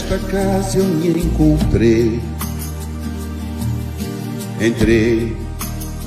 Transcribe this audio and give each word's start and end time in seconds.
nesta 0.00 0.18
casa 0.30 0.78
eu 0.78 0.84
me 0.84 1.08
encontrei. 1.08 2.20
Entrei 4.60 5.36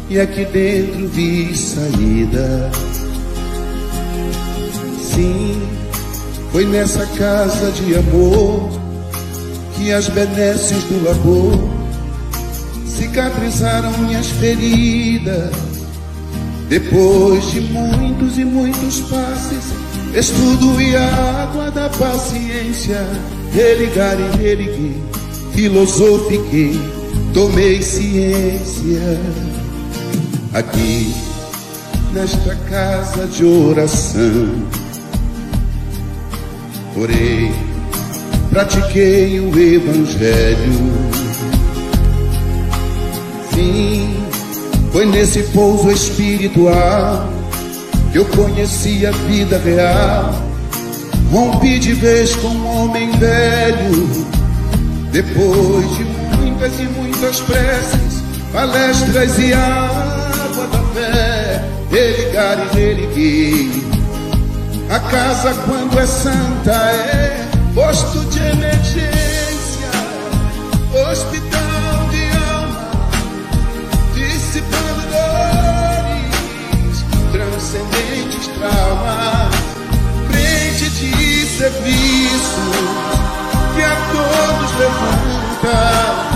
e 0.09 0.19
aqui 0.19 0.45
dentro 0.45 1.07
vi 1.09 1.55
saída. 1.55 2.71
Sim, 5.01 5.61
foi 6.51 6.65
nessa 6.65 7.05
casa 7.17 7.71
de 7.71 7.95
amor 7.95 8.69
que 9.75 9.91
as 9.91 10.07
benesses 10.09 10.83
do 10.85 11.09
amor 11.09 11.69
cicatrizaram 12.87 13.91
minhas 13.99 14.27
feridas. 14.27 15.51
Depois 16.69 17.51
de 17.51 17.61
muitos 17.61 18.39
e 18.39 18.45
muitos 18.45 19.01
passes, 19.01 19.65
estudo 20.15 20.81
e 20.81 20.95
água 20.95 21.69
da 21.69 21.89
paciência, 21.89 23.05
religar 23.53 24.17
e 24.19 24.37
religui, 24.37 24.95
filosofiquei, 25.53 26.79
tomei 27.33 27.81
ciência. 27.81 29.19
Aqui, 30.53 31.13
nesta 32.11 32.55
casa 32.69 33.27
de 33.27 33.45
oração, 33.45 34.49
orei, 36.95 37.51
pratiquei 38.49 39.39
o 39.39 39.59
Evangelho. 39.59 41.13
Sim, 43.53 44.15
foi 44.91 45.05
nesse 45.05 45.43
pouso 45.43 45.91
espiritual 45.91 47.29
que 48.11 48.17
eu 48.17 48.25
conheci 48.25 49.05
a 49.05 49.11
vida 49.11 49.59
real. 49.59 50.52
Rompi 51.33 51.79
de 51.79 51.93
vez 51.93 52.35
com 52.35 52.47
um 52.47 52.83
homem 52.83 53.09
velho, 53.17 54.07
depois 55.11 55.97
de 55.97 56.03
muitas 56.37 56.79
e 56.79 56.83
muitas 56.83 57.39
preces, 57.39 58.23
palestras 58.53 59.39
e 59.39 59.51
água 59.51 60.67
da 60.67 60.83
fé, 60.93 61.65
religar 61.89 62.67
e 62.71 62.75
religui. 62.77 63.83
A 64.91 64.99
casa, 64.99 65.55
quando 65.65 65.99
é 65.99 66.05
santa, 66.05 66.71
é 66.71 67.47
posto 67.73 68.19
de 68.29 68.37
emergência, 68.37 69.89
hospital 71.09 71.42
serviço 81.57 82.71
que 83.75 83.83
a 83.83 83.95
todos 84.11 84.71
levanta. 84.79 86.33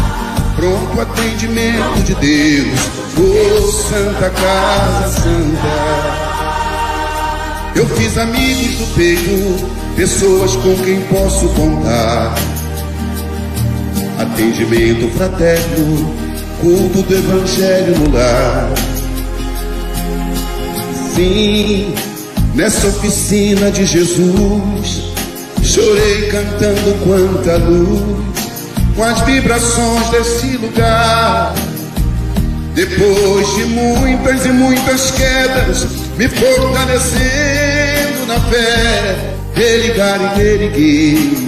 Pronto 0.56 1.02
atendimento 1.02 2.04
de 2.04 2.16
Deus, 2.16 2.80
oh 3.18 3.72
Santa 3.72 4.30
Casa 4.30 5.08
Santa. 5.22 6.28
Eu 7.76 7.86
fiz 7.90 8.18
amigos 8.18 8.78
do 8.78 8.96
peito, 8.96 9.70
pessoas 9.96 10.56
com 10.56 10.76
quem 10.84 11.02
posso 11.02 11.48
contar. 11.50 12.34
Atendimento 14.20 15.16
fraterno, 15.16 16.16
culto 16.60 17.04
do 17.04 17.14
Evangelho 17.14 18.00
no 18.00 18.12
lar. 18.14 18.70
Sim, 21.14 21.94
nessa 22.54 22.88
oficina 22.88 23.72
de 23.72 23.86
Jesus, 23.86 25.14
chorei 25.64 26.30
cantando 26.30 26.96
quanta 27.04 27.58
luz, 27.58 28.26
com 28.96 29.04
as 29.04 29.22
vibrações 29.22 30.10
desse 30.10 30.58
lugar. 30.58 31.54
Depois 32.74 33.56
de 33.56 33.66
muitas 33.66 34.46
e 34.46 34.50
muitas 34.50 35.12
quedas, 35.12 35.88
me 36.18 36.28
fortalecendo 36.28 38.26
na 38.28 38.40
fé, 38.42 39.34
religar 39.56 40.20
e 40.22 40.40
reerguer. 40.40 41.48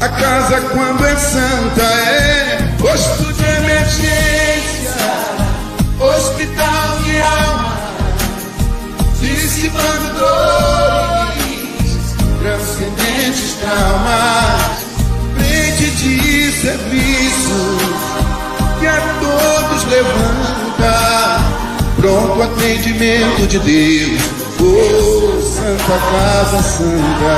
A 0.00 0.08
casa, 0.08 0.60
quando 0.72 1.04
é 1.04 1.16
santa, 1.16 1.82
é 1.82 2.74
posto 2.78 3.32
de 3.34 3.44
emergência, 3.44 4.29
dissipando 9.60 10.14
dores, 10.18 12.14
transcendentes 12.40 13.56
traumas, 13.60 14.86
frente 15.36 15.90
de 15.96 16.52
serviço 16.52 17.76
que 18.80 18.86
a 18.86 19.00
todos 19.20 19.84
levanta, 19.84 21.40
pronto 21.98 22.42
atendimento 22.42 23.46
de 23.46 23.58
Deus, 23.58 24.22
oh 24.60 25.42
Santa 25.42 25.98
Casa 26.10 26.62
Santa. 26.62 27.36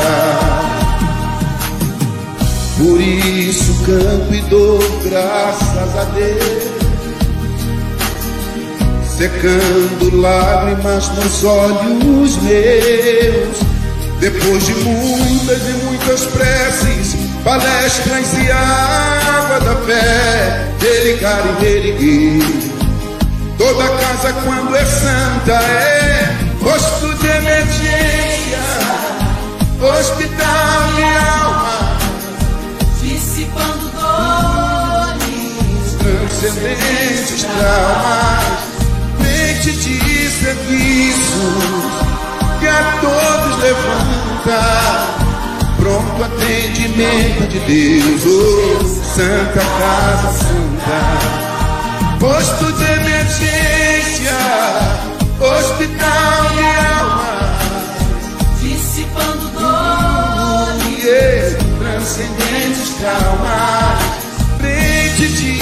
Por 2.78 3.00
isso 3.00 3.74
canto 3.84 4.32
e 4.32 4.40
dou 4.42 4.78
graças 5.04 5.96
a 5.96 6.04
Deus, 6.14 6.81
secando 9.22 10.10
lágrimas 10.20 11.08
nos 11.10 11.44
olhos 11.44 12.36
meus. 12.42 13.60
Depois 14.18 14.66
de 14.66 14.74
muitas 14.74 15.62
e 15.62 15.72
muitas 15.84 16.26
preces, 16.26 17.14
palestras 17.44 18.36
e 18.36 18.50
água 18.50 19.60
da 19.60 19.76
fé, 19.86 20.66
religar 20.80 21.40
e 21.46 21.52
reerguer. 21.64 22.42
Toda 23.58 23.88
casa, 23.90 24.32
quando 24.44 24.74
é 24.74 24.84
santa, 24.84 25.52
é 25.52 26.36
posto 26.60 27.14
de 27.18 27.28
emergência, 27.28 28.58
hospital 29.80 30.92
de 30.96 31.02
alma, 31.04 31.96
dissipando 33.00 33.88
dores, 33.92 35.94
transcendentes 36.00 37.44
traumas, 37.44 38.71
frente 39.62 39.90
de 39.90 40.28
serviço 40.28 41.52
que 42.58 42.66
a 42.66 42.98
todos 43.00 43.58
levanta. 43.62 44.60
Pronto 45.78 46.24
atendimento 46.24 47.46
de 47.48 47.60
Deus, 47.60 48.22
oh, 48.26 48.84
Santa 49.14 49.60
Casa 49.60 50.32
Santa, 50.32 51.00
posto 52.18 52.72
de 52.72 52.84
emergência, 52.84 54.38
hospital 55.40 56.40
de 56.54 56.62
alma, 56.86 57.32
dissipando 58.60 59.44
dores, 59.58 60.96
transcendentes 61.80 62.90
traumas, 63.00 63.98
frente 64.60 65.28
de 65.28 65.61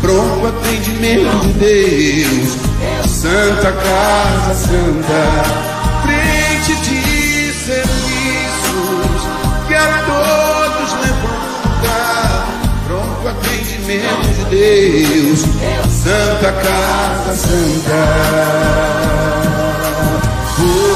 Pronto 0.00 0.46
atendimento 0.46 1.38
de 1.40 1.52
Deus, 1.54 2.56
Santa 3.04 3.72
Casa 3.72 4.54
Santa, 4.54 5.22
frente 6.04 6.76
de 6.82 7.52
serviços 7.52 9.22
que 9.66 9.74
a 9.74 10.04
todos 10.06 10.92
levanta. 11.02 12.46
Pronto 12.86 13.28
atendimento 13.28 14.28
de 14.28 14.44
Deus, 14.54 15.40
Santa 15.90 16.52
Casa 16.52 17.34
Santa. 17.34 18.00
Oh. 20.60 20.95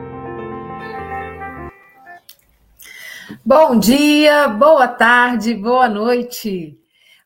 Bom 3.39 3.79
dia, 3.79 4.49
boa 4.49 4.87
tarde, 4.87 5.53
boa 5.53 5.87
noite. 5.87 6.77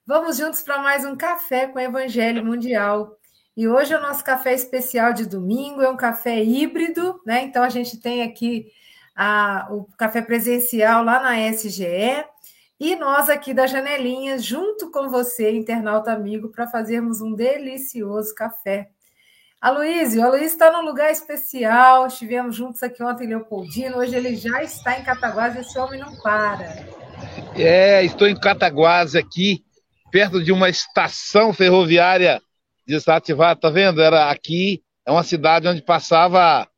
Vamos 0.06 0.38
juntos 0.38 0.62
para 0.62 0.78
mais 0.78 1.04
um 1.04 1.16
café 1.16 1.66
com 1.66 1.80
Evangelho 1.80 2.46
Mundial. 2.46 3.18
E 3.58 3.68
hoje 3.68 3.94
é 3.94 3.98
o 3.98 4.02
nosso 4.02 4.24
café 4.24 4.54
especial 4.54 5.14
de 5.14 5.26
domingo, 5.26 5.82
é 5.82 5.90
um 5.90 5.98
café 5.98 6.44
híbrido, 6.44 7.20
né? 7.26 7.44
Então 7.44 7.64
a 7.64 7.70
gente 7.70 8.00
tem 8.00 8.22
aqui 8.22 8.72
a, 9.16 9.68
o 9.72 9.86
café 9.98 10.22
presencial 10.22 11.04
lá 11.04 11.20
na 11.20 11.52
SGE 11.52 12.24
e 12.80 12.96
nós 12.96 13.30
aqui 13.30 13.54
da 13.54 13.66
Janelinha, 13.66 14.38
junto 14.38 14.92
com 14.92 15.10
você, 15.10 15.52
internauta 15.52 16.12
amigo, 16.12 16.50
para 16.50 16.68
fazermos 16.68 17.20
um 17.20 17.34
delicioso 17.34 18.36
café. 18.36 18.92
Aloysio, 19.66 20.22
o 20.22 20.26
Aloysio 20.26 20.46
está 20.46 20.72
num 20.72 20.86
lugar 20.86 21.12
especial, 21.12 22.06
estivemos 22.06 22.56
juntos 22.56 22.84
aqui 22.84 23.02
ontem 23.02 23.24
em 23.24 23.30
Leopoldino, 23.30 23.98
hoje 23.98 24.16
ele 24.16 24.36
já 24.36 24.62
está 24.62 25.00
em 25.00 25.04
Cataguases, 25.04 25.66
esse 25.66 25.80
homem 25.80 26.00
não 26.00 26.16
para. 26.18 26.86
É, 27.56 28.04
estou 28.04 28.28
em 28.28 28.40
Cataguases 28.40 29.16
aqui, 29.16 29.66
perto 30.12 30.44
de 30.44 30.52
uma 30.52 30.70
estação 30.70 31.52
ferroviária 31.52 32.40
desativada, 32.86 33.60
tá 33.60 33.72
vendo? 33.72 34.04
Era 34.04 34.30
aqui, 34.30 34.84
é 35.04 35.12
uma 35.12 35.24
cidade 35.24 35.68
onde 35.68 35.82
passava 35.82 36.70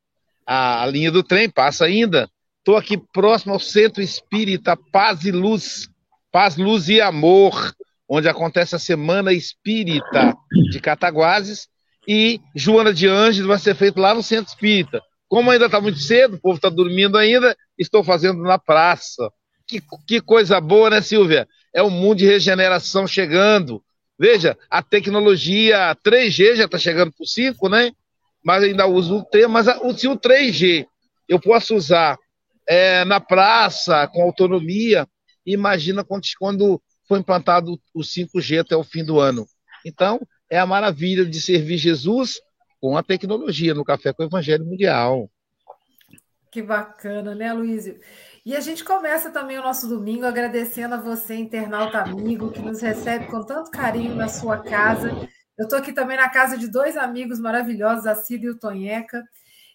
a, 0.46 0.82
a 0.82 0.86
linha 0.86 1.12
do 1.12 1.22
trem, 1.22 1.50
passa 1.50 1.84
ainda. 1.84 2.26
Estou 2.56 2.74
aqui 2.74 2.96
próximo 3.12 3.52
ao 3.52 3.60
Centro 3.60 4.00
Espírita 4.00 4.74
Paz 4.90 5.26
e 5.26 5.30
Luz, 5.30 5.90
Paz, 6.32 6.56
Luz 6.56 6.88
e 6.88 7.02
Amor, 7.02 7.70
onde 8.08 8.30
acontece 8.30 8.74
a 8.74 8.78
Semana 8.78 9.30
Espírita 9.34 10.34
de 10.70 10.80
Cataguases, 10.80 11.68
e 12.08 12.40
Joana 12.54 12.94
de 12.94 13.06
Anjos 13.06 13.44
vai 13.44 13.58
ser 13.58 13.74
feito 13.74 14.00
lá 14.00 14.14
no 14.14 14.22
Centro 14.22 14.48
Espírita. 14.48 15.02
Como 15.28 15.50
ainda 15.50 15.66
está 15.66 15.78
muito 15.78 15.98
cedo, 15.98 16.36
o 16.36 16.40
povo 16.40 16.56
está 16.56 16.70
dormindo 16.70 17.18
ainda, 17.18 17.54
estou 17.76 18.02
fazendo 18.02 18.42
na 18.42 18.58
praça. 18.58 19.30
Que, 19.66 19.82
que 20.06 20.18
coisa 20.18 20.58
boa, 20.58 20.88
né, 20.88 21.02
Silvia? 21.02 21.46
É 21.74 21.82
o 21.82 21.90
mundo 21.90 22.16
de 22.16 22.26
regeneração 22.26 23.06
chegando. 23.06 23.84
Veja, 24.18 24.56
a 24.70 24.82
tecnologia 24.82 25.94
3G 26.02 26.56
já 26.56 26.64
está 26.64 26.78
chegando 26.78 27.12
para 27.12 27.22
o 27.22 27.28
5, 27.28 27.68
né? 27.68 27.92
Mas 28.42 28.64
ainda 28.64 28.86
uso 28.86 29.18
o 29.18 29.24
3, 29.24 29.46
mas 29.46 29.66
se 30.00 30.08
o 30.08 30.16
3G 30.16 30.86
eu 31.28 31.38
posso 31.38 31.76
usar 31.76 32.16
é, 32.66 33.04
na 33.04 33.20
praça, 33.20 34.08
com 34.08 34.22
autonomia, 34.22 35.06
imagina 35.44 36.02
quando, 36.02 36.22
quando 36.38 36.82
foi 37.06 37.18
implantado 37.18 37.78
o 37.94 38.00
5G 38.00 38.60
até 38.60 38.74
o 38.74 38.82
fim 38.82 39.04
do 39.04 39.20
ano. 39.20 39.46
Então, 39.84 40.18
é 40.50 40.58
a 40.58 40.66
maravilha 40.66 41.24
de 41.24 41.40
servir 41.40 41.76
Jesus 41.76 42.40
com 42.80 42.96
a 42.96 43.02
tecnologia 43.02 43.74
no 43.74 43.84
Café 43.84 44.12
com 44.12 44.22
o 44.22 44.26
Evangelho 44.26 44.64
Mundial. 44.64 45.30
Que 46.50 46.62
bacana, 46.62 47.34
né, 47.34 47.52
Luísio? 47.52 48.00
E 48.44 48.56
a 48.56 48.60
gente 48.60 48.82
começa 48.82 49.30
também 49.30 49.58
o 49.58 49.62
nosso 49.62 49.86
domingo 49.86 50.24
agradecendo 50.24 50.94
a 50.94 51.00
você, 51.00 51.34
internauta 51.34 51.98
amigo, 51.98 52.50
que 52.50 52.60
nos 52.60 52.80
recebe 52.80 53.26
com 53.26 53.42
tanto 53.42 53.70
carinho 53.70 54.14
na 54.14 54.28
sua 54.28 54.58
casa. 54.58 55.10
Eu 55.58 55.64
estou 55.64 55.78
aqui 55.78 55.92
também 55.92 56.16
na 56.16 56.30
casa 56.30 56.56
de 56.56 56.66
dois 56.66 56.96
amigos 56.96 57.38
maravilhosos, 57.38 58.06
a 58.06 58.14
Cida 58.14 58.46
e 58.46 58.50
o 58.50 58.58
Tonheca. 58.58 59.22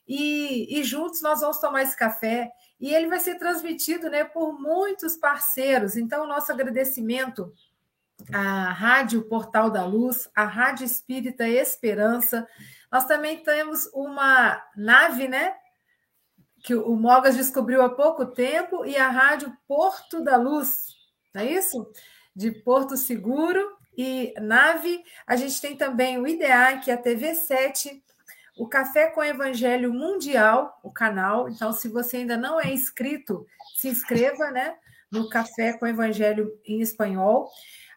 E, 0.07 0.79
e 0.79 0.83
juntos 0.83 1.21
nós 1.21 1.41
vamos 1.41 1.59
tomar 1.59 1.83
esse 1.83 1.95
café. 1.95 2.49
E 2.79 2.93
ele 2.93 3.07
vai 3.07 3.19
ser 3.19 3.35
transmitido 3.35 4.09
né, 4.09 4.23
por 4.23 4.59
muitos 4.59 5.15
parceiros. 5.17 5.95
Então, 5.95 6.27
nosso 6.27 6.51
agradecimento 6.51 7.53
a 8.31 8.71
Rádio 8.71 9.23
Portal 9.23 9.69
da 9.69 9.85
Luz, 9.85 10.29
a 10.35 10.45
Rádio 10.45 10.85
Espírita 10.85 11.47
Esperança. 11.47 12.47
Nós 12.91 13.05
também 13.05 13.43
temos 13.43 13.89
uma 13.93 14.61
nave, 14.75 15.27
né? 15.27 15.55
Que 16.63 16.75
o 16.75 16.95
Mogas 16.95 17.35
descobriu 17.35 17.81
há 17.81 17.89
pouco 17.89 18.25
tempo, 18.25 18.85
e 18.85 18.95
a 18.95 19.09
Rádio 19.09 19.55
Porto 19.67 20.23
da 20.23 20.37
Luz, 20.37 20.95
não 21.33 21.41
é 21.41 21.45
isso? 21.45 21.91
De 22.35 22.51
Porto 22.51 22.95
Seguro 22.95 23.77
e 23.97 24.33
nave. 24.39 25.03
A 25.27 25.35
gente 25.35 25.59
tem 25.59 25.75
também 25.75 26.17
o 26.17 26.27
IDEA, 26.27 26.79
que 26.79 26.89
é 26.89 26.93
a 26.93 26.97
TV 26.97 27.35
7, 27.35 28.03
o 28.57 28.67
Café 28.67 29.09
com 29.09 29.23
Evangelho 29.23 29.93
Mundial, 29.93 30.79
o 30.83 30.91
canal. 30.91 31.49
Então, 31.49 31.73
se 31.73 31.87
você 31.87 32.17
ainda 32.17 32.37
não 32.37 32.59
é 32.59 32.71
inscrito, 32.71 33.45
se 33.75 33.89
inscreva, 33.89 34.51
né? 34.51 34.75
No 35.11 35.29
Café 35.29 35.73
com 35.73 35.85
Evangelho 35.85 36.51
em 36.65 36.81
Espanhol 36.81 37.51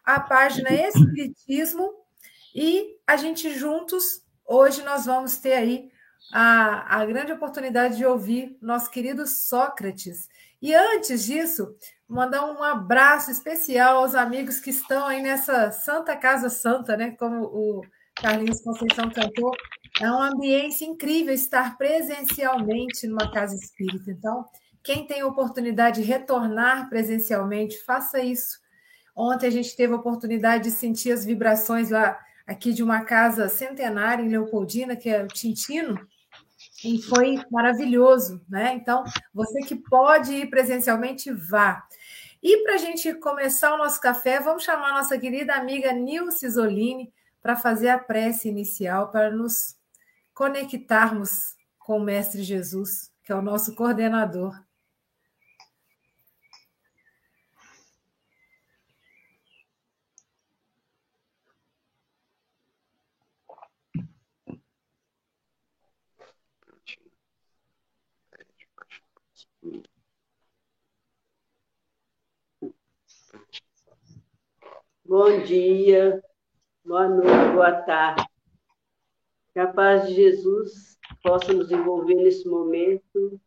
a 0.07 0.21
página 0.21 0.71
Espiritismo 0.71 1.93
e 2.55 2.95
a 3.05 3.17
gente 3.17 3.53
juntos, 3.53 4.23
hoje 4.45 4.81
nós 4.81 5.05
vamos 5.05 5.35
ter 5.35 5.51
aí 5.51 5.91
a, 6.31 7.01
a 7.01 7.05
grande 7.05 7.33
oportunidade 7.33 7.97
de 7.97 8.05
ouvir 8.05 8.57
nosso 8.61 8.89
querido 8.89 9.27
Sócrates. 9.27 10.29
E 10.61 10.73
antes 10.73 11.25
disso, 11.25 11.75
mandar 12.07 12.45
um 12.45 12.63
abraço 12.63 13.29
especial 13.29 13.97
aos 13.97 14.15
amigos 14.15 14.61
que 14.61 14.69
estão 14.69 15.05
aí 15.05 15.21
nessa 15.21 15.71
Santa 15.71 16.15
Casa 16.15 16.49
Santa, 16.49 16.95
né? 16.95 17.11
Como 17.11 17.43
o 17.43 17.81
Carlinhos 18.15 18.61
Conceição 18.61 19.09
cantou. 19.09 19.51
É 19.99 20.09
uma 20.09 20.29
ambiência 20.29 20.85
incrível 20.85 21.33
estar 21.33 21.77
presencialmente 21.77 23.05
numa 23.07 23.29
casa 23.29 23.55
espírita. 23.55 24.09
Então, 24.09 24.45
quem 24.81 25.05
tem 25.05 25.21
oportunidade 25.21 26.01
de 26.01 26.07
retornar 26.07 26.87
presencialmente, 26.87 27.83
faça 27.83 28.21
isso 28.21 28.65
Ontem 29.17 29.47
a 29.47 29.51
gente 29.51 29.75
teve 29.75 29.93
a 29.93 29.95
oportunidade 29.95 30.65
de 30.65 30.71
sentir 30.71 31.11
as 31.11 31.25
vibrações 31.25 31.89
lá 31.89 32.19
aqui 32.45 32.71
de 32.71 32.83
uma 32.83 33.01
casa 33.01 33.49
centenária 33.49 34.23
em 34.23 34.29
Leopoldina, 34.29 34.95
que 34.95 35.09
é 35.09 35.23
o 35.23 35.27
Tintino, 35.27 35.99
e 36.85 37.01
foi 37.01 37.41
maravilhoso, 37.49 38.39
né? 38.47 38.75
Então, 38.75 39.03
você 39.33 39.61
que 39.61 39.75
pode 39.75 40.33
ir 40.33 40.49
presencialmente, 40.51 41.31
vá. 41.31 41.83
E 42.43 42.63
para 42.63 42.75
a 42.75 42.77
gente 42.77 43.11
começar 43.15 43.73
o 43.73 43.77
nosso 43.77 43.99
café, 43.99 44.39
vamos 44.39 44.63
chamar 44.63 44.91
a 44.91 44.97
nossa 44.97 45.17
querida 45.17 45.55
amiga 45.55 45.91
Nilce 45.91 46.47
Zolini 46.47 47.11
para 47.41 47.55
fazer 47.55 47.89
a 47.89 47.97
prece 47.97 48.47
inicial, 48.47 49.09
para 49.09 49.31
nos 49.31 49.75
conectarmos 50.31 51.55
com 51.79 51.97
o 51.97 52.03
Mestre 52.03 52.43
Jesus, 52.43 53.11
que 53.23 53.31
é 53.31 53.35
o 53.35 53.41
nosso 53.41 53.73
coordenador. 53.73 54.53
Bom 75.07 75.41
dia, 75.43 76.21
boa 76.83 77.07
noite, 77.07 77.53
boa 77.53 77.71
tarde. 77.83 78.27
Que 79.53 79.59
a 79.59 79.71
paz 79.71 80.05
de 80.05 80.15
Jesus 80.15 80.99
possa 81.23 81.53
nos 81.53 81.71
envolver 81.71 82.13
nesse 82.13 82.45
momento. 82.45 83.39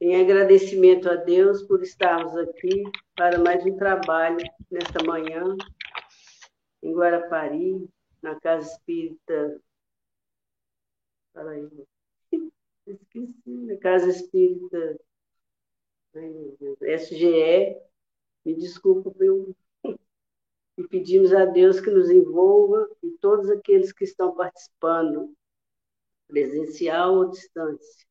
Em 0.00 0.22
agradecimento 0.22 1.10
a 1.10 1.16
Deus 1.16 1.64
por 1.64 1.82
estarmos 1.82 2.36
aqui 2.36 2.84
para 3.16 3.40
mais 3.40 3.66
um 3.66 3.76
trabalho 3.76 4.38
nesta 4.70 5.02
manhã, 5.02 5.56
em 6.84 6.94
Guarapari, 6.94 7.84
na 8.22 8.38
Casa 8.38 8.70
Espírita. 8.70 9.60
Fala 11.34 11.50
aí, 11.50 11.68
esqueci, 12.86 13.50
na 13.66 13.76
Casa 13.78 14.08
Espírita 14.08 15.00
SGE. 16.80 17.76
Me 18.44 18.54
desculpa 18.54 19.10
pelo. 19.10 19.52
E 20.80 20.88
pedimos 20.88 21.34
a 21.34 21.44
Deus 21.44 21.78
que 21.78 21.90
nos 21.90 22.08
envolva 22.08 22.88
e 23.02 23.10
todos 23.18 23.50
aqueles 23.50 23.92
que 23.92 24.04
estão 24.04 24.34
participando, 24.34 25.30
presencial 26.26 27.16
ou 27.16 27.28
distância. 27.28 28.06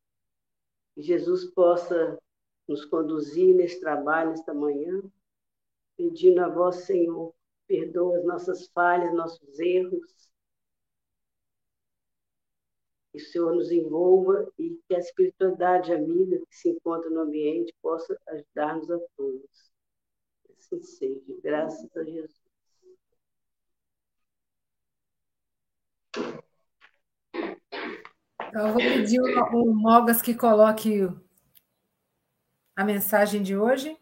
Que 0.93 1.01
Jesus 1.01 1.45
possa 1.45 2.19
nos 2.67 2.85
conduzir 2.85 3.55
nesse 3.55 3.79
trabalho, 3.79 4.29
nesta 4.29 4.53
manhã, 4.53 5.01
pedindo 5.97 6.41
a 6.41 6.47
vós, 6.47 6.75
Senhor, 6.85 7.33
perdoa 7.65 8.19
as 8.19 8.23
nossas 8.23 8.67
falhas, 8.67 9.15
nossos 9.15 9.59
erros, 9.59 10.29
que 13.11 13.17
o 13.17 13.25
Senhor 13.31 13.55
nos 13.55 13.71
envolva 13.71 14.47
e 14.59 14.79
que 14.87 14.93
a 14.93 14.99
espiritualidade 14.99 15.91
amiga 15.91 16.37
que 16.37 16.55
se 16.55 16.69
encontra 16.69 17.09
no 17.09 17.21
ambiente 17.21 17.73
possa 17.81 18.15
ajudar-nos 18.27 18.91
a 18.91 18.99
todos. 19.17 19.71
Assim 20.55 20.83
seja, 20.83 21.35
graças 21.41 21.97
a 21.97 22.03
Jesus. 22.03 22.38
Então, 28.47 28.67
eu 28.67 28.73
vou 28.73 28.81
pedir 28.81 29.21
o 29.21 29.73
Mogas 29.73 30.21
que 30.21 30.33
coloque 30.33 31.07
a 32.75 32.83
mensagem 32.83 33.43
de 33.43 33.55
hoje. 33.55 33.95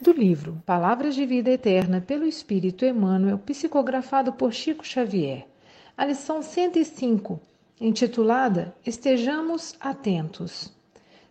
Do 0.00 0.12
livro 0.12 0.62
Palavras 0.64 1.14
de 1.14 1.26
Vida 1.26 1.50
Eterna 1.50 2.00
pelo 2.00 2.24
Espírito 2.24 2.86
Emmanuel, 2.86 3.38
psicografado 3.38 4.32
por 4.32 4.52
Chico 4.52 4.86
Xavier. 4.86 5.46
A 5.94 6.06
lição 6.06 6.40
105, 6.40 7.38
intitulada 7.78 8.74
Estejamos 8.86 9.76
Atentos. 9.78 10.72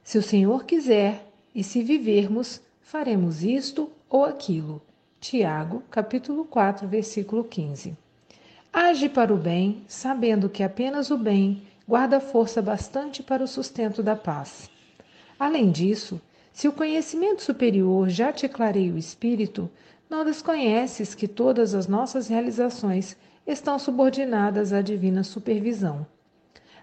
Se 0.03 0.19
o 0.19 0.23
Senhor 0.23 0.65
quiser 0.65 1.25
e 1.55 1.63
se 1.63 1.81
vivermos, 1.81 2.61
faremos 2.79 3.41
isto 3.41 3.91
ou 4.07 4.23
aquilo. 4.23 4.83
Tiago, 5.19 5.81
capítulo 5.89 6.45
4, 6.45 6.87
versículo 6.87 7.43
15. 7.43 7.97
Age 8.71 9.09
para 9.09 9.33
o 9.33 9.37
bem, 9.37 9.83
sabendo 9.87 10.47
que 10.47 10.61
apenas 10.61 11.09
o 11.09 11.17
bem 11.17 11.63
guarda 11.87 12.19
força 12.19 12.61
bastante 12.61 13.23
para 13.23 13.43
o 13.43 13.47
sustento 13.47 14.03
da 14.03 14.15
paz. 14.15 14.69
Além 15.39 15.71
disso, 15.71 16.21
se 16.53 16.67
o 16.67 16.71
conhecimento 16.71 17.41
superior 17.41 18.09
já 18.09 18.31
te 18.31 18.47
clareia 18.47 18.93
o 18.93 18.97
espírito, 18.97 19.67
não 20.07 20.23
desconheces 20.23 21.15
que 21.15 21.27
todas 21.27 21.73
as 21.73 21.87
nossas 21.87 22.27
realizações 22.27 23.17
estão 23.45 23.79
subordinadas 23.79 24.71
à 24.71 24.81
divina 24.81 25.23
supervisão. 25.23 26.05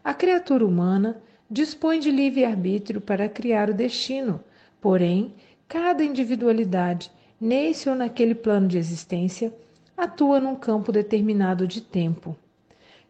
A 0.02 0.12
criatura 0.12 0.66
humana 0.66 1.22
dispõe 1.48 2.00
de 2.00 2.10
livre-arbítrio 2.10 3.00
para 3.00 3.28
criar 3.28 3.70
o 3.70 3.74
destino, 3.74 4.42
porém, 4.80 5.34
cada 5.68 6.02
individualidade, 6.02 7.12
nesse 7.40 7.88
ou 7.88 7.94
naquele 7.94 8.34
plano 8.34 8.66
de 8.66 8.76
existência, 8.76 9.54
atua 9.96 10.38
num 10.38 10.54
campo 10.54 10.92
determinado 10.92 11.66
de 11.66 11.80
tempo. 11.80 12.36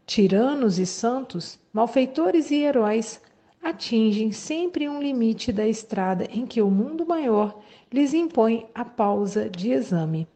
Tiranos 0.07 0.79
e 0.79 0.87
santos, 0.87 1.59
malfeitores 1.73 2.51
e 2.51 2.63
heróis 2.63 3.21
atingem 3.61 4.31
sempre 4.31 4.89
um 4.89 5.03
limite 5.03 5.51
da 5.51 5.67
estrada 5.67 6.29
em 6.31 6.47
que 6.47 6.63
o 6.63 6.71
mundo 6.71 7.05
maior 7.05 7.59
lhes 7.93 8.15
impõe 8.15 8.67
a 8.73 8.85
pausa 8.85 9.51
de 9.51 9.73
exame. 9.73 10.29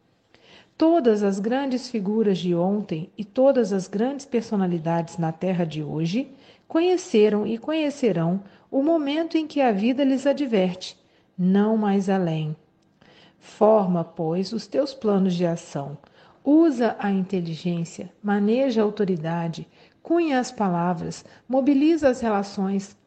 Todas 0.77 1.23
as 1.23 1.39
grandes 1.39 1.89
figuras 1.89 2.37
de 2.39 2.53
ontem 2.53 3.09
e 3.17 3.23
todas 3.23 3.71
as 3.71 3.87
grandes 3.87 4.25
personalidades 4.25 5.17
na 5.17 5.31
terra 5.31 5.63
de 5.63 5.81
hoje 5.81 6.27
conheceram 6.67 7.45
e 7.45 7.57
conhecerão 7.57 8.43
o 8.69 8.81
momento 8.81 9.37
em 9.37 9.45
que 9.45 9.61
a 9.61 9.71
vida 9.71 10.03
lhes 10.03 10.25
adverte, 10.25 10.97
não 11.37 11.77
mais 11.77 12.09
além. 12.09 12.55
Forma, 13.39 14.03
pois, 14.03 14.51
os 14.53 14.67
teus 14.67 14.93
planos 14.93 15.35
de 15.35 15.45
ação, 15.45 15.97
Usa 16.43 16.95
a 16.97 17.11
inteligência, 17.11 18.11
maneja 18.21 18.81
a 18.81 18.83
autoridade, 18.83 19.67
cunha 20.01 20.39
as 20.39 20.51
palavras, 20.51 21.23
mobiliza 21.47 22.09
as 22.09 22.19
relações, 22.19 22.97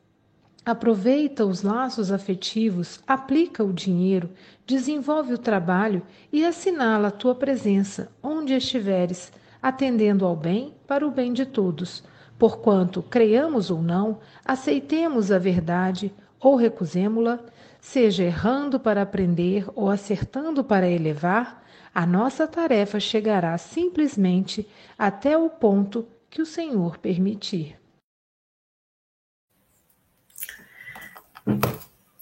aproveita 0.65 1.45
os 1.45 1.63
laços 1.63 2.13
afetivos, 2.13 3.01
aplica 3.07 3.65
o 3.65 3.73
dinheiro, 3.73 4.31
desenvolve 4.65 5.35
o 5.35 5.39
trabalho 5.39 6.01
e 6.33 6.45
assinala 6.45 7.09
a 7.09 7.11
tua 7.11 7.35
presença 7.35 8.11
onde 8.23 8.55
estiveres, 8.55 9.33
atendendo 9.61 10.25
ao 10.25 10.37
bem 10.37 10.73
para 10.87 11.07
o 11.07 11.11
bem 11.11 11.33
de 11.33 11.45
todos. 11.45 12.05
Porquanto, 12.39 13.03
creiamos 13.03 13.69
ou 13.69 13.83
não, 13.83 14.21
aceitemos 14.45 15.33
a 15.33 15.39
verdade 15.39 16.15
ou 16.39 16.55
recusemo-la, 16.55 17.41
seja 17.81 18.23
errando 18.23 18.79
para 18.79 19.03
aprender 19.03 19.67
ou 19.75 19.91
acertando 19.91 20.63
para 20.63 20.89
elevar, 20.89 21.64
a 21.95 22.05
nossa 22.05 22.49
tarefa 22.49 22.99
chegará 22.99 23.57
simplesmente 23.57 24.69
até 24.99 25.39
o 25.39 25.49
ponto 25.49 26.09
que 26.29 26.43
o 26.43 26.47
Senhor 26.47 26.99
permitir. 26.99 27.79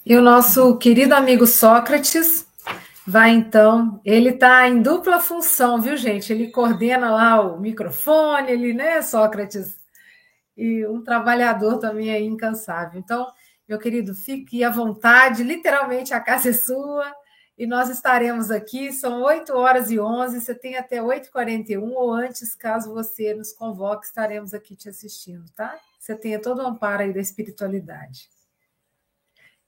E 0.05 0.15
o 0.15 0.21
nosso 0.21 0.77
querido 0.77 1.15
amigo 1.15 1.47
Sócrates 1.47 2.45
vai 3.07 3.31
então, 3.31 3.99
ele 4.05 4.29
está 4.29 4.67
em 4.67 4.81
dupla 4.81 5.19
função, 5.19 5.81
viu, 5.81 5.97
gente? 5.97 6.31
Ele 6.31 6.51
coordena 6.51 7.09
lá 7.09 7.41
o 7.41 7.59
microfone, 7.59 8.51
ele, 8.51 8.73
né, 8.73 9.01
Sócrates? 9.01 9.81
E 10.55 10.85
um 10.85 11.01
trabalhador 11.01 11.79
também 11.79 12.11
aí 12.11 12.25
incansável. 12.25 12.99
Então, 12.99 13.25
meu 13.67 13.79
querido, 13.79 14.13
fique 14.13 14.63
à 14.63 14.69
vontade, 14.69 15.41
literalmente 15.41 16.13
a 16.13 16.19
casa 16.19 16.49
é 16.49 16.53
sua 16.53 17.11
e 17.57 17.67
nós 17.67 17.89
estaremos 17.89 18.49
aqui, 18.49 18.91
são 18.91 19.21
8 19.21 19.53
horas 19.53 19.91
e 19.91 19.99
11, 19.99 20.41
você 20.41 20.55
tem 20.55 20.75
até 20.75 20.99
8h41 21.01 21.91
ou 21.91 22.11
antes, 22.11 22.55
caso 22.55 22.93
você 22.93 23.33
nos 23.35 23.53
convoque, 23.53 24.07
estaremos 24.07 24.53
aqui 24.53 24.75
te 24.75 24.89
assistindo, 24.89 25.45
tá? 25.51 25.79
Você 25.99 26.15
tenha 26.15 26.41
todo 26.41 26.59
o 26.59 26.67
amparo 26.67 27.03
aí 27.03 27.13
da 27.13 27.19
espiritualidade. 27.19 28.27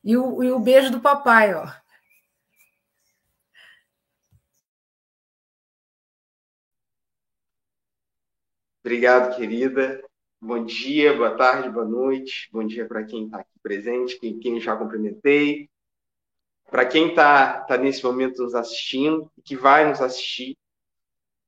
E 0.04 0.18
o, 0.18 0.44
e 0.44 0.52
o 0.52 0.60
beijo 0.60 0.92
do 0.92 1.00
papai, 1.00 1.54
ó. 1.54 1.68
Obrigado, 8.84 9.36
querida. 9.36 10.04
Bom 10.42 10.64
dia, 10.64 11.16
boa 11.16 11.36
tarde, 11.38 11.70
boa 11.70 11.86
noite. 11.86 12.50
Bom 12.52 12.66
dia 12.66 12.88
para 12.88 13.04
quem 13.04 13.26
está 13.26 13.40
aqui 13.40 13.60
presente, 13.62 14.20
quem, 14.20 14.40
quem 14.40 14.60
já 14.60 14.76
cumprimentei 14.76 15.70
para 16.70 16.86
quem 16.86 17.10
está 17.10 17.62
tá 17.62 17.78
nesse 17.78 18.04
momento 18.04 18.44
nos 18.44 18.56
assistindo 18.56 19.32
que 19.44 19.56
vai 19.56 19.88
nos 19.88 20.02
assistir, 20.02 20.58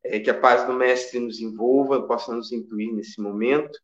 é, 0.04 0.20
que 0.20 0.30
a 0.30 0.40
paz 0.40 0.66
do 0.66 0.74
Mestre 0.74 1.20
nos 1.20 1.40
envolva, 1.40 2.04
possa 2.04 2.34
nos 2.34 2.52
incluir 2.52 2.92
nesse 2.92 3.20
momento. 3.22 3.78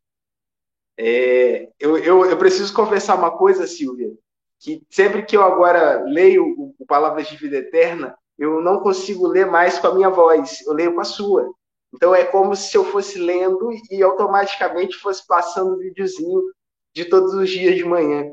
É, 0.96 1.68
eu, 1.78 1.98
eu, 1.98 2.24
eu, 2.24 2.36
preciso 2.38 2.72
confessar 2.72 3.16
uma 3.16 3.36
coisa, 3.36 3.66
Silvia, 3.66 4.12
que 4.60 4.80
sempre 4.88 5.24
que 5.24 5.36
eu 5.36 5.42
agora 5.42 6.04
leio 6.04 6.44
o, 6.56 6.74
o 6.78 6.86
Palavras 6.86 7.26
de 7.26 7.36
Vida 7.36 7.56
Eterna, 7.56 8.16
eu 8.38 8.60
não 8.60 8.80
consigo 8.80 9.26
ler 9.26 9.46
mais 9.46 9.78
com 9.78 9.88
a 9.88 9.94
minha 9.94 10.10
voz, 10.10 10.64
eu 10.66 10.72
leio 10.72 10.94
com 10.94 11.00
a 11.00 11.04
sua. 11.04 11.52
Então 11.92 12.14
é 12.14 12.24
como 12.24 12.56
se 12.56 12.76
eu 12.76 12.84
fosse 12.84 13.18
lendo 13.18 13.70
e 13.90 14.02
automaticamente 14.02 14.96
fosse 14.96 15.24
passando 15.26 15.74
o 15.74 15.78
videozinho 15.78 16.42
de 16.92 17.04
todos 17.04 17.34
os 17.34 17.50
dias 17.50 17.76
de 17.76 17.84
manhã 17.84 18.32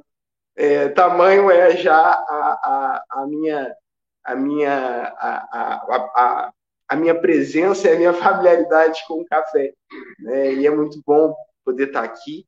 é, 0.55 0.89
tamanho 0.89 1.50
é 1.50 1.75
já 1.77 1.98
a, 1.98 2.60
a, 2.63 3.03
a 3.10 3.27
minha 3.27 3.75
a 4.24 4.36
minha 4.36 5.03
a, 5.17 5.81
a, 6.15 6.53
a, 6.89 6.96
minha 6.96 7.20
presença 7.20 7.88
e 7.88 7.93
a 7.93 7.98
minha 7.98 8.13
familiaridade 8.13 9.01
com 9.08 9.22
o 9.22 9.25
café 9.25 9.74
né? 10.20 10.53
e 10.53 10.67
é 10.67 10.70
muito 10.70 11.01
bom 11.05 11.36
poder 11.63 11.88
estar 11.88 12.03
aqui. 12.03 12.46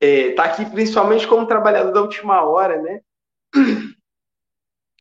É, 0.00 0.30
estar 0.30 0.44
aqui 0.44 0.68
principalmente 0.68 1.28
como 1.28 1.46
trabalhador 1.46 1.92
da 1.92 2.02
última 2.02 2.42
hora 2.42 2.80
né? 2.80 3.00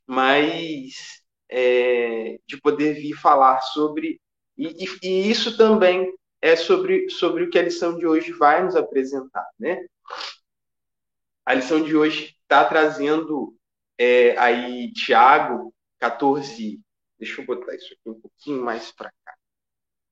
Mas 0.06 1.24
é, 1.50 2.38
de 2.46 2.60
poder 2.62 2.94
vir 2.94 3.14
falar 3.14 3.62
sobre 3.62 4.20
e, 4.58 4.86
e, 4.86 5.00
e 5.02 5.32
isso 5.32 5.58
também 5.58 6.14
é 6.42 6.56
sobre 6.56 7.10
sobre 7.10 7.44
o 7.44 7.50
que 7.50 7.58
a 7.58 7.64
lição 7.64 7.98
de 7.98 8.06
hoje 8.06 8.32
vai 8.34 8.64
nos 8.64 8.76
apresentar 8.76 9.48
né 9.58 9.84
a 11.46 11.54
lição 11.54 11.84
de 11.84 11.96
hoje 11.96 12.36
está 12.44 12.66
trazendo 12.66 13.56
é, 13.98 14.38
aí 14.38 14.92
Tiago 14.94 15.74
14. 16.00 16.80
Deixa 17.18 17.42
eu 17.42 17.46
botar 17.46 17.76
isso 17.76 17.94
aqui 17.94 18.10
um 18.10 18.20
pouquinho 18.20 18.64
mais 18.64 18.92
para 18.92 19.12
cá. 19.24 19.34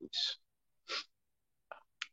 Isso. 0.01 0.39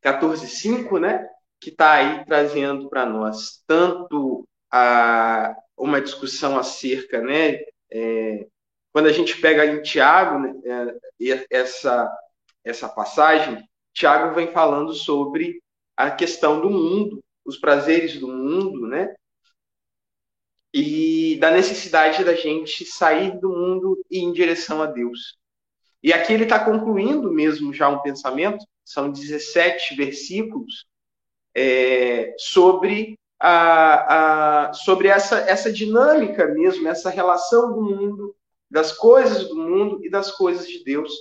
14,5, 0.03 0.99
né? 0.99 1.29
Que 1.61 1.71
está 1.71 1.93
aí 1.95 2.25
trazendo 2.25 2.89
para 2.89 3.05
nós 3.05 3.63
tanto 3.67 4.47
a, 4.71 5.55
uma 5.77 6.01
discussão 6.01 6.59
acerca, 6.59 7.21
né? 7.21 7.61
É, 7.91 8.47
quando 8.93 9.07
a 9.07 9.13
gente 9.13 9.39
pega 9.41 9.67
em 9.67 9.83
Tiago, 9.83 10.39
né, 10.39 10.55
é, 11.21 11.47
essa, 11.51 12.11
essa 12.65 12.89
passagem, 12.89 13.69
Tiago 13.93 14.35
vem 14.35 14.51
falando 14.53 14.95
sobre 14.95 15.63
a 15.97 16.11
questão 16.11 16.61
do 16.61 16.71
mundo, 16.71 17.23
os 17.47 17.57
prazeres 17.57 18.19
do 18.19 18.29
mundo, 18.29 18.87
né? 18.87 19.15
E 20.75 21.39
da 21.41 21.51
necessidade 21.51 22.25
da 22.25 22.35
gente 22.35 22.85
sair 22.85 23.39
do 23.41 23.49
mundo 23.49 24.05
e 24.11 24.19
ir 24.19 24.23
em 24.23 24.33
direção 24.33 24.83
a 24.83 24.87
Deus. 24.87 25.39
E 26.03 26.13
aqui 26.13 26.33
ele 26.33 26.45
está 26.45 26.63
concluindo 26.63 27.33
mesmo 27.33 27.73
já 27.73 27.89
um 27.89 28.01
pensamento, 28.01 28.65
são 28.85 29.11
17 29.11 29.97
versículos, 29.97 30.87
é, 31.55 32.35
sobre, 32.39 33.19
a, 33.41 34.67
a, 34.69 34.73
sobre 34.75 35.09
essa, 35.09 35.39
essa 35.39 35.73
dinâmica 35.73 36.47
mesmo, 36.49 36.87
essa 36.87 37.09
relação 37.09 37.73
do 37.73 37.83
mundo, 37.83 38.37
das 38.71 38.93
coisas 38.93 39.49
do 39.49 39.57
mundo 39.57 40.05
e 40.05 40.11
das 40.11 40.31
coisas 40.31 40.67
de 40.69 40.85
Deus. 40.85 41.13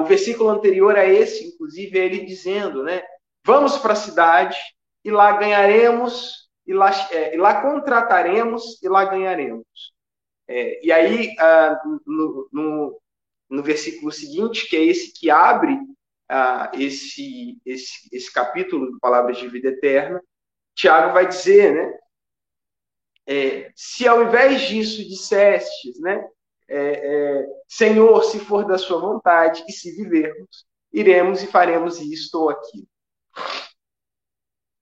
o 0.00 0.04
versículo 0.04 0.50
anterior 0.50 0.96
a 0.96 1.06
esse, 1.06 1.46
inclusive, 1.46 1.98
é 1.98 2.04
ele 2.04 2.24
dizendo, 2.24 2.82
né? 2.82 3.02
Vamos 3.44 3.78
para 3.78 3.92
a 3.92 3.96
cidade 3.96 4.56
e 5.04 5.10
lá 5.10 5.32
ganharemos, 5.32 6.48
e 6.66 6.72
lá, 6.72 6.90
é, 7.10 7.34
e 7.34 7.38
lá 7.38 7.60
contrataremos 7.60 8.80
e 8.82 8.88
lá 8.88 9.04
ganharemos. 9.04 9.66
É, 10.48 10.84
e 10.84 10.92
aí, 10.92 11.34
ah, 11.38 11.80
no, 12.06 12.48
no, 12.52 13.00
no, 13.50 13.62
versículo 13.62 14.12
seguinte, 14.12 14.68
que 14.68 14.76
é 14.76 14.84
esse 14.84 15.12
que 15.12 15.30
abre 15.30 15.76
ah, 16.28 16.70
esse, 16.74 17.58
esse, 17.64 18.08
esse 18.12 18.32
capítulo 18.32 18.92
de 18.92 18.98
Palavras 19.00 19.38
de 19.38 19.48
Vida 19.48 19.68
Eterna, 19.68 20.22
Tiago 20.74 21.12
vai 21.12 21.26
dizer, 21.26 21.74
né? 21.74 21.98
É, 23.26 23.70
se 23.76 24.06
ao 24.08 24.22
invés 24.24 24.62
disso 24.62 24.98
dissestes, 25.08 26.00
né? 26.00 26.26
É, 26.68 26.78
é, 26.78 27.46
Senhor, 27.68 28.22
se 28.24 28.38
for 28.40 28.66
da 28.66 28.78
sua 28.78 28.98
vontade 29.00 29.64
e 29.68 29.72
se 29.72 29.94
vivermos, 29.94 30.66
iremos 30.92 31.42
e 31.42 31.46
faremos 31.46 32.00
isto 32.00 32.34
ou 32.40 32.50
aquilo. 32.50 32.86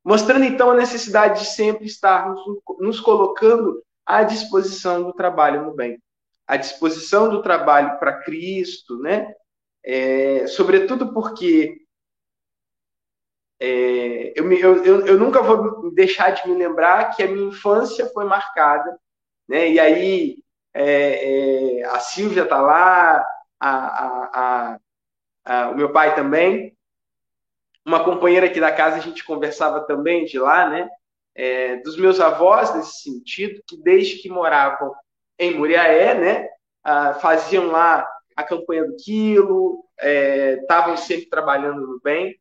Mostrando 0.04 0.44
então 0.44 0.70
a 0.70 0.74
necessidade 0.74 1.40
de 1.40 1.46
sempre 1.46 1.86
estarmos 1.86 2.40
nos 2.78 3.00
colocando 3.00 3.82
à 4.04 4.22
disposição 4.22 5.02
do 5.02 5.12
trabalho 5.12 5.64
no 5.64 5.74
bem, 5.74 6.02
à 6.46 6.56
disposição 6.56 7.28
do 7.28 7.42
trabalho 7.42 7.98
para 7.98 8.20
Cristo, 8.22 8.98
né? 8.98 9.34
É, 9.84 10.46
sobretudo 10.46 11.12
porque 11.12 11.80
é, 13.60 14.32
eu, 14.34 14.50
eu, 14.52 15.06
eu, 15.06 15.18
nunca 15.18 15.42
vou 15.42 15.90
deixar 15.92 16.30
de 16.30 16.48
me 16.48 16.54
lembrar 16.54 17.14
que 17.14 17.22
a 17.22 17.28
minha 17.28 17.48
infância 17.48 18.06
foi 18.10 18.24
marcada, 18.24 18.98
né? 19.48 19.70
E 19.70 19.78
aí 19.78 20.42
é, 20.72 21.80
é, 21.80 21.84
a 21.84 21.98
Silvia 22.00 22.44
está 22.44 22.60
lá, 22.60 23.24
a, 23.58 23.70
a, 23.70 24.78
a, 25.44 25.70
o 25.70 25.76
meu 25.76 25.92
pai 25.92 26.14
também, 26.14 26.74
uma 27.90 28.04
companheira 28.04 28.46
aqui 28.46 28.60
da 28.60 28.70
casa 28.70 28.98
a 28.98 29.00
gente 29.00 29.24
conversava 29.24 29.80
também 29.80 30.24
de 30.24 30.38
lá, 30.38 30.68
né? 30.70 30.88
É, 31.34 31.76
dos 31.78 31.96
meus 31.96 32.20
avós 32.20 32.72
nesse 32.74 33.02
sentido, 33.02 33.60
que 33.66 33.76
desde 33.82 34.22
que 34.22 34.28
moravam 34.28 34.94
em 35.36 35.56
Muriaé, 35.56 36.14
né? 36.14 36.48
Ah, 36.84 37.14
faziam 37.14 37.66
lá 37.66 38.08
a 38.36 38.44
campanha 38.44 38.84
do 38.84 38.94
quilo, 38.96 39.84
estavam 39.98 40.94
é, 40.94 40.96
sempre 40.96 41.28
trabalhando 41.28 41.84
no 41.84 42.00
bem. 42.00 42.38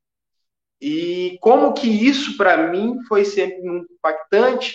E 0.79 1.38
como 1.41 1.74
que 1.74 1.88
isso 1.88 2.38
para 2.38 2.56
mim 2.70 3.00
foi 3.08 3.25
sempre 3.25 3.62
muito 3.62 3.91
impactante 3.91 4.74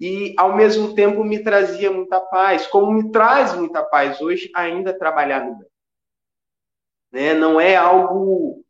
e 0.00 0.34
ao 0.36 0.54
mesmo 0.56 0.94
tempo 0.96 1.22
me 1.22 1.42
trazia 1.42 1.92
muita 1.92 2.20
paz, 2.20 2.66
como 2.66 2.90
me 2.92 3.10
traz 3.12 3.54
muita 3.54 3.84
paz 3.84 4.20
hoje 4.20 4.50
ainda 4.54 4.98
trabalhar 4.98 5.44
no 5.44 5.58
bem. 5.58 5.68
Né? 7.12 7.34
Não 7.34 7.60
é 7.60 7.76
algo 7.76 8.62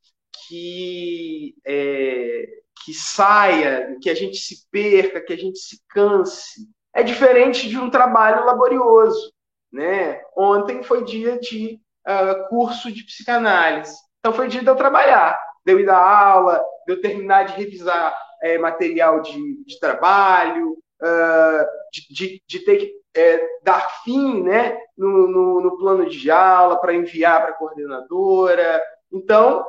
que 0.47 1.55
é, 1.67 2.47
que 2.85 2.95
saia, 2.95 3.97
que 4.01 4.09
a 4.09 4.15
gente 4.15 4.39
se 4.39 4.69
perca, 4.71 5.21
que 5.21 5.33
a 5.33 5.37
gente 5.37 5.59
se 5.59 5.81
canse. 5.91 6.69
É 6.95 7.03
diferente 7.03 7.69
de 7.69 7.79
um 7.79 7.91
trabalho 7.91 8.45
laborioso. 8.45 9.33
Né? 9.73 10.21
Ontem 10.37 10.83
foi 10.83 11.05
dia 11.05 11.39
de 11.39 11.79
uh, 12.07 12.49
curso 12.49 12.91
de 12.91 13.05
psicanálise. 13.05 13.97
Então 14.21 14.33
foi 14.33 14.49
dia 14.49 14.63
de 14.63 14.69
eu 14.69 14.77
trabalhar 14.77 15.39
de 15.69 15.73
eu 15.73 15.81
ir 15.81 15.85
dar 15.85 15.99
aula, 15.99 16.65
de 16.87 16.95
eu 16.95 17.01
terminar 17.03 17.45
de 17.45 17.53
revisar 17.53 18.19
é, 18.43 18.57
material 18.57 19.21
de, 19.21 19.65
de 19.65 19.79
trabalho, 19.79 20.71
uh, 20.73 21.67
de, 21.93 22.15
de, 22.15 22.43
de, 22.49 22.65
ter 22.65 22.77
que 22.79 22.93
é, 23.15 23.47
dar 23.63 24.03
fim 24.03 24.43
né, 24.43 24.79
no, 24.97 25.29
no, 25.29 25.61
no, 25.61 25.77
plano 25.77 26.09
de 26.09 26.31
aula 26.31 26.81
para 26.81 26.95
enviar 26.95 27.43
para 27.43 27.51
a 27.51 27.55
coordenadora. 27.55 28.81
Então, 29.13 29.65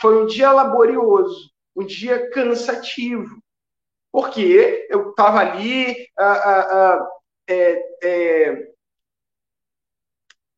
foi 0.00 0.22
um 0.22 0.26
dia 0.26 0.52
laborioso, 0.52 1.50
um 1.74 1.84
dia 1.84 2.30
cansativo, 2.30 3.42
porque 4.12 4.86
eu 4.88 5.10
estava 5.10 5.40
ali 5.40 6.08
é, 7.48 7.82
é, 8.02 8.72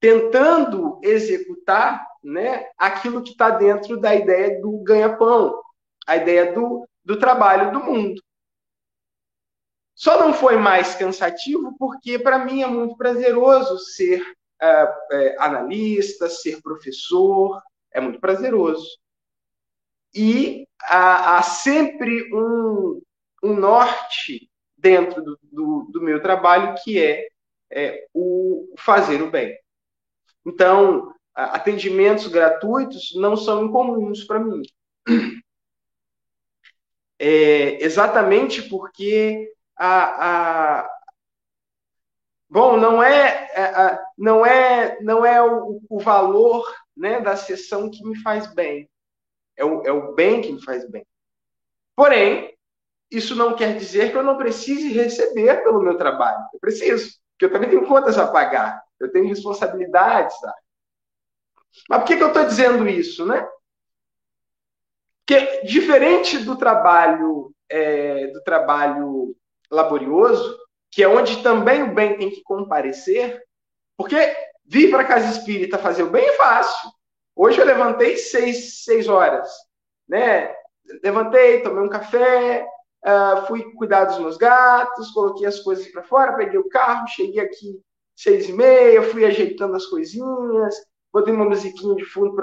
tentando 0.00 1.00
executar 1.02 2.06
né, 2.22 2.68
aquilo 2.76 3.22
que 3.22 3.30
está 3.30 3.50
dentro 3.50 3.98
da 3.98 4.14
ideia 4.14 4.60
do 4.60 4.78
ganha-pão, 4.78 5.60
a 6.06 6.16
ideia 6.16 6.52
do, 6.52 6.86
do 7.04 7.18
trabalho 7.18 7.72
do 7.72 7.80
mundo. 7.80 8.22
Só 9.94 10.20
não 10.20 10.32
foi 10.32 10.56
mais 10.56 10.94
cansativo 10.94 11.74
porque, 11.76 12.18
para 12.18 12.38
mim, 12.38 12.62
é 12.62 12.66
muito 12.68 12.96
prazeroso 12.96 13.78
ser 13.78 14.22
uh, 14.22 15.12
é, 15.12 15.36
analista, 15.40 16.28
ser 16.28 16.62
professor, 16.62 17.60
é 17.92 18.00
muito 18.00 18.20
prazeroso. 18.20 18.86
E 20.14 20.66
há, 20.82 21.38
há 21.38 21.42
sempre 21.42 22.32
um, 22.32 23.02
um 23.42 23.54
norte 23.54 24.50
dentro 24.76 25.22
do, 25.22 25.38
do, 25.42 25.88
do 25.92 26.00
meu 26.00 26.22
trabalho 26.22 26.74
que 26.82 27.02
é, 27.02 27.28
é 27.70 28.06
o 28.14 28.74
fazer 28.78 29.22
o 29.22 29.30
bem. 29.30 29.56
Então, 30.46 31.12
atendimentos 31.34 32.26
gratuitos 32.26 33.14
não 33.14 33.36
são 33.36 33.64
incomuns 33.64 34.24
para 34.24 34.40
mim. 34.40 34.62
É, 37.20 37.84
exatamente 37.84 38.62
porque 38.68 39.52
a, 39.76 40.82
a, 40.82 40.90
bom 42.48 42.76
não 42.76 43.02
é, 43.02 43.50
é 43.52 43.98
não 44.16 44.46
é 44.46 45.00
não 45.00 45.26
é 45.26 45.42
o, 45.42 45.80
o, 45.88 45.98
valor 45.98 46.64
né, 46.98 47.20
da 47.20 47.36
sessão 47.36 47.90
que 47.90 48.04
me 48.04 48.20
faz 48.22 48.52
bem 48.54 48.88
é 49.56 49.64
o, 49.64 49.82
é 49.82 49.92
o 49.92 50.14
bem 50.14 50.40
que 50.40 50.52
me 50.52 50.62
faz 50.62 50.88
bem 50.90 51.06
porém 51.96 52.54
isso 53.10 53.34
não 53.34 53.56
quer 53.56 53.76
dizer 53.76 54.10
que 54.10 54.18
eu 54.18 54.22
não 54.22 54.36
precise 54.36 54.92
receber 54.92 55.62
pelo 55.62 55.82
meu 55.82 55.96
trabalho 55.96 56.44
eu 56.52 56.60
preciso 56.60 57.18
porque 57.32 57.46
eu 57.46 57.52
também 57.52 57.70
tenho 57.70 57.86
contas 57.86 58.18
a 58.18 58.26
pagar 58.26 58.82
eu 59.00 59.10
tenho 59.10 59.28
responsabilidades? 59.28 60.36
Mas 61.88 62.00
por 62.00 62.06
que, 62.06 62.16
que 62.16 62.22
eu 62.22 62.28
estou 62.28 62.44
dizendo 62.44 62.88
isso, 62.88 63.24
né? 63.24 63.48
Porque 65.24 65.62
diferente 65.64 66.38
do 66.38 66.56
trabalho 66.56 67.52
é, 67.68 68.28
do 68.28 68.42
trabalho 68.42 69.36
laborioso, 69.70 70.58
que 70.90 71.02
é 71.02 71.08
onde 71.08 71.42
também 71.42 71.82
o 71.82 71.94
bem 71.94 72.16
tem 72.16 72.30
que 72.30 72.42
comparecer, 72.42 73.42
porque 73.96 74.16
vir 74.68 74.90
para 74.90 75.02
a 75.02 75.06
casa 75.06 75.30
espírita 75.30 75.78
fazer 75.78 76.02
o 76.02 76.10
bem 76.10 76.28
é 76.28 76.32
fácil. 76.34 76.90
Hoje 77.34 77.58
eu 77.58 77.64
levantei 77.64 78.16
seis, 78.16 78.84
seis 78.84 79.08
horas, 79.08 79.48
né? 80.06 80.54
Levantei, 81.02 81.62
tomei 81.62 81.82
um 81.82 81.88
café, 81.88 82.66
uh, 83.04 83.46
fui 83.46 83.72
cuidar 83.74 84.04
dos 84.04 84.18
meus 84.18 84.36
gatos, 84.36 85.10
coloquei 85.10 85.46
as 85.46 85.60
coisas 85.60 85.86
para 85.88 86.02
fora, 86.02 86.36
peguei 86.36 86.58
o 86.58 86.68
carro, 86.68 87.08
cheguei 87.08 87.40
aqui 87.40 87.80
seis 88.14 88.48
e 88.48 88.52
meia, 88.52 89.02
fui 89.02 89.24
ajeitando 89.24 89.76
as 89.76 89.86
coisinhas, 89.86 90.74
botei 91.12 91.32
uma 91.32 91.44
musiquinha 91.44 91.94
de 91.94 92.04
fundo 92.04 92.34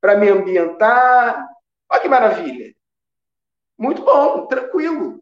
para 0.00 0.16
me 0.16 0.28
ambientar. 0.28 1.44
Olha 1.90 2.00
que 2.00 2.08
maravilha. 2.08 2.74
Muito 3.76 4.02
bom, 4.02 4.46
tranquilo. 4.46 5.20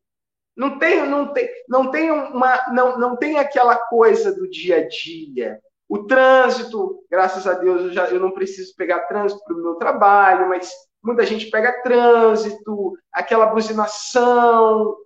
Não 0.54 0.78
tem, 0.78 1.06
não 1.06 1.32
tem, 1.32 1.48
não 1.66 1.90
tem 1.90 2.10
uma, 2.10 2.70
não, 2.72 2.98
não 2.98 3.16
tem 3.16 3.38
aquela 3.38 3.76
coisa 3.76 4.34
do 4.34 4.50
dia 4.50 4.78
a 4.78 4.88
dia. 4.88 5.58
O 5.92 6.06
trânsito, 6.06 7.04
graças 7.10 7.46
a 7.46 7.52
Deus, 7.52 7.82
eu, 7.82 7.92
já, 7.92 8.08
eu 8.08 8.18
não 8.18 8.30
preciso 8.30 8.74
pegar 8.76 9.00
trânsito 9.00 9.44
para 9.44 9.54
o 9.54 9.62
meu 9.62 9.74
trabalho, 9.74 10.48
mas 10.48 10.72
muita 11.02 11.26
gente 11.26 11.50
pega 11.50 11.82
trânsito, 11.82 12.96
aquela 13.12 13.44
buzinação. 13.44 14.96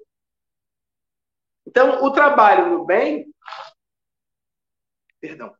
Então, 1.66 2.04
o 2.04 2.12
trabalho 2.12 2.70
no 2.70 2.84
bem, 2.84 3.26
perdão, 5.20 5.52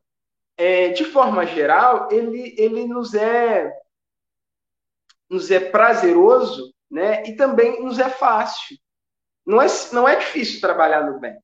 é, 0.55 0.91
de 0.93 1.03
forma 1.03 1.45
geral, 1.45 2.07
ele, 2.09 2.55
ele 2.57 2.87
nos 2.87 3.13
é 3.13 3.77
nos 5.29 5.51
é 5.51 5.59
prazeroso, 5.59 6.73
né? 6.89 7.25
E 7.25 7.35
também 7.35 7.83
nos 7.83 7.99
é 7.99 8.09
fácil. 8.09 8.77
Não 9.45 9.61
é, 9.61 9.67
não 9.91 10.07
é 10.07 10.15
difícil 10.15 10.61
trabalhar 10.61 11.03
no 11.03 11.19
bem. 11.19 11.37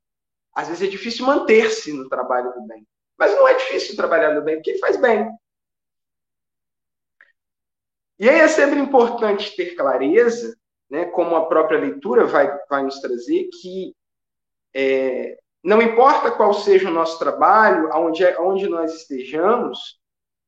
Às 0.55 0.69
vezes 0.69 0.87
é 0.87 0.89
difícil 0.89 1.25
manter-se 1.25 1.91
no 1.91 2.07
trabalho 2.07 2.53
do 2.53 2.65
bem. 2.65 2.87
Mas 3.17 3.31
não 3.35 3.47
é 3.47 3.53
difícil 3.53 3.95
trabalhar 3.95 4.33
no 4.33 4.41
bem, 4.41 4.55
porque 4.55 4.77
faz 4.79 4.97
bem. 4.97 5.29
E 8.19 8.29
aí 8.29 8.39
é 8.39 8.47
sempre 8.47 8.79
importante 8.79 9.55
ter 9.55 9.75
clareza, 9.75 10.55
né, 10.89 11.05
como 11.05 11.35
a 11.35 11.47
própria 11.47 11.79
leitura 11.79 12.25
vai, 12.25 12.49
vai 12.69 12.83
nos 12.83 12.99
trazer, 12.99 13.49
que 13.61 13.95
é, 14.73 15.37
não 15.63 15.81
importa 15.81 16.31
qual 16.31 16.53
seja 16.53 16.89
o 16.89 16.93
nosso 16.93 17.17
trabalho, 17.19 17.91
aonde, 17.91 18.25
aonde 18.25 18.67
nós 18.69 18.93
estejamos, 18.93 19.99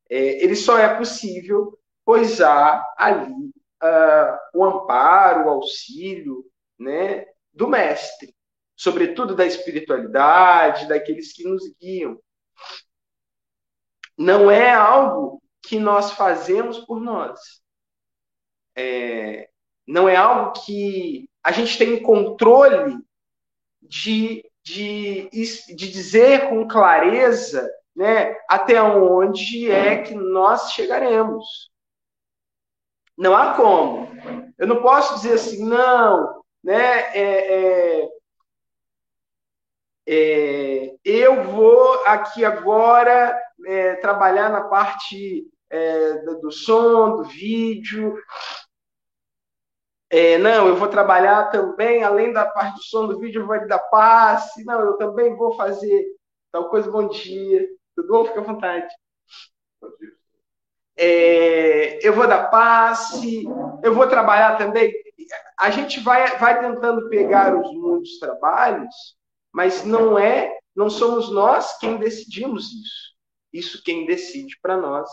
é, 0.10 0.43
ele 0.43 0.56
só 0.56 0.78
é 0.78 0.95
possível 0.95 1.78
pois 2.06 2.39
há 2.39 2.93
ali 2.95 3.34
uh, 3.34 4.38
o 4.54 4.63
amparo, 4.63 5.47
o 5.47 5.49
auxílio 5.49 6.45
né, 6.80 7.25
do 7.51 7.67
mestre, 7.67 8.34
sobretudo 8.75 9.36
da 9.36 9.45
espiritualidade, 9.45 10.88
daqueles 10.88 11.34
que 11.34 11.43
nos 11.43 11.63
guiam. 11.82 12.19
Não 14.18 14.50
é 14.50 14.74
algo 14.74 15.41
que 15.62 15.80
nós 15.80 16.12
fazemos 16.12 16.80
por 16.80 17.02
nós. 17.02 17.39
É, 18.76 19.50
não 19.88 20.08
é 20.08 20.15
algo 20.15 20.54
que 20.63 21.30
a 21.44 21.52
gente 21.52 21.78
tem 21.78 22.02
controle 22.02 22.98
de, 23.82 24.44
de, 24.63 25.30
de 25.30 25.91
dizer 25.91 26.50
com 26.50 26.68
clareza 26.68 27.70
né, 27.96 28.36
até 28.50 28.82
onde 28.82 29.72
é 29.72 30.02
que 30.02 30.13
nós 30.13 30.72
chegaremos. 30.74 31.72
Não 33.18 33.36
há 33.36 33.54
como. 33.54 34.10
Eu 34.58 34.68
não 34.68 34.82
posso 34.82 35.15
dizer 35.15 35.34
assim, 35.34 35.63
não, 35.63 36.44
né, 36.63 37.15
é, 37.15 38.02
é, 38.02 38.10
é, 40.08 40.96
eu 41.04 41.44
vou 41.44 42.04
aqui 42.06 42.46
agora 42.46 43.38
é, 43.65 43.96
trabalhar 43.96 44.50
na 44.50 44.62
parte 44.62 45.48
é, 45.70 46.13
do 46.41 46.52
som, 46.52 47.18
do 47.18 47.24
vídeo, 47.24 48.15
é, 50.10 50.38
não, 50.38 50.68
eu 50.68 50.76
vou 50.76 50.88
trabalhar 50.88 51.50
também, 51.50 52.04
além 52.04 52.32
da 52.32 52.46
parte 52.46 52.76
do 52.76 52.84
som 52.84 53.08
do 53.08 53.20
vídeo, 53.20 53.41
eu 53.41 53.48
vou 53.48 53.68
dar 53.68 53.80
passe. 53.80 54.63
Não, 54.63 54.80
eu 54.80 54.94
também 54.98 55.36
vou 55.36 55.56
fazer 55.56 56.06
tal 56.52 56.70
coisa. 56.70 56.89
Bom 56.89 57.08
dia. 57.08 57.68
Tudo 57.96 58.08
bom? 58.08 58.26
Fica 58.26 58.39
à 58.39 58.44
vontade. 58.44 58.88
É, 60.98 62.08
eu 62.08 62.13
vou 62.13 62.28
dar 62.28 62.50
passe, 62.50 63.46
eu 63.84 63.94
vou 63.94 64.08
trabalhar 64.08 64.58
também. 64.58 64.94
A 65.60 65.70
gente 65.70 66.00
vai, 66.00 66.38
vai 66.38 66.62
tentando 66.62 67.10
pegar 67.10 67.54
os 67.54 67.70
muitos 67.74 68.18
trabalhos, 68.20 68.96
mas 69.56 69.86
não 69.86 70.20
é, 70.20 70.60
não 70.76 70.89
somos 70.89 71.32
nós 71.32 71.78
quem 71.78 71.96
decidimos 71.96 72.74
isso. 72.74 73.15
Isso 73.54 73.84
quem 73.84 74.06
decide 74.06 74.60
para 74.62 74.76
nós 74.76 75.10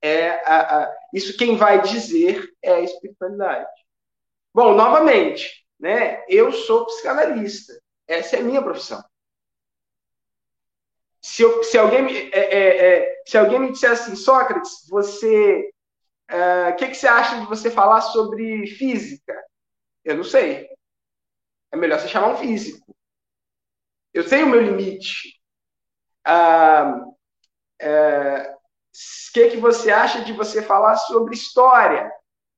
é 0.00 0.30
a, 0.50 0.84
a, 0.84 0.96
isso 1.12 1.36
quem 1.36 1.54
vai 1.54 1.82
dizer 1.82 2.50
é 2.62 2.76
a 2.76 2.80
espiritualidade. 2.80 3.70
Bom, 4.54 4.74
novamente, 4.74 5.66
né? 5.78 6.24
Eu 6.30 6.50
sou 6.50 6.86
psicanalista. 6.86 7.78
Essa 8.08 8.36
é 8.36 8.40
a 8.40 8.42
minha 8.42 8.62
profissão. 8.62 9.04
Se, 11.20 11.42
eu, 11.42 11.62
se, 11.62 11.76
alguém, 11.76 12.02
me, 12.04 12.30
é, 12.30 12.38
é, 12.38 12.86
é, 12.86 13.22
se 13.26 13.36
alguém 13.36 13.60
me 13.60 13.72
disser 13.72 13.90
assim, 13.90 14.16
Sócrates, 14.16 14.88
você. 14.88 15.70
O 16.30 16.34
é, 16.34 16.72
que, 16.72 16.88
que 16.88 16.94
você 16.94 17.06
acha 17.06 17.38
de 17.40 17.46
você 17.46 17.70
falar 17.70 18.00
sobre 18.00 18.66
física? 18.66 19.38
Eu 20.02 20.16
não 20.16 20.24
sei. 20.24 20.70
É 21.70 21.76
melhor 21.76 22.00
você 22.00 22.08
chamar 22.08 22.32
um 22.32 22.36
físico. 22.38 22.83
Eu 24.14 24.22
sei 24.22 24.42
o 24.42 24.48
meu 24.48 24.60
limite. 24.62 25.34
Ah, 26.24 27.00
é, 27.80 28.52
o 28.52 29.32
que, 29.34 29.50
que 29.50 29.56
você 29.58 29.90
acha 29.90 30.24
de 30.24 30.32
você 30.32 30.62
falar 30.62 30.96
sobre 30.96 31.34
história? 31.34 32.10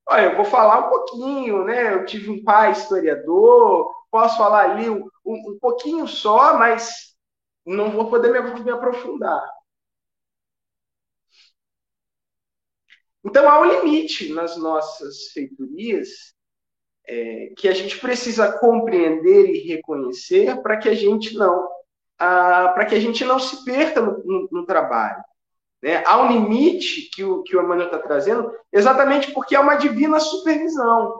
Olha, 0.09 0.25
eu 0.27 0.37
vou 0.37 0.45
falar 0.45 0.87
um 0.87 0.89
pouquinho, 0.89 1.65
né? 1.65 1.93
Eu 1.95 2.05
tive 2.05 2.29
um 2.31 2.43
pai 2.43 2.71
historiador, 2.73 3.93
posso 4.11 4.37
falar 4.37 4.71
ali 4.71 4.89
um, 4.89 5.05
um 5.25 5.57
pouquinho 5.59 6.07
só, 6.07 6.57
mas 6.57 7.15
não 7.65 7.91
vou 7.91 8.09
poder 8.09 8.31
me, 8.31 8.63
me 8.63 8.71
aprofundar. 8.71 9.43
Então 13.23 13.47
há 13.49 13.59
um 13.61 13.65
limite 13.65 14.33
nas 14.33 14.57
nossas 14.57 15.27
feitorias 15.33 16.33
é, 17.07 17.53
que 17.57 17.67
a 17.67 17.73
gente 17.73 17.97
precisa 17.99 18.51
compreender 18.59 19.49
e 19.49 19.67
reconhecer 19.67 20.61
para 20.61 20.77
que 20.77 20.89
a 20.89 20.93
gente 20.93 21.35
não 21.35 21.75
para 22.17 22.83
que 22.85 22.95
a 22.95 22.99
gente 22.99 23.23
não 23.23 23.37
se 23.37 23.63
perca 23.63 24.01
no, 24.01 24.23
no, 24.25 24.49
no 24.51 24.65
trabalho. 24.65 25.21
Né? 25.83 26.03
Há 26.03 26.19
um 26.19 26.31
limite 26.31 27.11
que 27.13 27.23
o, 27.23 27.43
que 27.43 27.55
o 27.55 27.61
Emmanuel 27.61 27.85
está 27.85 27.99
trazendo, 27.99 28.51
exatamente 28.73 29.31
porque 29.31 29.55
é 29.55 29.59
uma 29.59 29.75
divina 29.75 30.19
supervisão. 30.19 31.15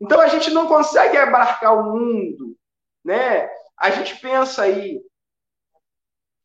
Então 0.00 0.20
a 0.20 0.26
gente 0.26 0.50
não 0.50 0.66
consegue 0.66 1.16
abarcar 1.16 1.78
o 1.78 1.92
mundo. 1.92 2.56
Né? 3.04 3.48
A 3.78 3.90
gente 3.90 4.16
pensa 4.16 4.62
aí 4.62 5.00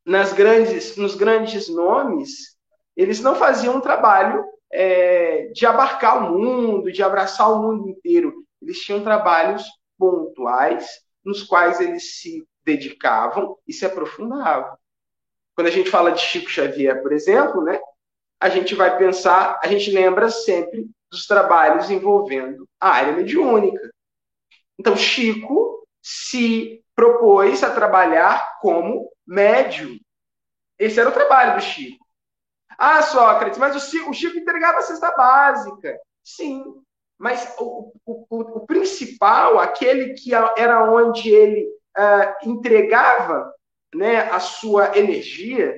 nas 0.06 0.34
grandes, 0.34 0.96
nos 0.96 1.16
grandes 1.16 1.68
nomes, 1.70 2.56
eles 2.96 3.22
não 3.22 3.36
faziam 3.36 3.78
um 3.78 3.82
trabalho 3.82 4.46
é, 4.72 5.48
de 5.54 5.66
abarcar 5.66 6.18
o 6.18 6.38
mundo, 6.38 6.92
de 6.92 7.02
abraçar 7.02 7.52
o 7.52 7.62
mundo 7.62 7.90
inteiro. 7.90 8.43
Eles 8.64 8.80
tinham 8.80 9.04
trabalhos 9.04 9.64
pontuais 9.98 10.86
nos 11.24 11.44
quais 11.44 11.80
eles 11.80 12.20
se 12.20 12.46
dedicavam 12.64 13.58
e 13.68 13.74
se 13.74 13.86
aprofundavam. 13.86 14.78
Quando 15.56 15.68
a 15.68 15.72
gente 15.72 15.90
fala 15.90 16.12
de 16.12 16.22
Chico 16.22 16.50
Xavier, 16.50 17.02
por 17.02 17.12
exemplo, 17.12 17.62
né, 17.62 17.80
a 18.40 18.50
gente 18.50 18.74
vai 18.76 18.98
pensar, 18.98 19.60
a 19.62 19.68
gente 19.68 19.92
lembra 19.92 20.30
sempre 20.30 20.90
dos 21.12 21.28
trabalhos 21.28 21.90
envolvendo 21.90 22.68
a 22.80 22.90
área 22.90 23.14
mediúnica. 23.14 23.94
Então, 24.78 24.98
Chico 24.98 25.88
se 26.02 26.84
propôs 26.96 27.64
a 27.64 27.74
trabalhar 27.74 28.58
como 28.60 29.10
médium. 29.26 29.98
Esse 30.78 31.00
era 31.00 31.10
o 31.10 31.14
trabalho 31.14 31.56
do 31.56 31.62
Chico. 31.62 32.04
Ah, 32.78 33.02
Sócrates, 33.02 33.60
mas 33.60 33.76
o 33.76 33.80
Chico, 33.80 34.10
o 34.10 34.14
Chico 34.14 34.38
entregava 34.38 34.80
a 34.80 34.82
cesta 34.82 35.12
básica. 35.12 35.98
Sim, 36.24 36.64
mas 37.24 37.56
o, 37.58 37.94
o, 38.06 38.26
o, 38.30 38.68
principal, 38.68 39.58
aquele 39.58 40.14
que 40.14 40.36
era 40.36 40.92
onde 40.92 41.30
ele 41.30 41.64
uh, 41.98 42.50
entregava 42.50 43.50
né, 43.96 44.30
a 44.30 44.42
sua 44.42 44.98
energia. 44.98 45.74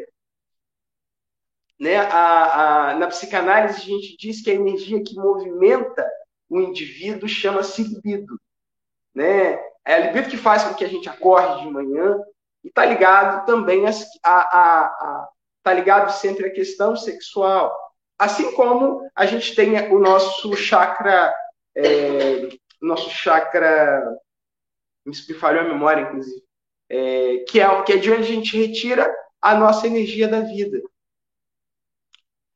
Né, 1.80 1.98
a, 1.98 2.94
a, 2.94 2.96
na 2.96 3.06
psicanálise, 3.10 3.78
a 3.80 3.86
gente 3.86 4.18
diz 4.18 4.42
que 4.42 4.50
a 4.50 4.56
energia 4.56 5.04
que 5.04 5.14
movimenta 5.14 6.10
o 6.50 6.60
indivíduo 6.60 7.30
chama-se 7.30 7.84
libido. 7.84 8.42
Né? 9.14 9.54
É 9.86 9.94
a 9.94 10.00
libido 10.00 10.32
que 10.32 10.38
faz 10.38 10.64
com 10.64 10.74
que 10.74 10.84
a 10.84 10.90
gente 10.90 11.08
acorde 11.08 11.62
de 11.62 11.70
manhã 11.70 12.18
e 12.64 12.70
está 12.70 12.84
ligado 12.84 13.46
também 13.46 13.86
a, 13.86 13.92
a, 14.24 14.86
a, 14.86 15.30
tá 15.62 15.72
ligado 15.76 16.10
sempre 16.10 16.48
à 16.48 16.52
questão 16.52 16.96
sexual. 16.96 17.72
Assim 18.18 18.54
como 18.54 19.10
a 19.14 19.26
gente 19.26 19.54
tem 19.56 19.78
o 19.92 20.00
nosso 20.00 20.56
chakra, 20.56 21.34
é, 21.76 22.50
nosso 22.82 23.10
chakra, 23.10 24.18
me 25.06 25.14
falhou 25.34 25.62
a 25.62 25.68
memória, 25.68 26.02
inclusive, 26.02 26.42
é, 26.90 27.38
que, 27.48 27.60
é, 27.60 27.84
que 27.84 27.94
é 27.94 27.98
de 27.98 28.12
onde 28.12 28.22
a 28.22 28.26
gente 28.26 28.58
retira 28.58 29.14
a 29.42 29.56
nossa 29.56 29.86
energia 29.86 30.28
da 30.28 30.42
vida. 30.42 30.82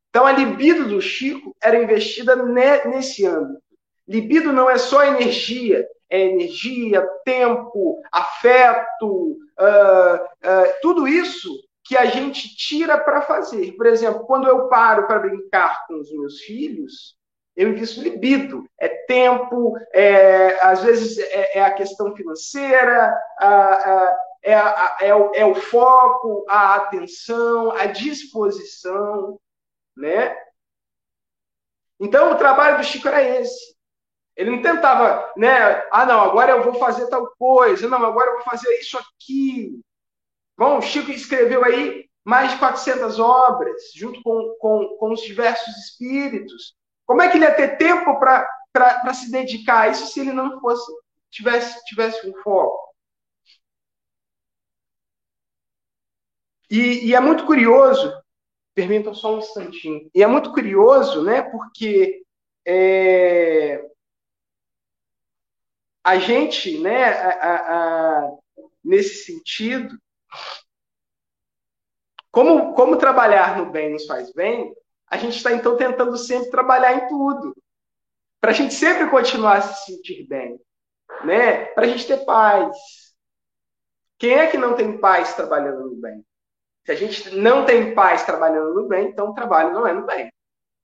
Então, 0.09 0.25
a 0.25 0.31
libido 0.31 0.87
do 0.87 1.01
Chico 1.01 1.55
era 1.61 1.81
investida 1.81 2.35
ne, 2.35 2.85
nesse 2.85 3.25
âmbito. 3.25 3.61
Libido 4.07 4.51
não 4.51 4.67
é 4.67 4.77
só 4.77 5.03
energia, 5.03 5.87
é 6.09 6.19
energia, 6.21 7.07
tempo, 7.23 8.01
afeto, 8.11 9.37
uh, 9.59 10.15
uh, 10.15 10.73
tudo 10.81 11.07
isso 11.07 11.53
que 11.89 11.97
a 11.97 12.05
gente 12.05 12.55
tira 12.55 12.99
para 12.99 13.23
fazer. 13.23 13.71
Por 13.71 13.87
exemplo, 13.87 14.23
quando 14.27 14.47
eu 14.47 14.67
paro 14.67 15.07
para 15.07 15.17
brincar 15.17 15.87
com 15.87 15.95
os 15.95 16.11
meus 16.11 16.39
filhos, 16.41 17.17
eu 17.55 17.69
invisto 17.69 17.99
libido. 17.99 18.63
É 18.79 18.87
tempo, 19.07 19.75
é, 19.91 20.63
às 20.63 20.83
vezes 20.83 21.17
é, 21.17 21.57
é 21.57 21.63
a 21.63 21.73
questão 21.73 22.15
financeira, 22.15 23.11
a, 23.39 23.47
a, 23.47 24.17
é, 24.43 24.53
a, 24.53 24.97
é, 25.01 25.15
o, 25.15 25.33
é 25.33 25.43
o 25.43 25.55
foco, 25.55 26.45
a 26.47 26.75
atenção, 26.75 27.71
a 27.71 27.87
disposição, 27.87 29.39
né? 29.97 30.37
Então, 31.99 32.31
o 32.31 32.37
trabalho 32.37 32.77
do 32.77 32.83
Chico 32.83 33.07
era 33.07 33.23
esse. 33.23 33.75
Ele 34.37 34.51
não 34.51 34.61
tentava, 34.61 35.33
né? 35.35 35.87
Ah, 35.91 36.05
não, 36.05 36.21
agora 36.21 36.51
eu 36.51 36.61
vou 36.61 36.75
fazer 36.75 37.07
tal 37.07 37.25
coisa. 37.31 37.89
Não, 37.89 38.05
agora 38.05 38.29
eu 38.29 38.35
vou 38.35 38.43
fazer 38.43 38.71
isso 38.75 38.95
aqui. 38.95 39.81
Bom, 40.59 40.81
Chico 40.81 41.09
escreveu 41.09 41.63
aí 41.63 42.09
mais 42.21 42.51
de 42.51 42.59
400 42.59 43.17
obras, 43.17 43.93
junto 43.95 44.21
com, 44.21 44.57
com, 44.59 44.97
com 44.99 45.13
os 45.13 45.21
diversos 45.21 45.73
espíritos. 45.77 46.75
Como 47.05 47.21
é 47.21 47.29
que 47.29 47.37
ele 47.37 47.45
ia 47.45 47.55
ter 47.55 47.77
tempo 47.77 48.19
para 48.19 49.13
se 49.13 49.31
dedicar 49.31 49.83
a 49.83 49.87
isso 49.87 50.07
se 50.07 50.19
ele 50.19 50.33
não 50.33 50.59
fosse 50.59 50.91
tivesse, 51.31 51.81
tivesse 51.85 52.29
um 52.29 52.33
foco? 52.43 52.93
E, 56.69 57.07
e 57.07 57.15
é 57.15 57.21
muito 57.21 57.45
curioso, 57.45 58.13
permitam 58.75 59.13
só 59.13 59.35
um 59.35 59.39
instantinho, 59.39 60.11
e 60.13 60.21
é 60.21 60.27
muito 60.27 60.51
curioso, 60.51 61.23
né, 61.23 61.41
porque 61.41 62.21
é, 62.65 63.81
a 66.03 66.19
gente, 66.19 66.77
né, 66.79 67.05
a, 67.05 67.29
a, 67.29 68.25
a, 68.25 68.37
nesse 68.83 69.23
sentido, 69.23 69.97
como, 72.31 72.73
como 72.73 72.97
trabalhar 72.97 73.57
no 73.57 73.71
bem 73.71 73.91
nos 73.91 74.05
faz 74.05 74.31
bem, 74.33 74.73
a 75.07 75.17
gente 75.17 75.37
está 75.37 75.51
então 75.51 75.75
tentando 75.75 76.15
sempre 76.17 76.51
trabalhar 76.51 76.93
em 76.93 77.07
tudo. 77.07 77.55
Para 78.39 78.51
a 78.51 78.53
gente 78.53 78.73
sempre 78.73 79.09
continuar 79.09 79.57
a 79.57 79.61
se 79.61 79.85
sentir 79.85 80.27
bem. 80.27 80.59
Né? 81.23 81.65
Para 81.65 81.85
a 81.85 81.87
gente 81.87 82.05
ter 82.05 82.23
paz. 82.25 82.77
Quem 84.17 84.33
é 84.33 84.47
que 84.47 84.57
não 84.57 84.75
tem 84.75 84.99
paz 84.99 85.33
trabalhando 85.33 85.89
no 85.89 85.95
bem? 85.95 86.23
Se 86.85 86.91
a 86.91 86.95
gente 86.95 87.35
não 87.35 87.65
tem 87.65 87.93
paz 87.95 88.23
trabalhando 88.23 88.73
no 88.73 88.87
bem, 88.87 89.07
então 89.07 89.29
o 89.29 89.33
trabalho 89.33 89.73
não 89.73 89.87
é 89.87 89.93
no 89.93 90.05
bem. 90.05 90.31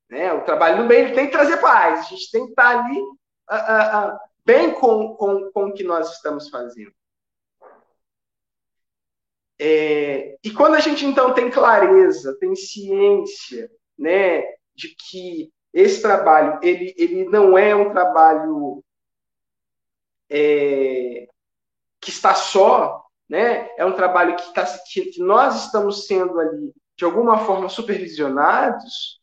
Né? 0.10 0.34
O 0.34 0.44
trabalho 0.44 0.82
no 0.82 0.88
bem 0.88 1.06
ele 1.06 1.14
tem 1.14 1.26
que 1.28 1.32
trazer 1.32 1.58
paz. 1.58 2.00
A 2.00 2.04
gente 2.04 2.32
tem 2.32 2.46
que 2.46 2.52
estar 2.52 2.80
ali 2.80 3.00
uh, 3.00 4.14
uh, 4.14 4.20
bem 4.44 4.74
com, 4.74 5.16
com, 5.16 5.52
com 5.52 5.66
o 5.66 5.74
que 5.74 5.84
nós 5.84 6.12
estamos 6.12 6.50
fazendo. 6.50 6.92
É, 9.58 10.38
e 10.44 10.52
quando 10.52 10.76
a 10.76 10.80
gente 10.80 11.06
então 11.06 11.34
tem 11.34 11.50
clareza, 11.50 12.38
tem 12.40 12.56
ciência, 12.56 13.72
né, 13.98 14.42
de 14.74 14.94
que 14.96 15.50
esse 15.74 16.02
trabalho 16.02 16.60
ele, 16.62 16.94
ele 16.98 17.26
não 17.26 17.58
é 17.58 17.74
um 17.74 17.92
trabalho 17.92 18.84
é, 20.30 21.28
que 22.02 22.10
está 22.10 22.34
só, 22.34 23.02
né, 23.30 23.70
é 23.78 23.86
um 23.86 23.94
trabalho 23.94 24.36
que, 24.36 24.54
tá, 24.54 24.66
que, 24.92 25.06
que 25.06 25.20
nós 25.22 25.66
estamos 25.66 26.06
sendo 26.06 26.40
ali 26.40 26.74
de 26.98 27.06
alguma 27.06 27.40
forma 27.46 27.70
supervisionados, 27.70 29.22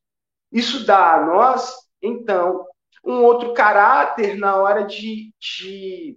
isso 0.50 0.86
dá 0.86 1.14
a 1.14 1.26
nós 1.26 1.74
então 2.00 2.66
um 3.04 3.22
outro 3.24 3.52
caráter 3.52 4.36
na 4.36 4.56
hora 4.56 4.84
de, 4.84 5.32
de 5.38 6.16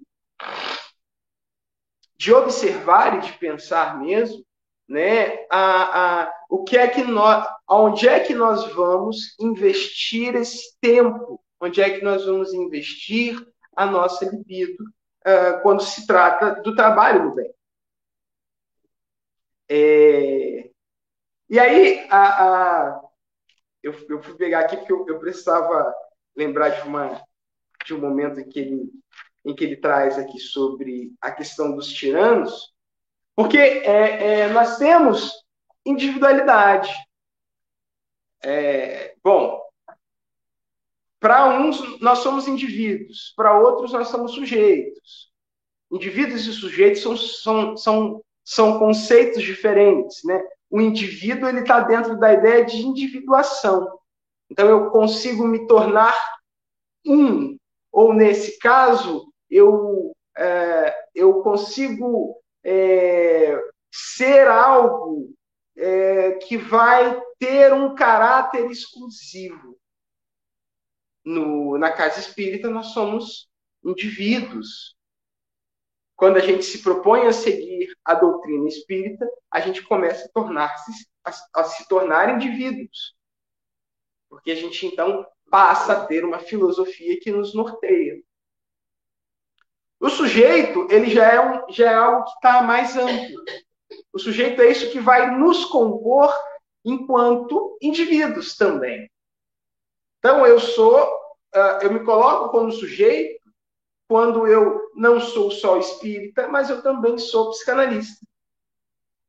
de 2.26 2.34
observar 2.34 3.20
e 3.20 3.22
de 3.22 3.38
pensar 3.38 4.00
mesmo, 4.00 4.44
né, 4.90 5.46
a, 5.48 6.24
a, 6.24 6.34
o 6.50 6.64
que 6.64 6.76
é 6.76 6.88
que 6.88 7.04
nós, 7.04 7.48
onde 7.70 8.10
é 8.10 8.20
que 8.20 8.34
nós 8.34 8.74
vamos 8.74 9.38
investir 9.40 10.34
esse 10.34 10.76
tempo, 10.82 11.40
onde 11.62 11.84
é 11.84 11.90
que 11.92 12.04
nós 12.04 12.26
vamos 12.26 12.52
investir 12.52 13.40
a 13.76 13.86
nossa 13.86 14.26
libido 14.26 14.84
uh, 14.84 15.62
quando 15.62 15.84
se 15.84 16.08
trata 16.08 16.64
do 16.64 16.76
trabalho 16.76 17.26
no 17.26 17.36
bem. 17.36 17.54
É, 19.70 20.72
e 21.48 21.60
aí, 21.60 22.08
a, 22.10 22.44
a, 22.44 23.02
eu, 23.84 23.94
eu 24.10 24.24
fui 24.24 24.34
pegar 24.34 24.62
aqui 24.62 24.78
porque 24.78 24.94
eu, 24.94 25.06
eu 25.10 25.20
precisava 25.20 25.94
lembrar 26.36 26.70
de, 26.70 26.88
uma, 26.88 27.24
de 27.86 27.94
um 27.94 28.00
momento 28.00 28.40
em 28.40 28.50
que 28.50 28.62
ele 28.62 28.92
em 29.46 29.54
que 29.54 29.64
ele 29.64 29.78
traz 29.78 30.18
aqui 30.18 30.40
sobre 30.40 31.14
a 31.22 31.32
questão 31.32 31.76
dos 31.76 31.88
tiranos, 31.88 32.74
porque 33.36 33.58
é, 33.58 34.42
é, 34.42 34.48
nós 34.50 34.78
temos 34.78 35.32
individualidade. 35.86 36.92
É, 38.44 39.16
bom, 39.24 39.62
para 41.20 41.60
uns 41.60 42.00
nós 42.02 42.20
somos 42.20 42.48
indivíduos, 42.48 43.34
para 43.36 43.60
outros 43.60 43.94
nós 43.94 44.08
somos 44.08 44.34
sujeitos. 44.34 45.32
Indivíduos 45.92 46.48
e 46.48 46.54
sujeitos 46.54 47.02
são, 47.02 47.16
são, 47.16 47.78
são, 47.78 48.24
são 48.44 48.80
conceitos 48.80 49.44
diferentes, 49.44 50.24
né? 50.24 50.42
O 50.70 50.82
indivíduo 50.82 51.48
ele 51.48 51.62
está 51.62 51.82
dentro 51.82 52.18
da 52.18 52.34
ideia 52.34 52.66
de 52.66 52.78
individuação. 52.78 54.00
Então 54.50 54.68
eu 54.68 54.90
consigo 54.90 55.48
me 55.48 55.68
tornar 55.68 56.16
um, 57.06 57.58
ou 57.92 58.14
nesse 58.14 58.58
caso 58.60 59.32
eu, 59.50 60.16
é, 60.38 61.10
eu 61.14 61.42
consigo 61.42 62.42
é, 62.64 63.58
ser 63.92 64.48
algo 64.48 65.34
é, 65.78 66.34
que 66.34 66.58
vai 66.58 67.22
ter 67.40 67.74
um 67.74 67.96
caráter 67.96 68.70
exclusivo. 68.70 69.78
No, 71.24 71.78
na 71.78 71.92
casa 71.92 72.20
espírita, 72.20 72.70
nós 72.70 72.88
somos 72.88 73.50
indivíduos. 73.84 74.96
Quando 76.16 76.38
a 76.38 76.42
gente 76.42 76.64
se 76.64 76.82
propõe 76.82 77.26
a 77.26 77.34
seguir 77.34 77.94
a 78.04 78.14
doutrina 78.14 78.68
espírita, 78.68 79.28
a 79.52 79.60
gente 79.60 79.84
começa 79.84 80.26
a 80.26 80.32
tornar-se 80.32 80.92
a, 81.24 81.62
a 81.62 81.64
se 81.64 81.88
tornar 81.88 82.34
indivíduos. 82.34 83.16
Porque 84.30 84.52
a 84.52 84.56
gente 84.56 84.86
então 84.86 85.26
passa 85.50 85.94
a 85.94 86.06
ter 86.06 86.24
uma 86.24 86.40
filosofia 86.40 87.20
que 87.20 87.32
nos 87.32 87.54
norteia. 87.54 88.22
O 90.06 90.10
sujeito, 90.12 90.88
ele 90.92 91.10
já 91.10 91.26
é, 91.26 91.42
um, 91.42 91.72
já 91.72 91.92
é 91.92 91.96
algo 91.96 92.26
que 92.26 92.34
está 92.34 92.62
mais 92.62 92.96
amplo. 92.96 93.44
O 94.14 94.20
sujeito 94.20 94.62
é 94.62 94.70
isso 94.70 94.92
que 94.92 95.00
vai 95.00 95.36
nos 95.36 95.66
compor 95.66 96.32
enquanto 96.86 97.76
indivíduos 97.82 98.56
também. 98.56 99.10
Então, 100.20 100.46
eu 100.46 100.60
sou, 100.60 101.06
uh, 101.56 101.82
eu 101.82 101.92
me 101.92 102.02
coloco 102.02 102.52
como 102.52 102.72
sujeito 102.72 103.44
quando 104.08 104.46
eu 104.46 104.92
não 104.94 105.20
sou 105.20 105.50
só 105.50 105.76
espírita, 105.78 106.48
mas 106.50 106.70
eu 106.70 106.84
também 106.84 107.18
sou 107.18 107.50
psicanalista. 107.50 108.24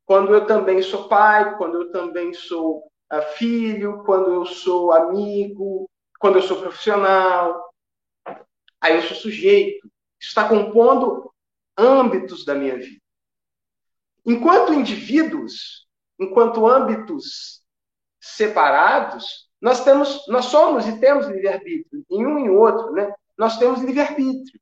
Quando 0.05 0.35
eu 0.35 0.45
também 0.45 0.83
sou 0.83 1.09
pai, 1.09 1.57
quando 1.57 1.81
eu 1.81 1.91
também 1.91 2.35
sou 2.35 2.81
uh, 3.11 3.23
filho, 3.39 4.05
quando 4.05 4.31
eu 4.31 4.45
sou 4.45 4.93
amigo, 4.93 5.89
quando 6.21 6.37
eu 6.37 6.43
sou 6.43 6.61
profissional. 6.61 7.73
Aí 8.79 8.97
eu 8.97 9.03
sou 9.03 9.17
sujeito 9.17 9.86
está 10.21 10.49
compondo 10.49 11.33
âmbitos 11.77 12.45
da 12.45 12.55
minha 12.55 12.77
vida. 12.77 13.01
Enquanto 14.25 14.73
indivíduos, 14.73 15.87
enquanto 16.19 16.67
âmbitos 16.67 17.63
separados, 18.21 19.49
nós 19.61 19.85
temos, 19.85 20.27
nós 20.29 20.47
somos 20.47 20.87
e 20.87 20.99
temos 20.99 21.27
livre-arbítrio, 21.27 22.05
em 22.11 22.27
um 22.27 22.45
e 22.45 22.51
outro, 22.51 22.93
né? 22.93 23.15
Nós 23.37 23.59
temos 23.59 23.81
livre-arbítrio. 23.81 24.61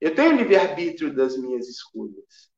Eu 0.00 0.14
tenho 0.14 0.36
livre-arbítrio 0.36 1.14
das 1.14 1.36
minhas 1.36 1.68
escolhas. 1.68 2.52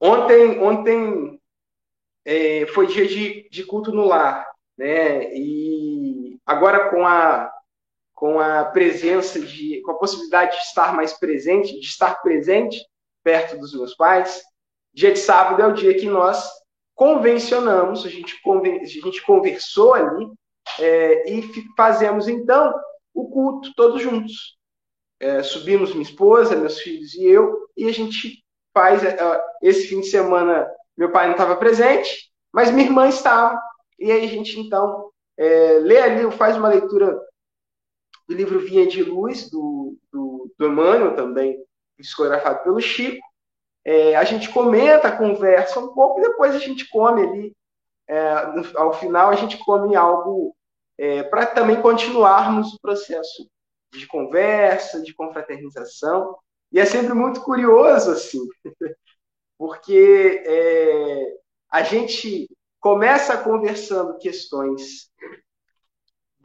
Ontem, 0.00 0.60
ontem 0.60 1.40
é, 2.24 2.66
foi 2.68 2.86
dia 2.86 3.06
de, 3.06 3.48
de 3.50 3.64
culto 3.64 3.90
no 3.92 4.04
lar, 4.06 4.46
né? 4.76 5.34
E 5.34 6.38
agora 6.46 6.90
com 6.90 7.06
a 7.06 7.52
com 8.18 8.40
a 8.40 8.64
presença 8.64 9.38
de, 9.38 9.80
com 9.82 9.92
a 9.92 9.98
possibilidade 9.98 10.56
de 10.56 10.62
estar 10.64 10.92
mais 10.92 11.12
presente, 11.12 11.78
de 11.78 11.86
estar 11.86 12.20
presente 12.20 12.84
perto 13.22 13.56
dos 13.56 13.72
meus 13.72 13.94
pais. 13.94 14.42
Dia 14.92 15.12
de 15.12 15.20
sábado 15.20 15.62
é 15.62 15.66
o 15.68 15.72
dia 15.72 15.96
que 15.96 16.06
nós 16.06 16.50
convencionamos, 16.96 18.04
a 18.04 18.08
gente, 18.08 18.42
conven, 18.42 18.80
a 18.80 18.84
gente 18.84 19.22
conversou 19.22 19.94
ali 19.94 20.26
é, 20.80 21.30
e 21.32 21.48
fazemos 21.76 22.26
então 22.26 22.74
o 23.14 23.28
culto 23.28 23.72
todos 23.76 24.02
juntos. 24.02 24.58
É, 25.20 25.44
subimos 25.44 25.92
minha 25.92 26.02
esposa, 26.02 26.56
meus 26.56 26.80
filhos 26.80 27.14
e 27.14 27.24
eu, 27.24 27.68
e 27.76 27.86
a 27.86 27.92
gente 27.92 28.42
faz. 28.74 29.04
É, 29.04 29.16
esse 29.62 29.86
fim 29.86 30.00
de 30.00 30.08
semana, 30.08 30.68
meu 30.96 31.12
pai 31.12 31.26
não 31.26 31.34
estava 31.34 31.54
presente, 31.54 32.32
mas 32.52 32.72
minha 32.72 32.86
irmã 32.86 33.06
estava. 33.06 33.56
E 33.96 34.10
aí 34.10 34.24
a 34.24 34.28
gente 34.28 34.58
então 34.58 35.08
é, 35.36 35.78
lê 35.82 35.98
ali, 35.98 36.28
faz 36.32 36.56
uma 36.56 36.68
leitura 36.68 37.16
do 38.28 38.34
livro 38.34 38.60
Vinha 38.60 38.86
de 38.86 39.02
Luz, 39.02 39.48
do, 39.48 39.96
do, 40.12 40.52
do 40.58 40.66
Emmanuel, 40.66 41.16
também 41.16 41.64
psicografado 41.96 42.62
pelo 42.62 42.80
Chico. 42.80 43.26
É, 43.84 44.14
a 44.16 44.24
gente 44.24 44.50
comenta, 44.50 45.16
conversa 45.16 45.80
um 45.80 45.94
pouco, 45.94 46.20
e 46.20 46.22
depois 46.22 46.54
a 46.54 46.58
gente 46.58 46.88
come 46.90 47.22
ali. 47.22 47.56
É, 48.06 48.32
ao 48.76 48.92
final, 48.92 49.30
a 49.30 49.34
gente 49.34 49.56
come 49.64 49.96
algo 49.96 50.54
é, 50.98 51.22
para 51.22 51.46
também 51.46 51.80
continuarmos 51.80 52.74
o 52.74 52.80
processo 52.80 53.48
de 53.92 54.06
conversa, 54.06 55.02
de 55.02 55.14
confraternização. 55.14 56.36
E 56.70 56.78
é 56.78 56.84
sempre 56.84 57.14
muito 57.14 57.40
curioso, 57.40 58.10
assim, 58.10 58.40
porque 59.56 60.42
é, 60.46 61.36
a 61.70 61.82
gente 61.82 62.46
começa 62.78 63.38
conversando 63.38 64.18
questões 64.18 65.10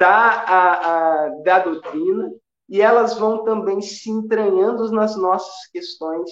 da, 0.03 0.09
a, 0.09 0.73
a, 0.73 1.29
da 1.43 1.59
doutrina 1.59 2.29
e 2.67 2.81
elas 2.81 3.17
vão 3.17 3.45
também 3.45 3.81
se 3.81 4.09
entranhando 4.09 4.91
nas 4.91 5.15
nossas 5.15 5.67
questões 5.67 6.29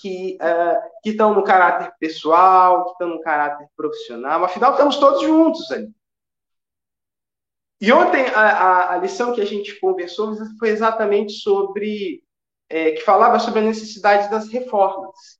que, 0.00 0.36
uh, 0.42 0.90
que 1.02 1.10
estão 1.10 1.32
no 1.32 1.44
caráter 1.44 1.94
pessoal, 2.00 2.84
que 2.86 2.90
estão 2.92 3.08
no 3.08 3.20
caráter 3.20 3.68
profissional. 3.76 4.44
Afinal, 4.44 4.72
estamos 4.72 4.96
todos 4.96 5.22
juntos 5.22 5.70
ali. 5.70 5.88
E 7.80 7.92
ontem 7.92 8.26
a, 8.26 8.40
a, 8.40 8.94
a 8.94 8.96
lição 8.98 9.32
que 9.32 9.40
a 9.40 9.46
gente 9.46 9.78
conversou 9.78 10.34
foi 10.58 10.70
exatamente 10.70 11.34
sobre 11.34 12.24
é, 12.68 12.90
que 12.90 13.02
falava 13.02 13.38
sobre 13.38 13.60
a 13.60 13.64
necessidade 13.64 14.28
das 14.28 14.48
reformas. 14.48 15.38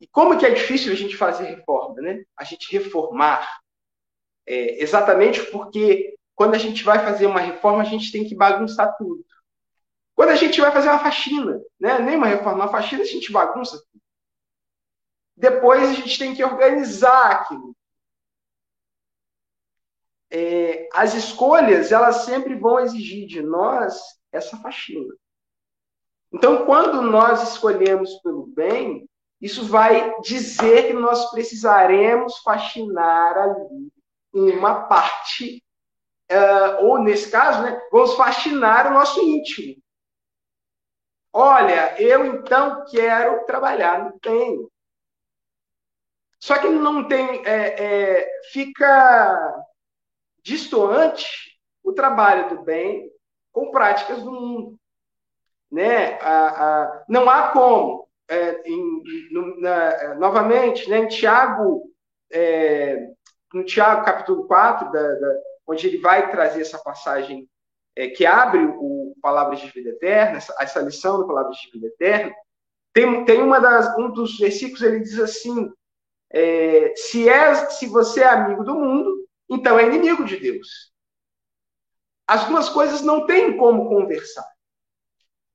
E 0.00 0.06
como 0.06 0.38
que 0.38 0.46
é 0.46 0.50
difícil 0.50 0.92
a 0.92 0.96
gente 0.96 1.14
fazer 1.14 1.44
reforma, 1.44 2.00
né? 2.00 2.24
A 2.38 2.44
gente 2.44 2.72
reformar, 2.72 3.46
é, 4.46 4.82
exatamente 4.82 5.42
porque 5.50 6.16
quando 6.34 6.54
a 6.54 6.58
gente 6.58 6.84
vai 6.84 6.98
fazer 6.98 7.26
uma 7.26 7.40
reforma, 7.40 7.82
a 7.82 7.86
gente 7.86 8.12
tem 8.12 8.24
que 8.24 8.34
bagunçar 8.34 8.94
tudo. 8.96 9.24
Quando 10.14 10.30
a 10.30 10.36
gente 10.36 10.60
vai 10.60 10.70
fazer 10.70 10.88
uma 10.88 10.98
faxina, 10.98 11.60
né? 11.80 11.98
nem 11.98 12.16
uma 12.16 12.26
reforma, 12.26 12.64
uma 12.64 12.70
faxina, 12.70 13.02
a 13.02 13.06
gente 13.06 13.32
bagunça 13.32 13.78
tudo. 13.78 14.02
Depois 15.36 15.88
a 15.88 15.92
gente 15.92 16.18
tem 16.18 16.34
que 16.34 16.44
organizar 16.44 17.32
aquilo. 17.32 17.76
É, 20.30 20.88
as 20.92 21.14
escolhas, 21.14 21.92
elas 21.92 22.24
sempre 22.24 22.54
vão 22.54 22.80
exigir 22.80 23.26
de 23.26 23.42
nós 23.42 23.98
essa 24.32 24.56
faxina. 24.58 25.14
Então, 26.32 26.66
quando 26.66 27.00
nós 27.00 27.50
escolhemos 27.50 28.14
pelo 28.22 28.46
bem, 28.46 29.08
isso 29.40 29.64
vai 29.64 30.18
dizer 30.20 30.88
que 30.88 30.92
nós 30.92 31.30
precisaremos 31.30 32.38
faxinar 32.38 33.38
ali 33.38 33.92
uma 34.40 34.86
parte 34.86 35.62
uh, 36.30 36.84
ou 36.84 36.98
nesse 36.98 37.30
caso, 37.30 37.62
né, 37.62 37.80
vamos 37.90 38.14
faxinar 38.14 38.86
o 38.86 38.94
nosso 38.94 39.20
íntimo. 39.20 39.76
Olha, 41.32 42.00
eu 42.00 42.24
então 42.24 42.84
quero 42.86 43.44
trabalhar 43.44 44.04
no 44.04 44.18
bem. 44.20 44.68
Só 46.40 46.58
que 46.58 46.68
não 46.68 47.06
tem, 47.08 47.44
é, 47.46 48.20
é, 48.20 48.40
fica 48.52 49.64
distoante 50.42 51.26
o 51.82 51.92
trabalho 51.92 52.48
do 52.50 52.62
bem 52.62 53.10
com 53.52 53.70
práticas 53.70 54.22
do 54.22 54.32
mundo. 54.32 54.78
Né? 55.70 56.18
A, 56.20 56.82
a, 56.82 57.04
não 57.08 57.28
há 57.28 57.50
como, 57.50 58.08
é, 58.28 58.62
em, 58.64 59.02
no, 59.30 59.60
na, 59.60 60.14
novamente, 60.14 60.88
né, 60.88 60.98
em 60.98 61.08
Tiago, 61.08 61.82
é, 62.30 63.12
no 63.56 63.64
Tiago 63.64 64.04
capítulo 64.04 64.46
4, 64.46 64.92
da, 64.92 65.14
da, 65.14 65.34
onde 65.66 65.86
ele 65.86 65.98
vai 65.98 66.30
trazer 66.30 66.60
essa 66.60 66.78
passagem 66.78 67.48
é, 67.96 68.08
que 68.08 68.26
abre 68.26 68.60
o 68.60 69.14
Palavras 69.22 69.60
de 69.60 69.70
Vida 69.70 69.90
Eterna, 69.90 70.36
essa, 70.36 70.54
essa 70.60 70.80
lição 70.80 71.16
do 71.16 71.26
Palavras 71.26 71.56
de 71.56 71.70
Vida 71.70 71.86
Eterna, 71.86 72.34
tem, 72.92 73.24
tem 73.24 73.42
uma 73.42 73.58
das, 73.58 73.96
um 73.98 74.10
dos 74.10 74.38
versículos, 74.38 74.82
ele 74.82 75.00
diz 75.00 75.18
assim, 75.18 75.72
é, 76.30 76.92
se, 76.96 77.28
é, 77.28 77.54
se 77.70 77.86
você 77.86 78.20
é 78.20 78.28
amigo 78.28 78.62
do 78.62 78.74
mundo, 78.74 79.26
então 79.48 79.78
é 79.78 79.86
inimigo 79.86 80.24
de 80.24 80.36
Deus. 80.36 80.92
As 82.26 82.44
duas 82.44 82.68
coisas 82.68 83.00
não 83.00 83.26
têm 83.26 83.56
como 83.56 83.88
conversar. 83.88 84.46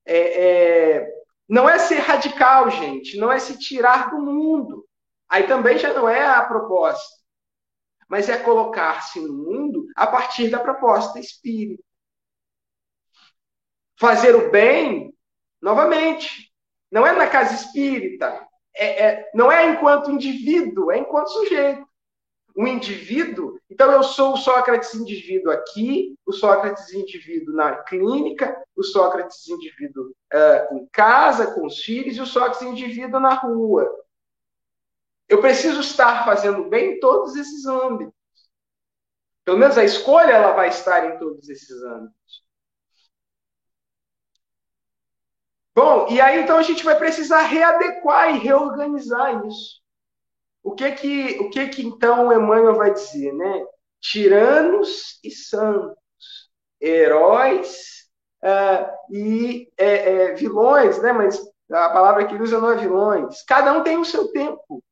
É, 0.06 0.98
é, 0.98 1.14
não 1.48 1.70
é 1.70 1.78
ser 1.78 2.00
radical, 2.00 2.72
gente, 2.72 3.18
não 3.18 3.32
é 3.32 3.38
se 3.38 3.60
tirar 3.60 4.10
do 4.10 4.20
mundo. 4.20 4.88
Aí 5.30 5.44
também 5.44 5.78
já 5.78 5.94
não 5.94 6.10
é 6.10 6.26
a 6.26 6.44
proposta. 6.44 7.21
Mas 8.12 8.28
é 8.28 8.38
colocar-se 8.38 9.22
no 9.22 9.32
mundo 9.32 9.88
a 9.96 10.06
partir 10.06 10.50
da 10.50 10.60
proposta 10.60 11.18
espírita. 11.18 11.82
Fazer 13.98 14.36
o 14.36 14.52
bem, 14.52 15.16
novamente, 15.62 16.52
não 16.92 17.08
é 17.08 17.14
na 17.14 17.28
casa 17.28 17.54
espírita, 17.54 18.46
é, 18.76 19.06
é, 19.06 19.32
não 19.34 19.50
é 19.50 19.66
enquanto 19.66 20.12
indivíduo, 20.12 20.92
é 20.92 20.98
enquanto 20.98 21.30
sujeito. 21.30 21.88
O 22.54 22.68
indivíduo, 22.68 23.58
então 23.70 23.90
eu 23.94 24.04
sou 24.04 24.34
o 24.34 24.38
Sócrates 24.38 24.94
indivíduo 24.94 25.50
aqui, 25.50 26.14
o 26.26 26.34
Sócrates 26.34 26.92
indivíduo 26.94 27.56
na 27.56 27.78
clínica, 27.78 28.62
o 28.76 28.84
Sócrates 28.84 29.48
indivíduo 29.48 30.08
uh, 30.34 30.76
em 30.76 30.86
casa, 30.92 31.54
com 31.54 31.66
os 31.66 31.80
filhos, 31.80 32.18
e 32.18 32.22
o 32.22 32.26
Sócrates 32.26 32.62
indivíduo 32.64 33.22
na 33.22 33.36
rua. 33.36 33.90
Eu 35.32 35.40
preciso 35.40 35.80
estar 35.80 36.26
fazendo 36.26 36.66
bem 36.66 36.96
em 36.96 37.00
todos 37.00 37.38
esses 37.38 37.66
âmbitos. 37.66 38.14
Pelo 39.46 39.58
menos 39.58 39.78
a 39.78 39.84
escolha 39.86 40.34
ela 40.34 40.52
vai 40.52 40.68
estar 40.68 41.06
em 41.06 41.18
todos 41.18 41.48
esses 41.48 41.82
âmbitos. 41.84 42.44
Bom, 45.74 46.08
e 46.10 46.20
aí 46.20 46.42
então 46.42 46.58
a 46.58 46.62
gente 46.62 46.84
vai 46.84 46.98
precisar 46.98 47.44
readequar 47.44 48.36
e 48.36 48.40
reorganizar 48.40 49.48
isso. 49.48 49.82
O 50.62 50.76
que 50.76 50.92
que, 50.92 51.40
o 51.40 51.50
que, 51.50 51.70
que 51.70 51.88
então 51.88 52.34
Emmanuel 52.34 52.76
vai 52.76 52.92
dizer, 52.92 53.32
né? 53.32 53.66
Tiranos 54.02 55.18
e 55.24 55.32
santos, 55.32 55.96
heróis 56.82 58.10
uh, 58.44 59.16
e 59.16 59.72
é, 59.78 59.86
é, 59.86 60.34
vilões, 60.34 61.02
né? 61.02 61.14
Mas 61.14 61.42
a 61.72 61.90
palavra 61.90 62.26
que 62.28 62.34
ele 62.34 62.44
usa 62.44 62.60
não 62.60 62.72
é 62.72 62.76
vilões. 62.76 63.42
Cada 63.44 63.72
um 63.72 63.82
tem 63.82 63.98
o 63.98 64.04
seu 64.04 64.30
tempo 64.34 64.84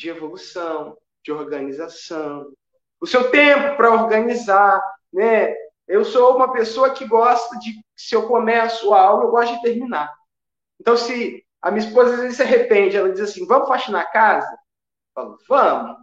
de 0.00 0.08
evolução, 0.08 0.96
de 1.22 1.30
organização, 1.30 2.50
o 2.98 3.06
seu 3.06 3.30
tempo 3.30 3.76
para 3.76 3.92
organizar, 3.92 4.82
né? 5.12 5.54
Eu 5.86 6.04
sou 6.04 6.36
uma 6.36 6.52
pessoa 6.52 6.90
que 6.90 7.06
gosta 7.06 7.58
de, 7.58 7.84
se 7.94 8.14
eu 8.14 8.26
começo 8.26 8.94
algo, 8.94 9.24
eu 9.24 9.30
gosto 9.30 9.54
de 9.56 9.62
terminar. 9.62 10.10
Então, 10.80 10.96
se 10.96 11.44
a 11.60 11.70
minha 11.70 11.84
esposa 11.84 12.14
às 12.14 12.20
vezes 12.20 12.36
se 12.36 12.42
arrepende, 12.42 12.96
ela 12.96 13.10
diz 13.10 13.20
assim, 13.20 13.46
vamos 13.46 13.68
faxinar 13.68 14.02
a 14.02 14.10
casa? 14.10 14.50
Eu 14.50 15.14
falo, 15.14 15.38
vamos. 15.48 15.96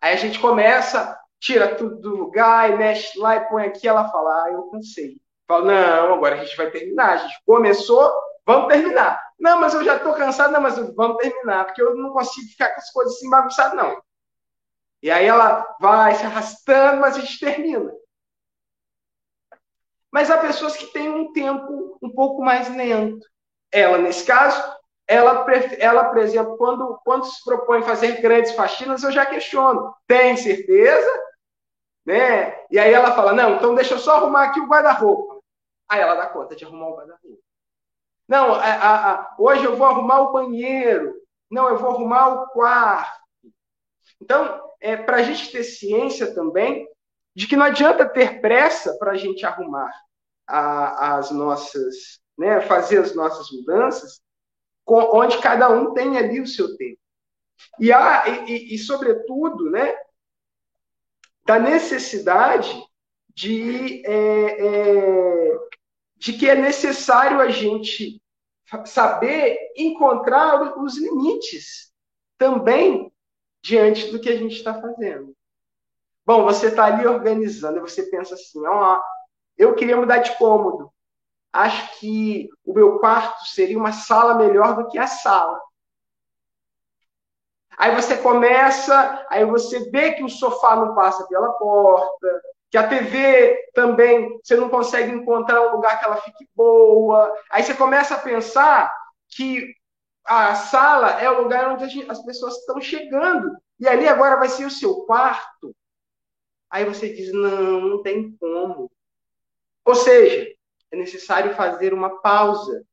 Aí 0.00 0.14
a 0.14 0.16
gente 0.16 0.38
começa, 0.38 1.18
tira 1.38 1.74
tudo 1.74 1.96
do 1.96 2.16
lugar 2.16 2.70
e 2.70 2.76
mexe 2.76 3.18
lá 3.18 3.36
e 3.36 3.48
põe 3.48 3.64
aqui, 3.66 3.86
ela 3.86 4.10
fala, 4.10 4.44
ah, 4.44 4.52
eu 4.52 4.70
cansei. 4.70 5.20
Falo, 5.46 5.66
não, 5.66 6.14
agora 6.14 6.36
a 6.36 6.44
gente 6.44 6.56
vai 6.56 6.70
terminar. 6.70 7.10
A 7.10 7.16
gente 7.18 7.42
começou, 7.44 8.10
vamos 8.50 8.68
terminar. 8.68 9.20
Não, 9.38 9.60
mas 9.60 9.74
eu 9.74 9.84
já 9.84 9.96
estou 9.96 10.12
cansado, 10.12 10.52
não, 10.52 10.60
mas 10.60 10.76
vamos 10.94 11.16
terminar, 11.18 11.66
porque 11.66 11.80
eu 11.80 11.94
não 11.94 12.10
consigo 12.12 12.48
ficar 12.48 12.70
com 12.70 12.80
as 12.80 12.90
coisas 12.90 13.14
assim 13.14 13.30
bagunçadas, 13.30 13.74
não. 13.74 14.02
E 15.02 15.10
aí 15.10 15.24
ela 15.24 15.66
vai 15.80 16.14
se 16.14 16.26
arrastando, 16.26 17.00
mas 17.00 17.16
a 17.16 17.20
gente 17.20 17.38
termina. 17.38 17.90
Mas 20.12 20.30
há 20.30 20.38
pessoas 20.38 20.76
que 20.76 20.86
têm 20.88 21.08
um 21.08 21.32
tempo 21.32 21.98
um 22.02 22.10
pouco 22.10 22.42
mais 22.42 22.68
lento. 22.74 23.24
Ela, 23.72 23.98
nesse 23.98 24.26
caso, 24.26 24.60
ela, 25.06 25.46
ela 25.78 26.04
por 26.10 26.18
exemplo, 26.18 26.58
quando, 26.58 27.00
quando 27.04 27.24
se 27.24 27.42
propõe 27.44 27.82
fazer 27.82 28.20
grandes 28.20 28.52
faxinas, 28.52 29.02
eu 29.02 29.12
já 29.12 29.24
questiono. 29.24 29.94
Tem 30.06 30.36
certeza? 30.36 31.22
Né? 32.04 32.66
E 32.70 32.78
aí 32.78 32.92
ela 32.92 33.14
fala, 33.14 33.32
não, 33.32 33.54
então 33.54 33.74
deixa 33.74 33.94
eu 33.94 33.98
só 33.98 34.16
arrumar 34.16 34.46
aqui 34.46 34.60
o 34.60 34.66
guarda-roupa. 34.66 35.40
Aí 35.88 36.00
ela 36.00 36.14
dá 36.14 36.26
conta 36.26 36.56
de 36.56 36.64
arrumar 36.64 36.88
o 36.88 36.96
guarda-roupa. 36.96 37.39
Não, 38.30 38.54
a, 38.54 38.60
a, 38.60 39.12
a, 39.12 39.36
hoje 39.40 39.64
eu 39.64 39.74
vou 39.74 39.88
arrumar 39.88 40.20
o 40.20 40.32
banheiro. 40.32 41.12
Não, 41.50 41.68
eu 41.68 41.76
vou 41.76 41.90
arrumar 41.90 42.28
o 42.28 42.46
quarto. 42.50 43.20
Então, 44.22 44.70
é, 44.80 44.96
para 44.96 45.16
a 45.16 45.22
gente 45.24 45.50
ter 45.50 45.64
ciência 45.64 46.32
também 46.32 46.88
de 47.34 47.48
que 47.48 47.56
não 47.56 47.66
adianta 47.66 48.08
ter 48.08 48.40
pressa 48.40 48.96
para 48.98 49.10
a 49.10 49.16
gente 49.16 49.44
arrumar 49.44 49.90
a, 50.46 51.16
as 51.16 51.32
nossas, 51.32 52.20
né, 52.38 52.60
fazer 52.60 52.98
as 52.98 53.16
nossas 53.16 53.50
mudanças, 53.50 54.20
com, 54.84 55.00
onde 55.12 55.38
cada 55.38 55.68
um 55.68 55.92
tem 55.92 56.16
ali 56.16 56.40
o 56.40 56.46
seu 56.46 56.76
tempo. 56.76 57.00
E, 57.80 57.92
há, 57.92 58.28
e, 58.28 58.76
e, 58.76 58.78
sobretudo, 58.78 59.72
né, 59.72 59.92
da 61.44 61.58
necessidade 61.58 62.80
de, 63.34 64.06
é, 64.06 64.66
é, 64.66 65.58
de 66.20 66.34
que 66.34 66.48
é 66.48 66.54
necessário 66.54 67.40
a 67.40 67.48
gente 67.48 68.22
saber 68.84 69.58
encontrar 69.74 70.78
os 70.78 70.98
limites 70.98 71.92
também 72.36 73.10
diante 73.62 74.12
do 74.12 74.20
que 74.20 74.28
a 74.28 74.36
gente 74.36 74.54
está 74.54 74.78
fazendo. 74.80 75.34
Bom, 76.24 76.44
você 76.44 76.68
está 76.68 76.84
ali 76.84 77.06
organizando 77.06 77.78
e 77.78 77.80
você 77.80 78.02
pensa 78.04 78.34
assim: 78.34 78.64
ó, 78.66 79.00
eu 79.56 79.74
queria 79.74 79.96
mudar 79.96 80.18
de 80.18 80.36
cômodo. 80.36 80.92
Acho 81.52 81.98
que 81.98 82.48
o 82.64 82.74
meu 82.74 82.98
quarto 82.98 83.46
seria 83.46 83.78
uma 83.78 83.92
sala 83.92 84.34
melhor 84.34 84.76
do 84.76 84.88
que 84.88 84.98
a 84.98 85.06
sala. 85.06 85.58
Aí 87.78 87.94
você 87.94 88.18
começa, 88.18 89.26
aí 89.30 89.44
você 89.46 89.90
vê 89.90 90.12
que 90.12 90.22
o 90.22 90.28
sofá 90.28 90.76
não 90.76 90.94
passa 90.94 91.26
pela 91.26 91.50
porta, 91.54 92.42
que 92.70 92.78
a 92.78 92.86
TV 92.86 93.56
também 93.74 94.38
você 94.42 94.54
não 94.54 94.68
consegue 94.68 95.10
encontrar 95.10 95.60
um 95.68 95.72
lugar 95.72 95.98
que 95.98 96.04
ela 96.04 96.16
fique 96.16 96.48
boa. 96.54 97.34
Aí 97.50 97.62
você 97.62 97.74
começa 97.74 98.14
a 98.14 98.20
pensar 98.20 98.94
que 99.28 99.74
a 100.24 100.54
sala 100.54 101.20
é 101.20 101.28
o 101.28 101.42
lugar 101.42 101.68
onde 101.68 102.08
as 102.08 102.24
pessoas 102.24 102.58
estão 102.58 102.80
chegando. 102.80 103.56
E 103.78 103.88
ali 103.88 104.06
agora 104.06 104.36
vai 104.36 104.48
ser 104.48 104.66
o 104.66 104.70
seu 104.70 105.02
quarto. 105.04 105.74
Aí 106.70 106.84
você 106.84 107.12
diz: 107.12 107.32
não, 107.32 107.80
não 107.80 108.02
tem 108.02 108.36
como. 108.38 108.90
Ou 109.84 109.94
seja, 109.94 110.54
é 110.92 110.96
necessário 110.96 111.56
fazer 111.56 111.92
uma 111.92 112.20
pausa 112.20 112.84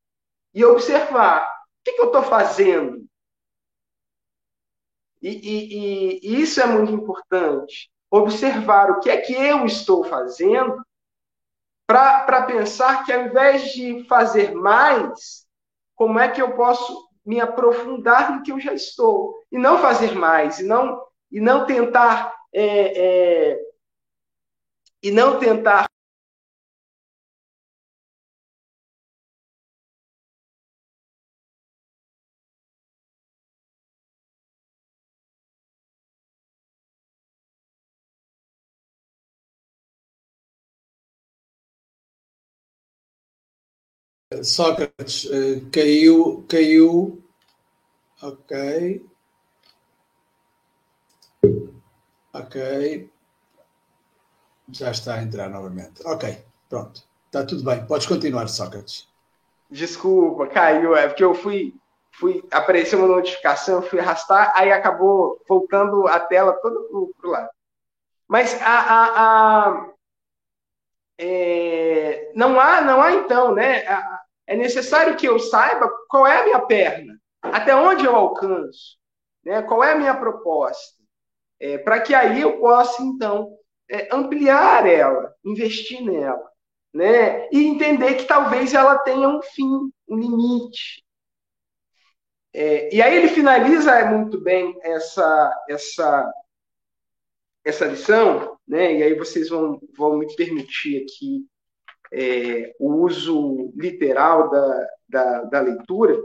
e 0.52 0.64
observar: 0.64 1.46
o 1.46 1.84
que, 1.84 1.92
que 1.92 2.00
eu 2.00 2.06
estou 2.06 2.24
fazendo? 2.24 3.06
E, 5.22 5.28
e, 5.28 6.20
e, 6.22 6.42
isso 6.42 6.60
é 6.60 6.66
muito 6.66 6.92
importante. 6.92 7.90
Observar 8.10 8.90
o 8.90 9.00
que 9.00 9.10
é 9.10 9.18
que 9.18 9.34
eu 9.34 9.66
estou 9.66 10.04
fazendo 10.04 10.82
para 11.86 12.42
pensar 12.42 13.04
que 13.04 13.12
ao 13.12 13.26
invés 13.26 13.72
de 13.72 14.04
fazer 14.04 14.54
mais, 14.54 15.46
como 15.94 16.18
é 16.18 16.28
que 16.28 16.40
eu 16.40 16.54
posso 16.54 17.08
me 17.24 17.40
aprofundar 17.40 18.34
no 18.34 18.42
que 18.42 18.52
eu 18.52 18.60
já 18.60 18.74
estou? 18.74 19.34
E 19.50 19.58
não 19.58 19.78
fazer 19.78 20.14
mais 20.14 20.60
e 20.60 20.64
não 20.64 21.02
e 21.30 21.40
não 21.40 21.66
tentar 21.66 22.34
é, 22.52 23.52
é, 23.52 23.60
e 25.02 25.10
não 25.10 25.38
tentar 25.38 25.87
Sócrates 44.48 45.24
uh, 45.24 45.70
caiu, 45.70 46.44
caiu, 46.48 47.22
ok, 48.22 49.04
ok, 52.32 53.10
Já 54.70 54.90
está 54.90 55.14
a 55.14 55.22
entrar 55.22 55.48
novamente. 55.48 56.02
Ok, 56.04 56.44
pronto. 56.68 57.02
Está 57.26 57.44
tudo 57.44 57.64
bem. 57.64 57.86
Podes 57.86 58.06
continuar, 58.06 58.48
Sócrates. 58.48 59.08
Desculpa, 59.70 60.46
caiu. 60.46 60.94
É 60.94 61.08
porque 61.08 61.24
eu 61.24 61.34
fui, 61.34 61.74
fui 62.12 62.42
apareceu 62.50 62.98
uma 62.98 63.08
notificação, 63.08 63.82
fui 63.82 63.98
arrastar, 63.98 64.52
aí 64.54 64.70
acabou 64.72 65.42
voltando 65.48 66.06
a 66.06 66.20
tela 66.20 66.52
toda 66.54 66.80
para 66.80 67.28
o 67.28 67.30
lado. 67.30 67.50
Mas 68.26 68.60
a, 68.60 68.78
a, 68.78 69.68
a 69.68 69.90
é, 71.18 72.30
não 72.34 72.60
há, 72.60 72.80
não 72.80 73.02
há 73.02 73.12
então, 73.12 73.54
né? 73.54 73.84
É 74.48 74.56
necessário 74.56 75.14
que 75.14 75.28
eu 75.28 75.38
saiba 75.38 75.86
qual 76.08 76.26
é 76.26 76.40
a 76.40 76.44
minha 76.44 76.60
perna, 76.60 77.20
até 77.42 77.76
onde 77.76 78.06
eu 78.06 78.16
alcanço, 78.16 78.96
né? 79.44 79.60
Qual 79.60 79.84
é 79.84 79.92
a 79.92 79.94
minha 79.94 80.16
proposta, 80.16 80.96
é, 81.60 81.76
para 81.76 82.00
que 82.00 82.14
aí 82.14 82.40
eu 82.40 82.58
possa 82.58 83.02
então 83.02 83.54
é, 83.90 84.08
ampliar 84.10 84.86
ela, 84.86 85.34
investir 85.44 86.02
nela, 86.02 86.50
né? 86.94 87.46
E 87.52 87.66
entender 87.66 88.14
que 88.14 88.24
talvez 88.24 88.72
ela 88.72 88.96
tenha 89.00 89.28
um 89.28 89.42
fim, 89.42 89.92
um 90.08 90.16
limite. 90.16 91.04
É, 92.54 92.94
e 92.94 93.02
aí 93.02 93.16
ele 93.16 93.28
finaliza 93.28 94.02
muito 94.06 94.40
bem 94.40 94.74
essa 94.82 95.64
essa 95.68 96.32
essa 97.62 97.84
lição, 97.84 98.58
né? 98.66 98.94
E 98.94 99.02
aí 99.02 99.14
vocês 99.14 99.50
vão, 99.50 99.78
vão 99.94 100.16
me 100.16 100.34
permitir 100.36 101.02
aqui 101.02 101.46
é, 102.12 102.74
o 102.78 102.94
uso 103.04 103.72
literal 103.76 104.50
da, 104.50 104.86
da, 105.08 105.42
da 105.44 105.60
leitura, 105.60 106.18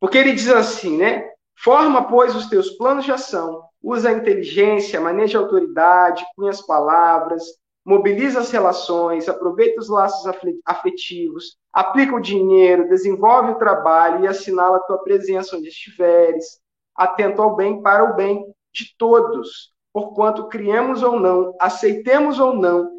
porque 0.00 0.18
ele 0.18 0.32
diz 0.32 0.48
assim, 0.48 0.96
né? 0.96 1.28
Forma, 1.56 2.06
pois, 2.06 2.36
os 2.36 2.46
teus 2.46 2.70
planos 2.70 3.04
de 3.04 3.10
ação, 3.12 3.64
usa 3.82 4.10
a 4.10 4.12
inteligência, 4.12 5.00
maneja 5.00 5.38
a 5.38 5.42
autoridade, 5.42 6.24
cunha 6.36 6.50
as 6.50 6.62
palavras, 6.62 7.42
mobiliza 7.84 8.40
as 8.40 8.50
relações, 8.50 9.28
aproveita 9.28 9.80
os 9.80 9.88
laços 9.88 10.30
afetivos, 10.64 11.56
aplica 11.72 12.14
o 12.14 12.20
dinheiro, 12.20 12.88
desenvolve 12.88 13.52
o 13.52 13.58
trabalho 13.58 14.24
e 14.24 14.28
assinala 14.28 14.76
a 14.76 14.80
tua 14.80 14.98
presença 14.98 15.56
onde 15.56 15.68
estiveres, 15.68 16.60
atento 16.94 17.40
ao 17.40 17.56
bem 17.56 17.82
para 17.82 18.04
o 18.04 18.14
bem 18.14 18.44
de 18.72 18.94
todos, 18.96 19.72
porquanto 19.92 20.48
criemos 20.48 21.02
ou 21.02 21.18
não, 21.18 21.56
aceitemos 21.58 22.38
ou 22.38 22.54
não, 22.54 22.97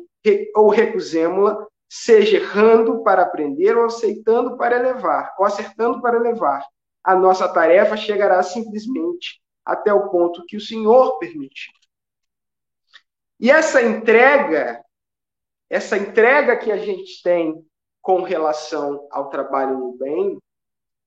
ou 0.56 0.70
recusemos-la, 0.70 1.68
seja 1.88 2.38
errando 2.38 3.04
para 3.04 3.24
aprender 3.24 3.76
ou 3.76 3.86
aceitando 3.86 4.58
para 4.58 4.78
elevar, 4.78 5.34
ou 5.40 5.46
acertando 5.46 6.02
para 6.02 6.18
elevar. 6.18 6.66
A 7.04 7.16
nossa 7.16 7.48
tarefa 7.48 7.98
chegará 7.98 8.42
simplesmente 8.44 9.42
até 9.66 9.94
o 9.94 10.10
ponto 10.10 10.46
que 10.46 10.58
o 10.58 10.62
Senhor 10.62 11.18
permitir. 11.18 11.72
E 13.40 13.50
essa 13.50 13.82
entrega, 13.82 14.84
essa 15.70 15.98
entrega 15.98 16.58
que 16.58 16.72
a 16.72 16.78
gente 16.78 17.24
tem 17.24 17.66
com 18.02 18.22
relação 18.22 19.08
ao 19.12 19.30
trabalho 19.30 19.78
no 19.78 19.94
bem, 19.94 20.38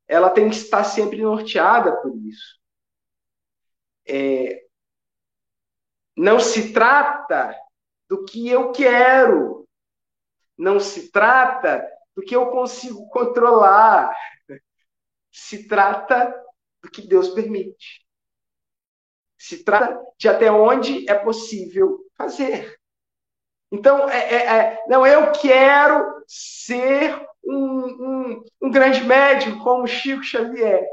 ela 0.09 0.31
tem 0.31 0.49
que 0.49 0.57
estar 0.57 0.85
sempre 0.85 1.23
norteada 1.23 1.97
por 2.01 2.17
isso. 2.17 2.59
É, 4.07 4.63
não 6.17 6.41
se 6.41 6.73
trata 6.73 7.57
do 8.13 8.27
que 8.27 8.47
eu 8.47 8.73
quero, 8.73 9.67
não 10.59 10.79
se 10.79 11.11
trata 11.11 11.83
do 12.15 12.21
que 12.21 12.37
eu 12.37 12.51
consigo 12.51 13.09
controlar, 13.09 14.15
se 15.31 15.67
trata 15.67 16.31
do 16.83 16.91
que 16.91 17.01
Deus 17.01 17.31
permite. 17.31 18.07
Se 19.39 19.65
trata 19.65 19.99
de 20.19 20.29
até 20.29 20.53
onde 20.53 21.09
é 21.11 21.15
possível 21.15 22.05
fazer. 22.15 22.79
Então, 23.71 24.07
é, 24.11 24.35
é, 24.35 24.57
é 24.59 24.85
não, 24.89 25.07
eu 25.07 25.33
quero 25.33 26.23
ser 26.29 27.19
um, 27.43 27.55
um, 27.55 28.45
um 28.61 28.71
grande 28.71 29.03
médico 29.05 29.65
como 29.65 29.87
Chico 29.87 30.23
Xavier. 30.23 30.87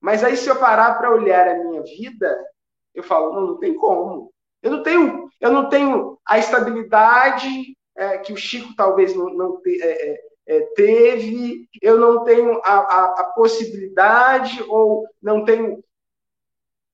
Mas 0.00 0.22
aí, 0.22 0.36
se 0.36 0.48
eu 0.48 0.60
parar 0.60 0.94
para 0.98 1.10
olhar 1.10 1.48
a 1.48 1.64
minha 1.64 1.82
vida, 1.82 2.46
eu 2.94 3.02
falo, 3.02 3.34
não, 3.34 3.46
não 3.48 3.58
tem 3.58 3.74
como. 3.74 4.32
Eu 4.62 4.70
não 4.70 4.82
tenho, 4.82 5.28
eu 5.40 5.52
não 5.52 5.68
tenho 5.68 6.18
a 6.24 6.38
estabilidade 6.38 7.76
é, 7.96 8.18
que 8.18 8.32
o 8.32 8.36
Chico 8.36 8.74
talvez 8.76 9.14
não, 9.14 9.34
não 9.34 9.60
te, 9.60 9.82
é, 9.82 10.12
é, 10.12 10.20
é 10.46 10.60
teve, 10.74 11.68
eu 11.80 11.98
não 11.98 12.24
tenho 12.24 12.60
a, 12.64 12.74
a, 12.74 13.04
a, 13.20 13.24
possibilidade, 13.34 14.62
ou 14.68 15.06
não 15.20 15.44
tenho 15.44 15.82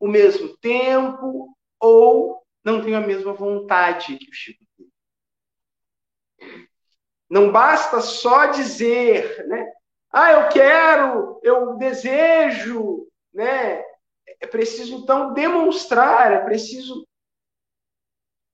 o 0.00 0.08
mesmo 0.08 0.56
tempo, 0.56 1.54
ou 1.78 2.42
não 2.64 2.82
tenho 2.82 2.96
a 2.96 3.00
mesma 3.00 3.32
vontade 3.32 4.16
que 4.16 4.30
o 4.30 4.34
Chico 4.34 4.64
teve. 4.76 4.90
Não 7.28 7.52
basta 7.52 8.00
só 8.00 8.46
dizer, 8.46 9.46
né? 9.46 9.70
Ah, 10.10 10.32
eu 10.32 10.48
quero, 10.48 11.38
eu 11.42 11.76
desejo, 11.76 13.06
né? 13.32 13.84
É 14.40 14.46
preciso, 14.46 14.94
então, 14.94 15.34
demonstrar, 15.34 16.32
é 16.32 16.38
preciso 16.38 17.07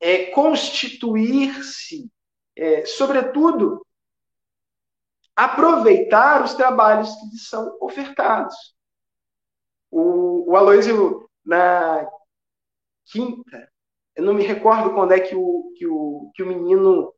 é, 0.05 0.27
constituir-se, 0.27 2.11
é, 2.55 2.85
sobretudo, 2.85 3.85
aproveitar 5.35 6.45
os 6.45 6.53
trabalhos 6.53 7.09
que 7.15 7.27
lhe 7.31 7.39
são 7.39 7.75
ofertados. 7.81 8.55
O, 9.91 10.53
o 10.53 10.57
Aloysio, 10.57 11.27
na 11.43 12.07
quinta, 13.07 13.67
eu 14.15 14.25
não 14.25 14.35
me 14.35 14.45
recordo 14.45 14.93
quando 14.93 15.13
é 15.13 15.21
que 15.21 15.35
o, 15.35 15.73
que 15.75 15.87
o, 15.87 16.31
que 16.35 16.43
o 16.43 16.47
menino 16.47 17.15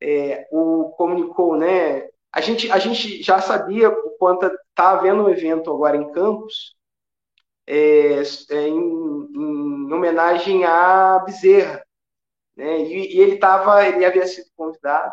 é, 0.00 0.48
o 0.50 0.94
comunicou, 0.96 1.58
né? 1.58 2.08
A 2.32 2.40
gente, 2.40 2.72
a 2.72 2.78
gente 2.78 3.22
já 3.22 3.38
sabia 3.38 3.90
o 3.90 4.16
quanto 4.18 4.46
está 4.46 4.92
havendo 4.92 5.24
um 5.24 5.28
evento 5.28 5.70
agora 5.70 5.98
em 5.98 6.10
Campos, 6.10 6.74
é, 7.66 8.22
é, 8.50 8.68
em, 8.68 8.78
em, 8.78 9.92
homenagem 9.92 10.64
à 10.64 11.18
Bezerra. 11.18 11.84
Né? 12.56 12.82
E, 12.82 13.16
e, 13.16 13.20
ele 13.20 13.34
estava, 13.34 13.86
ele 13.86 14.04
havia 14.04 14.26
sido 14.26 14.48
convidado, 14.56 15.12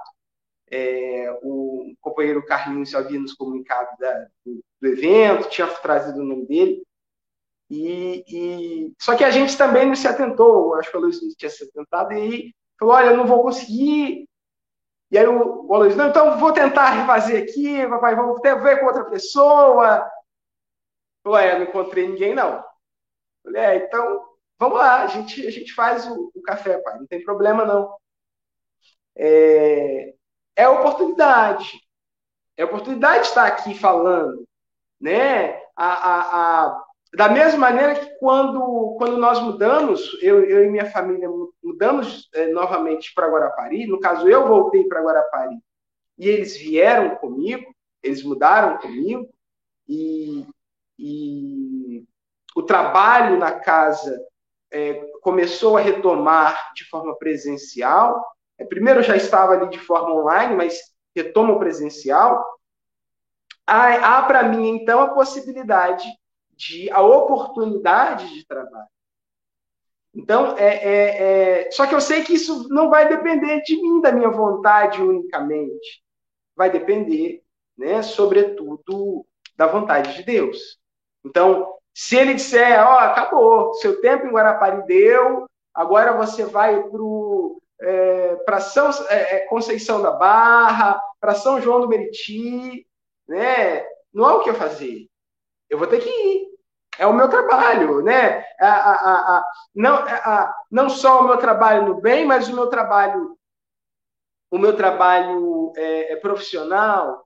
é, 0.70 1.38
o 1.42 1.94
companheiro 2.00 2.46
Carlinhos 2.46 2.96
havia 2.96 3.20
nos 3.20 3.34
comunicado 3.34 3.90
da, 4.00 4.28
do, 4.46 4.64
do, 4.80 4.88
evento, 4.88 5.50
tinha 5.50 5.68
trazido 5.68 6.20
o 6.20 6.24
nome 6.24 6.46
dele, 6.46 6.84
e, 7.70 8.24
e, 8.28 8.94
só 9.00 9.16
que 9.16 9.24
a 9.24 9.32
gente 9.32 9.58
também 9.58 9.86
não 9.86 9.96
se 9.96 10.08
atentou, 10.08 10.76
acho 10.76 10.92
que 10.92 10.98
o 10.98 11.00
Luiz 11.00 11.22
não 11.22 11.30
tinha 11.36 11.50
se 11.50 11.64
atentado, 11.64 12.14
e 12.14 12.54
falou, 12.80 12.96
olha, 12.96 13.08
eu 13.08 13.18
não 13.18 13.26
vou 13.26 13.42
conseguir, 13.42 14.28
e 15.10 15.18
aí 15.18 15.28
o, 15.28 15.66
o 15.70 15.78
Luiz, 15.78 15.96
não, 15.96 16.08
então 16.08 16.40
vou 16.40 16.54
tentar 16.54 16.92
refazer 16.92 17.44
aqui, 17.44 17.86
papai, 17.88 18.16
vamos 18.16 18.42
ver 18.42 18.80
com 18.80 18.86
outra 18.86 19.06
pessoa, 19.06 20.10
Ué, 21.26 21.58
não 21.58 21.66
encontrei 21.66 22.08
ninguém, 22.08 22.34
não. 22.34 22.64
Falei, 23.44 23.62
é, 23.62 23.76
então, 23.86 24.26
vamos 24.62 24.78
lá, 24.78 25.02
a 25.02 25.08
gente, 25.08 25.48
a 25.48 25.50
gente 25.50 25.74
faz 25.74 26.06
o, 26.06 26.32
o 26.36 26.42
café, 26.44 26.78
pai, 26.78 27.00
não 27.00 27.08
tem 27.08 27.24
problema, 27.24 27.66
não. 27.66 27.96
É, 29.18 30.14
é 30.56 30.70
oportunidade. 30.70 31.82
É 32.56 32.64
oportunidade 32.64 33.24
de 33.24 33.30
estar 33.30 33.48
aqui 33.48 33.74
falando, 33.74 34.48
né? 35.00 35.60
A, 35.76 35.94
a, 35.94 36.66
a, 36.66 36.84
da 37.16 37.28
mesma 37.28 37.58
maneira 37.58 37.96
que 37.96 38.06
quando, 38.20 38.96
quando 39.00 39.18
nós 39.18 39.40
mudamos, 39.40 40.16
eu, 40.22 40.46
eu 40.46 40.64
e 40.64 40.70
minha 40.70 40.92
família 40.92 41.28
mudamos 41.64 42.30
é, 42.32 42.46
novamente 42.50 43.16
para 43.16 43.30
Guarapari, 43.30 43.88
no 43.88 44.00
caso 44.00 44.30
eu 44.30 44.48
voltei 44.48 44.84
para 44.84 45.02
Guarapari, 45.02 45.58
e 46.20 46.30
eles 46.30 46.56
vieram 46.56 47.16
comigo, 47.16 47.74
eles 48.04 48.22
mudaram 48.22 48.78
comigo, 48.78 49.28
e, 49.90 50.46
e 51.00 52.06
o 52.56 52.62
trabalho 52.62 53.40
na 53.40 53.60
casa 53.60 54.16
é, 54.72 54.94
começou 55.22 55.78
a 55.78 55.82
retomar 55.82 56.74
de 56.74 56.86
forma 56.86 57.16
presencial. 57.18 58.26
É, 58.58 58.66
primeiro 58.66 59.04
já 59.04 59.16
estava 59.16 59.54
ali 59.54 59.70
de 59.70 59.80
forma 59.80 60.14
online, 60.14 60.56
mas 60.56 60.80
retoma 61.16 61.54
o 61.54 61.60
presencial. 61.60 62.44
Há, 63.68 64.18
há 64.18 64.24
para 64.24 64.44
mim, 64.44 64.70
então, 64.70 65.02
a 65.02 65.10
possibilidade 65.10 66.08
de, 66.52 66.90
a 66.92 67.02
oportunidade 67.02 68.34
de 68.34 68.46
trabalho. 68.46 68.88
Então, 70.14 70.58
é, 70.58 70.76
é, 70.76 71.64
é, 71.68 71.72
só 71.72 71.88
que 71.88 71.96
eu 71.96 72.02
sei 72.02 72.24
que 72.24 72.34
isso 72.34 72.68
não 72.70 72.90
vai 72.90 73.08
depender 73.08 73.62
de 73.62 73.82
mim, 73.82 74.02
da 74.02 74.12
minha 74.12 74.30
vontade 74.30 75.02
unicamente. 75.02 76.04
Vai 76.56 76.70
depender, 76.70 77.42
né, 77.78 78.02
sobretudo, 78.02 79.26
da 79.56 79.68
vontade 79.68 80.16
de 80.16 80.24
Deus. 80.24 80.78
Então, 81.24 81.78
se 81.94 82.16
ele 82.16 82.34
disser, 82.34 82.80
ó, 82.86 82.94
oh, 82.94 83.00
acabou, 83.00 83.74
seu 83.76 84.00
tempo 84.02 84.26
em 84.26 84.32
Guarapari 84.32 84.86
deu, 84.86 85.46
agora 85.74 86.14
você 86.14 86.46
vai 86.46 86.82
para 88.46 88.58
é, 88.58 88.60
São 88.62 88.90
é, 89.10 89.36
é, 89.36 89.40
Conceição 89.48 90.02
da 90.02 90.12
Barra, 90.12 91.02
para 91.20 91.36
São 91.36 91.62
João 91.62 91.82
do 91.82 91.88
Meriti, 91.88 92.86
né? 93.28 93.86
Não 94.14 94.26
há 94.26 94.36
o 94.36 94.42
que 94.42 94.50
eu 94.50 94.56
fazer. 94.56 95.08
Eu 95.70 95.78
vou 95.78 95.88
ter 95.88 96.00
que 96.02 96.10
ir. 96.10 96.48
é 96.98 97.08
o 97.08 97.14
meu 97.14 97.30
trabalho, 97.30 98.02
né? 98.02 98.46
A, 98.60 98.68
a, 98.68 99.38
a, 99.38 99.46
não, 99.74 100.04
não 100.70 100.90
só 100.90 101.22
o 101.22 101.28
meu 101.28 101.38
trabalho 101.38 101.86
no 101.86 102.02
bem, 102.02 102.26
mas 102.26 102.48
o 102.48 102.54
meu 102.56 102.68
trabalho, 102.68 103.38
o 104.52 104.58
meu 104.58 104.76
trabalho 104.76 105.74
é, 105.76 106.14
é 106.14 106.16
profissional. 106.18 107.26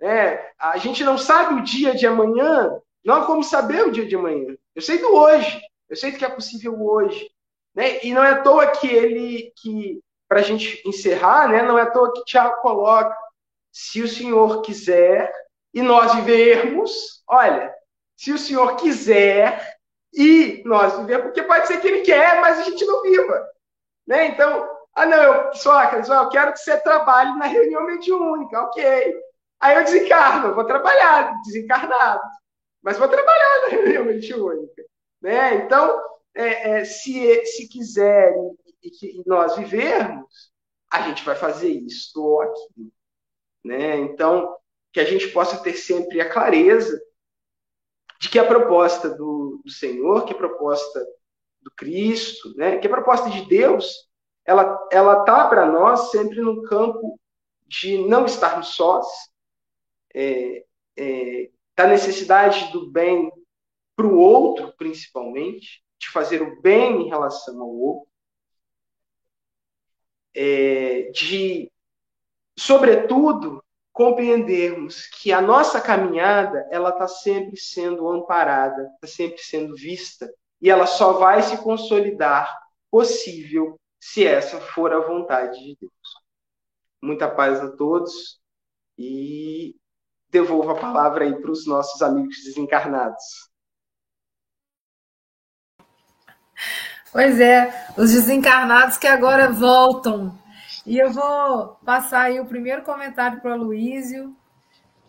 Né? 0.00 0.44
A 0.58 0.76
gente 0.78 1.04
não 1.04 1.18
sabe 1.18 1.54
o 1.54 1.62
dia 1.62 1.94
de 1.94 2.06
amanhã, 2.06 2.80
não 3.04 3.14
há 3.14 3.26
como 3.26 3.42
saber 3.42 3.86
o 3.86 3.90
dia 3.90 4.06
de 4.06 4.16
amanhã. 4.16 4.56
Eu 4.74 4.82
sei 4.82 4.98
do 4.98 5.14
hoje, 5.14 5.60
eu 5.88 5.96
sei 5.96 6.12
do 6.12 6.18
que 6.18 6.24
é 6.24 6.28
possível 6.28 6.80
hoje. 6.80 7.30
Né? 7.74 8.04
E 8.04 8.12
não 8.12 8.24
é 8.24 8.30
à 8.30 8.42
toa 8.42 8.66
que 8.66 8.86
ele, 8.86 9.52
que 9.56 10.00
para 10.28 10.40
a 10.40 10.42
gente 10.42 10.82
encerrar, 10.86 11.48
né? 11.48 11.62
não 11.62 11.78
é 11.78 11.82
à 11.82 11.90
toa 11.90 12.12
que 12.12 12.24
Tiago 12.24 12.60
coloca, 12.60 13.16
se 13.72 14.02
o 14.02 14.08
Senhor 14.08 14.62
quiser 14.62 15.32
e 15.72 15.80
nós 15.80 16.14
vivermos, 16.14 17.22
olha, 17.28 17.74
se 18.16 18.32
o 18.32 18.38
Senhor 18.38 18.76
quiser 18.76 19.78
e 20.12 20.62
nós 20.64 20.98
vivermos, 20.98 21.26
porque 21.26 21.42
pode 21.42 21.66
ser 21.66 21.80
que 21.80 21.86
ele 21.86 22.00
quer, 22.00 22.40
mas 22.40 22.58
a 22.58 22.62
gente 22.64 22.84
não 22.84 23.02
viva. 23.02 23.48
Né? 24.06 24.26
Então, 24.26 24.68
ah, 24.94 25.06
não, 25.06 25.16
eu, 25.16 25.54
Sócrates, 25.54 26.08
eu 26.08 26.28
quero 26.28 26.52
que 26.52 26.58
você 26.58 26.76
trabalhe 26.78 27.32
na 27.38 27.46
reunião 27.46 27.86
mediúnica, 27.86 28.62
ok. 28.62 29.14
Aí 29.60 29.76
eu 29.76 29.84
desencarno, 29.84 30.54
vou 30.54 30.64
trabalhar, 30.64 31.32
desencarnado, 31.42 32.20
mas 32.88 32.96
vou 32.96 33.06
trabalhar 33.06 33.60
na 33.60 33.68
reunião 33.68 34.04
mediúnica. 34.06 34.82
Né? 35.20 35.56
Então, 35.56 36.02
é, 36.34 36.70
é, 36.70 36.84
se, 36.86 37.44
se 37.44 37.68
quiserem 37.68 38.56
e 38.82 39.22
nós 39.26 39.58
vivermos, 39.58 40.50
a 40.90 41.02
gente 41.02 41.22
vai 41.22 41.36
fazer 41.36 41.68
isso 41.68 42.18
ou 42.18 42.40
aquilo. 42.40 42.90
Né? 43.62 43.96
Então, 43.96 44.56
que 44.90 45.00
a 45.00 45.04
gente 45.04 45.28
possa 45.28 45.62
ter 45.62 45.74
sempre 45.74 46.18
a 46.22 46.30
clareza 46.30 46.98
de 48.18 48.30
que 48.30 48.38
a 48.38 48.46
proposta 48.46 49.10
do, 49.10 49.60
do 49.62 49.70
Senhor, 49.70 50.24
que 50.24 50.32
a 50.32 50.38
proposta 50.38 51.06
do 51.60 51.70
Cristo, 51.72 52.56
né, 52.56 52.78
que 52.78 52.86
a 52.86 52.90
proposta 52.90 53.28
de 53.28 53.46
Deus, 53.46 54.08
ela 54.46 54.88
ela 54.90 55.24
tá 55.24 55.46
para 55.46 55.70
nós 55.70 56.10
sempre 56.10 56.40
no 56.40 56.62
campo 56.62 57.20
de 57.66 57.98
não 58.08 58.24
estarmos 58.24 58.68
sós, 58.68 59.06
é, 60.14 60.64
é, 60.96 61.50
da 61.78 61.86
necessidade 61.86 62.72
do 62.72 62.90
bem 62.90 63.30
para 63.94 64.04
o 64.04 64.18
outro, 64.18 64.74
principalmente, 64.76 65.80
de 65.96 66.10
fazer 66.10 66.42
o 66.42 66.60
bem 66.60 67.02
em 67.02 67.08
relação 67.08 67.62
ao 67.62 67.68
outro, 67.68 68.08
é, 70.34 71.02
de, 71.12 71.70
sobretudo, 72.58 73.62
compreendermos 73.92 75.06
que 75.06 75.32
a 75.32 75.40
nossa 75.40 75.80
caminhada 75.80 76.66
ela 76.72 76.90
está 76.90 77.06
sempre 77.06 77.56
sendo 77.56 78.08
amparada, 78.08 78.90
está 78.94 79.06
sempre 79.06 79.38
sendo 79.40 79.76
vista 79.76 80.28
e 80.60 80.68
ela 80.68 80.86
só 80.86 81.12
vai 81.12 81.42
se 81.44 81.62
consolidar 81.62 82.58
possível 82.90 83.78
se 84.00 84.26
essa 84.26 84.60
for 84.60 84.92
a 84.92 84.98
vontade 84.98 85.60
de 85.60 85.76
Deus. 85.80 85.92
Muita 87.00 87.28
paz 87.30 87.60
a 87.60 87.70
todos 87.70 88.40
e 88.96 89.76
devolvo 90.30 90.70
a 90.70 90.74
palavra 90.74 91.24
aí 91.24 91.34
para 91.34 91.50
os 91.50 91.66
nossos 91.66 92.02
amigos 92.02 92.36
desencarnados. 92.44 93.24
Pois 97.10 97.40
é, 97.40 97.86
os 97.96 98.12
desencarnados 98.12 98.98
que 98.98 99.06
agora 99.06 99.50
voltam 99.50 100.38
e 100.88 100.98
eu 100.98 101.10
vou 101.10 101.76
passar 101.84 102.22
aí 102.22 102.40
o 102.40 102.46
primeiro 102.46 102.82
comentário 102.82 103.40
para 103.42 103.54
o 103.54 103.62
Luísio. 103.62 104.34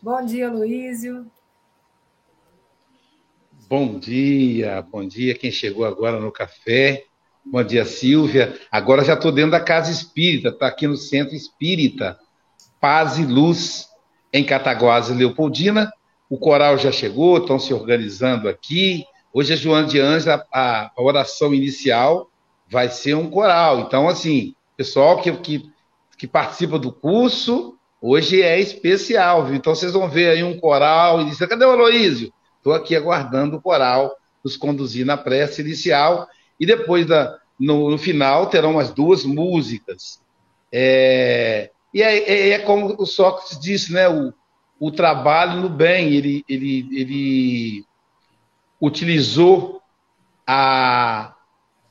Bom 0.01 0.25
dia, 0.25 0.49
Luísio. 0.49 1.29
Bom 3.69 3.99
dia, 3.99 4.81
bom 4.81 5.07
dia 5.07 5.37
quem 5.37 5.51
chegou 5.51 5.85
agora 5.85 6.19
no 6.19 6.31
café. 6.31 7.05
Bom 7.45 7.63
dia, 7.63 7.85
Silvia. 7.85 8.59
Agora 8.71 9.03
já 9.03 9.13
estou 9.13 9.31
dentro 9.31 9.51
da 9.51 9.61
casa 9.61 9.91
espírita, 9.91 10.49
está 10.49 10.67
aqui 10.67 10.87
no 10.87 10.97
centro 10.97 11.35
espírita. 11.35 12.19
Paz 12.79 13.17
e 13.17 13.25
Luz, 13.25 13.88
em 14.31 14.43
Cataguases, 14.43 15.15
Leopoldina. 15.15 15.91
O 16.29 16.37
coral 16.37 16.77
já 16.77 16.91
chegou, 16.91 17.37
estão 17.37 17.59
se 17.59 17.73
organizando 17.73 18.47
aqui. 18.47 19.03
Hoje 19.33 19.53
é 19.53 19.57
João 19.57 19.85
de 19.85 19.99
Ângela, 19.99 20.45
a, 20.51 20.91
a 20.95 21.01
oração 21.01 21.53
inicial 21.53 22.29
vai 22.69 22.89
ser 22.89 23.15
um 23.15 23.29
coral. 23.29 23.81
Então, 23.81 24.07
assim, 24.07 24.53
pessoal 24.77 25.21
que, 25.21 25.31
que, 25.37 25.69
que 26.17 26.27
participa 26.27 26.77
do 26.77 26.91
curso, 26.91 27.75
hoje 28.01 28.41
é 28.41 28.59
especial, 28.59 29.45
viu? 29.45 29.55
Então 29.55 29.73
vocês 29.73 29.93
vão 29.93 30.07
ver 30.07 30.29
aí 30.29 30.43
um 30.43 30.59
coral 30.59 31.21
e 31.21 31.35
cadê 31.35 31.65
o 31.65 31.71
Aloísio? 31.71 32.31
Estou 32.57 32.73
aqui 32.73 32.95
aguardando 32.95 33.57
o 33.57 33.61
coral 33.61 34.15
nos 34.43 34.55
conduzir 34.55 35.05
na 35.05 35.17
prece 35.17 35.61
inicial 35.61 36.27
e 36.59 36.65
depois 36.65 37.05
da, 37.05 37.37
no, 37.59 37.89
no 37.89 37.97
final 37.97 38.47
terão 38.47 38.71
umas 38.71 38.91
duas 38.91 39.25
músicas. 39.25 40.21
É, 40.71 41.71
e 41.93 42.01
é, 42.03 42.17
é, 42.17 42.49
é, 42.51 42.59
como 42.59 42.95
o 42.97 43.05
Sócrates 43.05 43.59
disse, 43.59 43.91
né? 43.91 44.07
O, 44.07 44.33
o 44.79 44.91
trabalho 44.91 45.59
no 45.59 45.69
bem, 45.69 46.13
ele, 46.13 46.43
ele, 46.47 46.87
ele 46.91 47.85
utilizou 48.79 49.81
a, 50.47 51.33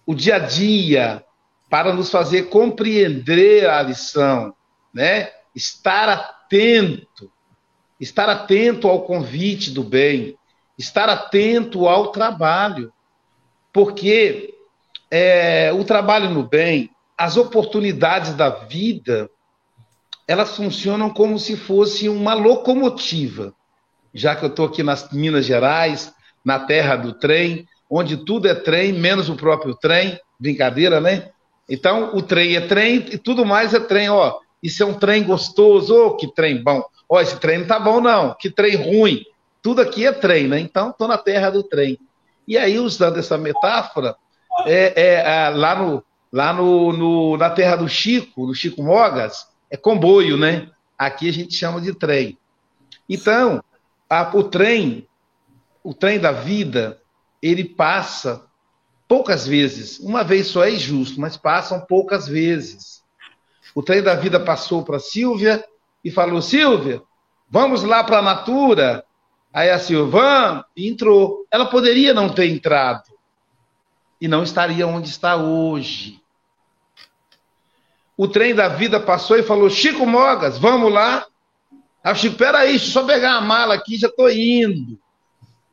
o 0.07 0.15
dia 0.15 0.37
a 0.37 0.39
dia, 0.39 1.25
para 1.69 1.93
nos 1.93 2.11
fazer 2.11 2.45
compreender 2.45 3.69
a 3.69 3.83
lição, 3.83 4.55
né? 4.93 5.31
Estar 5.55 6.09
atento, 6.09 7.31
estar 8.01 8.29
atento 8.29 8.89
ao 8.89 9.03
convite 9.03 9.71
do 9.71 9.83
bem, 9.83 10.39
estar 10.79 11.09
atento 11.09 11.89
ao 11.89 12.09
trabalho, 12.09 12.93
porque 13.73 14.55
é, 15.11 15.73
o 15.73 15.85
trabalho 15.85 16.31
no 16.31 16.43
bem, 16.43 16.91
as 17.17 17.37
oportunidades 17.37 18.35
da 18.35 18.49
vida, 18.49 19.29
elas 20.29 20.55
funcionam 20.55 21.09
como 21.09 21.39
se 21.39 21.57
fosse 21.57 22.07
uma 22.07 22.35
locomotiva. 22.35 23.55
Já 24.13 24.37
que 24.37 24.45
eu 24.45 24.51
estou 24.51 24.67
aqui 24.67 24.83
nas 24.83 25.11
Minas 25.11 25.47
Gerais, 25.47 26.13
na 26.45 26.61
terra 26.61 26.97
do 26.97 27.15
trem, 27.15 27.67
onde 27.91 28.19
tudo 28.19 28.47
é 28.47 28.55
trem, 28.55 28.93
menos 28.93 29.31
o 29.31 29.37
próprio 29.37 29.75
trem, 29.75 30.21
brincadeira, 30.39 31.01
né? 31.01 31.31
Então, 31.67 32.15
o 32.15 32.21
trem 32.21 32.57
é 32.57 32.61
trem 32.61 33.07
e 33.11 33.17
tudo 33.17 33.47
mais 33.47 33.73
é 33.73 33.81
trem. 33.81 34.11
Ó, 34.11 34.39
isso 34.63 34.83
é 34.83 34.87
um 34.87 34.95
trem 34.95 35.25
gostoso, 35.25 35.95
oh, 35.95 36.17
que 36.17 36.27
trem 36.35 36.63
bom. 36.63 36.85
Ó, 37.09 37.19
esse 37.21 37.37
trem 37.41 37.59
não 37.59 37.67
tá 37.67 37.79
bom, 37.79 37.99
não. 37.99 38.35
Que 38.39 38.51
trem 38.51 38.77
ruim. 38.77 39.25
Tudo 39.63 39.81
aqui 39.81 40.07
é 40.07 40.13
trem, 40.13 40.47
né? 40.47 40.61
Então, 40.61 40.91
estou 40.91 41.09
na 41.09 41.17
terra 41.17 41.49
do 41.49 41.63
trem. 41.63 41.99
E 42.47 42.59
aí, 42.59 42.79
usando 42.79 43.19
essa 43.19 43.39
metáfora, 43.39 44.15
é, 44.67 44.93
é, 44.95 45.15
é 45.15 45.49
lá, 45.49 45.75
no, 45.75 46.05
lá 46.31 46.53
no, 46.53 46.93
no, 46.93 47.37
na 47.39 47.49
terra 47.49 47.77
do 47.77 47.89
Chico, 47.89 48.47
do 48.47 48.55
Chico 48.55 48.83
Mogas, 48.83 49.47
é 49.71 49.77
comboio, 49.77 50.37
né? 50.37 50.71
Aqui 50.99 51.29
a 51.29 51.33
gente 51.33 51.55
chama 51.55 51.81
de 51.81 51.95
trem. 51.95 52.39
Então, 53.09 53.63
a, 54.09 54.31
o 54.37 54.45
trem, 54.45 55.07
o 55.83 55.95
trem 55.95 56.19
da 56.19 56.33
vida, 56.33 57.01
ele 57.43 57.65
passa 57.65 58.45
poucas 59.07 59.47
vezes. 59.47 59.99
Uma 60.01 60.23
vez 60.23 60.49
só 60.49 60.65
é 60.65 60.71
injusto, 60.71 61.21
mas 61.21 61.37
passam 61.37 61.81
poucas 61.81 62.27
vezes. 62.29 63.03
O 63.75 63.83
trem 63.83 64.03
da 64.03 64.15
vida 64.15 64.41
passou 64.41 64.85
para 64.85 64.99
Silvia 64.99 65.65
e 66.05 66.11
falou: 66.11 66.43
Silvia, 66.43 67.03
vamos 67.49 67.83
lá 67.83 68.03
para 68.05 68.19
a 68.19 68.23
Natura. 68.23 69.05
Aí 69.53 69.71
a 69.71 69.79
Silvana 69.79 70.65
entrou. 70.77 71.47
Ela 71.51 71.67
poderia 71.67 72.13
não 72.13 72.29
ter 72.29 72.47
entrado 72.47 73.11
e 74.21 74.29
não 74.29 74.43
estaria 74.43 74.87
onde 74.87 75.09
está 75.09 75.37
hoje. 75.37 76.21
O 78.19 78.27
trem 78.27 78.53
da 78.53 78.67
vida 78.67 78.99
passou 78.99 79.39
e 79.39 79.45
falou: 79.45 79.71
Chico 79.71 80.05
Mogas, 80.05 80.59
vamos 80.59 80.93
lá. 80.93 81.25
Aí 82.03 82.13
o 82.13 82.17
Chico, 82.17 82.37
peraí, 82.37 82.71
deixa 82.71 82.87
eu 82.87 82.91
só 82.91 83.05
pegar 83.05 83.35
a 83.35 83.41
mala 83.41 83.75
aqui, 83.75 83.97
já 83.97 84.09
estou 84.09 84.29
indo. 84.29 84.99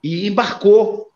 E 0.03 0.27
embarcou. 0.27 1.09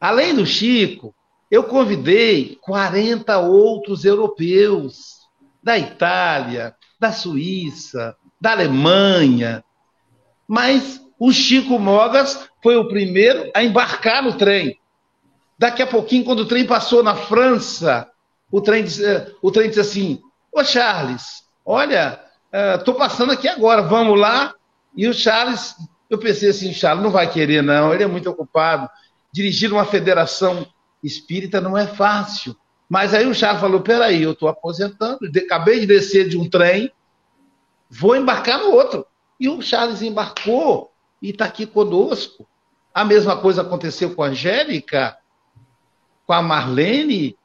Além 0.00 0.36
do 0.36 0.46
Chico, 0.46 1.12
eu 1.50 1.64
convidei 1.64 2.56
40 2.62 3.38
outros 3.38 4.04
europeus, 4.04 5.16
da 5.60 5.76
Itália, 5.76 6.76
da 7.00 7.10
Suíça, 7.10 8.16
da 8.40 8.52
Alemanha, 8.52 9.64
mas 10.46 11.02
o 11.18 11.32
Chico 11.32 11.76
Mogas 11.76 12.48
foi 12.62 12.76
o 12.76 12.86
primeiro 12.86 13.50
a 13.52 13.64
embarcar 13.64 14.22
no 14.22 14.34
trem. 14.34 14.78
Daqui 15.58 15.82
a 15.82 15.86
pouquinho, 15.88 16.24
quando 16.24 16.40
o 16.40 16.46
trem 16.46 16.64
passou 16.64 17.02
na 17.02 17.16
França, 17.16 18.08
o 18.48 18.60
trem, 18.60 18.84
eh, 18.84 19.32
o 19.42 19.50
trem 19.50 19.68
disse 19.68 19.80
assim: 19.80 20.22
Ô 20.56 20.64
Charles, 20.64 21.44
olha, 21.66 22.18
estou 22.78 22.94
uh, 22.94 22.96
passando 22.96 23.30
aqui 23.30 23.46
agora, 23.46 23.82
vamos 23.82 24.18
lá. 24.18 24.54
E 24.96 25.06
o 25.06 25.12
Charles, 25.12 25.76
eu 26.08 26.16
pensei 26.16 26.48
assim: 26.48 26.72
Charles 26.72 27.04
não 27.04 27.10
vai 27.10 27.30
querer, 27.30 27.62
não, 27.62 27.92
ele 27.92 28.04
é 28.04 28.06
muito 28.06 28.30
ocupado. 28.30 28.88
Dirigir 29.30 29.70
uma 29.70 29.84
federação 29.84 30.66
espírita 31.04 31.60
não 31.60 31.76
é 31.76 31.86
fácil. 31.86 32.56
Mas 32.88 33.12
aí 33.12 33.26
o 33.26 33.34
Charles 33.34 33.60
falou: 33.60 33.82
peraí, 33.82 34.22
eu 34.22 34.32
estou 34.32 34.48
aposentando, 34.48 35.18
acabei 35.44 35.80
de 35.80 35.86
descer 35.86 36.26
de 36.26 36.38
um 36.38 36.48
trem, 36.48 36.90
vou 37.90 38.16
embarcar 38.16 38.58
no 38.58 38.70
outro. 38.70 39.04
E 39.38 39.50
o 39.50 39.60
Charles 39.60 40.00
embarcou 40.00 40.90
e 41.20 41.32
está 41.32 41.44
aqui 41.44 41.66
conosco. 41.66 42.48
A 42.94 43.04
mesma 43.04 43.36
coisa 43.36 43.60
aconteceu 43.60 44.14
com 44.14 44.22
a 44.22 44.28
Angélica, 44.28 45.18
com 46.26 46.32
a 46.32 46.40
Marlene, 46.40 47.36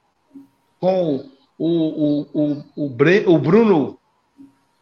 com 0.80 1.30
o, 1.64 1.68
o, 1.68 2.22
o, 2.34 2.64
o, 2.76 2.86
o 2.86 3.38
Bruno, 3.38 4.00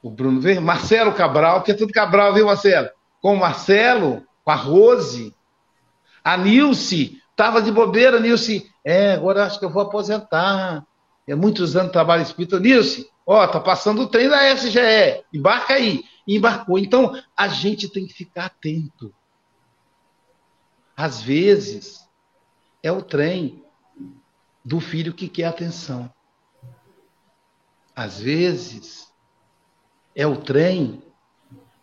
o 0.01 0.09
Bruno, 0.09 0.39
vem, 0.39 0.61
Marcelo 0.61 1.13
Cabral, 1.13 1.61
que 1.61 1.71
é 1.71 1.73
tudo 1.73 1.91
Cabral, 1.91 2.33
viu, 2.33 2.45
Marcelo? 2.45 2.87
Com 3.21 3.33
o 3.33 3.39
Marcelo, 3.39 4.25
com 4.45 4.51
a 4.51 4.55
Rose, 4.55 5.35
a 6.23 6.37
Nilce, 6.37 7.21
estava 7.31 7.61
de 7.61 7.69
bobeira, 7.69 8.17
Nilce, 8.17 8.71
é, 8.81 9.11
agora 9.11 9.45
acho 9.45 9.59
que 9.59 9.65
eu 9.65 9.69
vou 9.69 9.81
aposentar. 9.81 10.85
É 11.27 11.35
muitos 11.35 11.75
anos 11.75 11.87
de 11.87 11.93
trabalho 11.93 12.23
espírita. 12.23 12.61
Nilce, 12.61 13.09
ó, 13.27 13.45
tá 13.45 13.59
passando 13.59 14.03
o 14.03 14.07
trem 14.07 14.29
da 14.29 14.49
SGE, 14.55 15.21
embarca 15.33 15.73
aí. 15.73 16.01
Embarcou. 16.25 16.79
Então, 16.79 17.13
a 17.35 17.49
gente 17.49 17.89
tem 17.89 18.07
que 18.07 18.13
ficar 18.13 18.45
atento. 18.45 19.13
Às 20.95 21.21
vezes, 21.21 22.07
é 22.81 22.89
o 22.89 23.01
trem 23.01 23.61
do 24.63 24.79
filho 24.79 25.13
que 25.13 25.27
quer 25.27 25.45
atenção. 25.45 26.09
Às 27.99 28.17
vezes, 28.17 29.11
é 30.15 30.25
o 30.25 30.37
trem 30.37 31.03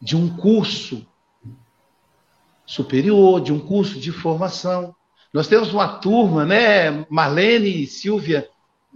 de 0.00 0.16
um 0.16 0.34
curso 0.34 1.06
superior, 2.64 3.38
de 3.38 3.52
um 3.52 3.60
curso 3.60 4.00
de 4.00 4.10
formação. 4.10 4.96
Nós 5.30 5.46
temos 5.46 5.74
uma 5.74 5.86
turma, 5.98 6.46
né? 6.46 7.04
Marlene, 7.10 7.86
Silvia 7.86 8.48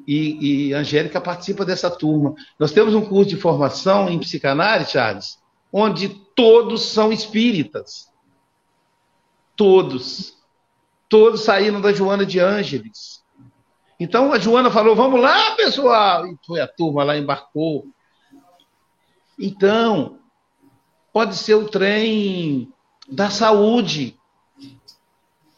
e, 0.06 0.68
e 0.68 0.72
Angélica 0.72 1.20
participam 1.20 1.66
dessa 1.66 1.90
turma. 1.90 2.34
Nós 2.58 2.72
temos 2.72 2.94
um 2.94 3.04
curso 3.04 3.28
de 3.28 3.36
formação 3.36 4.08
em 4.08 4.18
psicanálise, 4.18 4.92
Charles, 4.92 5.38
onde 5.70 6.08
todos 6.34 6.86
são 6.86 7.12
espíritas. 7.12 8.10
Todos. 9.54 10.38
Todos 11.06 11.42
saíram 11.42 11.82
da 11.82 11.92
Joana 11.92 12.24
de 12.24 12.40
Ângeles. 12.40 13.19
Então 14.00 14.32
a 14.32 14.38
Joana 14.38 14.70
falou: 14.70 14.96
vamos 14.96 15.20
lá, 15.20 15.54
pessoal! 15.56 16.26
E 16.26 16.36
foi 16.46 16.60
a 16.62 16.66
turma 16.66 17.04
lá, 17.04 17.18
embarcou. 17.18 17.86
Então, 19.38 20.18
pode 21.12 21.36
ser 21.36 21.54
o 21.54 21.68
trem 21.68 22.72
da 23.06 23.28
saúde. 23.28 24.18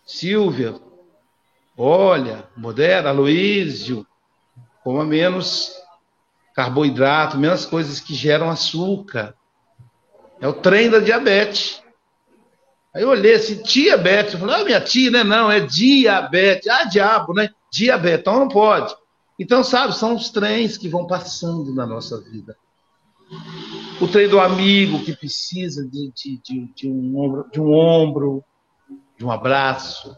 Silvia, 0.04 0.74
olha, 1.78 2.46
modera, 2.56 3.10
Aloísio, 3.10 4.06
coma 4.82 5.04
menos 5.04 5.72
carboidrato, 6.54 7.38
menos 7.38 7.64
coisas 7.64 8.00
que 8.00 8.14
geram 8.14 8.50
açúcar. 8.50 9.34
É 10.40 10.48
o 10.48 10.52
trem 10.52 10.90
da 10.90 10.98
diabetes. 10.98 11.82
Aí 12.94 13.02
eu 13.02 13.08
olhei 13.08 13.34
assim, 13.34 13.62
diabetes. 13.62 14.34
Eu 14.34 14.40
falei, 14.40 14.56
ah, 14.56 14.64
minha 14.64 14.80
tia, 14.80 15.10
né? 15.10 15.24
Não, 15.24 15.50
é 15.50 15.60
diabetes. 15.60 16.68
Ah, 16.68 16.84
diabo, 16.84 17.32
né? 17.32 17.48
Diabetes. 17.72 18.20
Então 18.20 18.38
não 18.38 18.48
pode. 18.48 18.94
Então, 19.38 19.64
sabe, 19.64 19.96
são 19.96 20.14
os 20.14 20.30
trens 20.30 20.76
que 20.76 20.88
vão 20.88 21.06
passando 21.06 21.74
na 21.74 21.86
nossa 21.86 22.20
vida. 22.20 22.56
O 24.00 24.06
trem 24.06 24.28
do 24.28 24.38
amigo 24.38 25.02
que 25.02 25.16
precisa 25.16 25.84
de, 25.88 26.12
de, 26.14 26.38
de, 26.42 26.66
de 26.74 26.88
um, 26.88 27.18
ombro, 27.18 27.46
de 27.50 27.60
um 27.60 27.72
ombro, 27.72 28.44
de 29.16 29.24
um 29.24 29.30
abraço. 29.30 30.14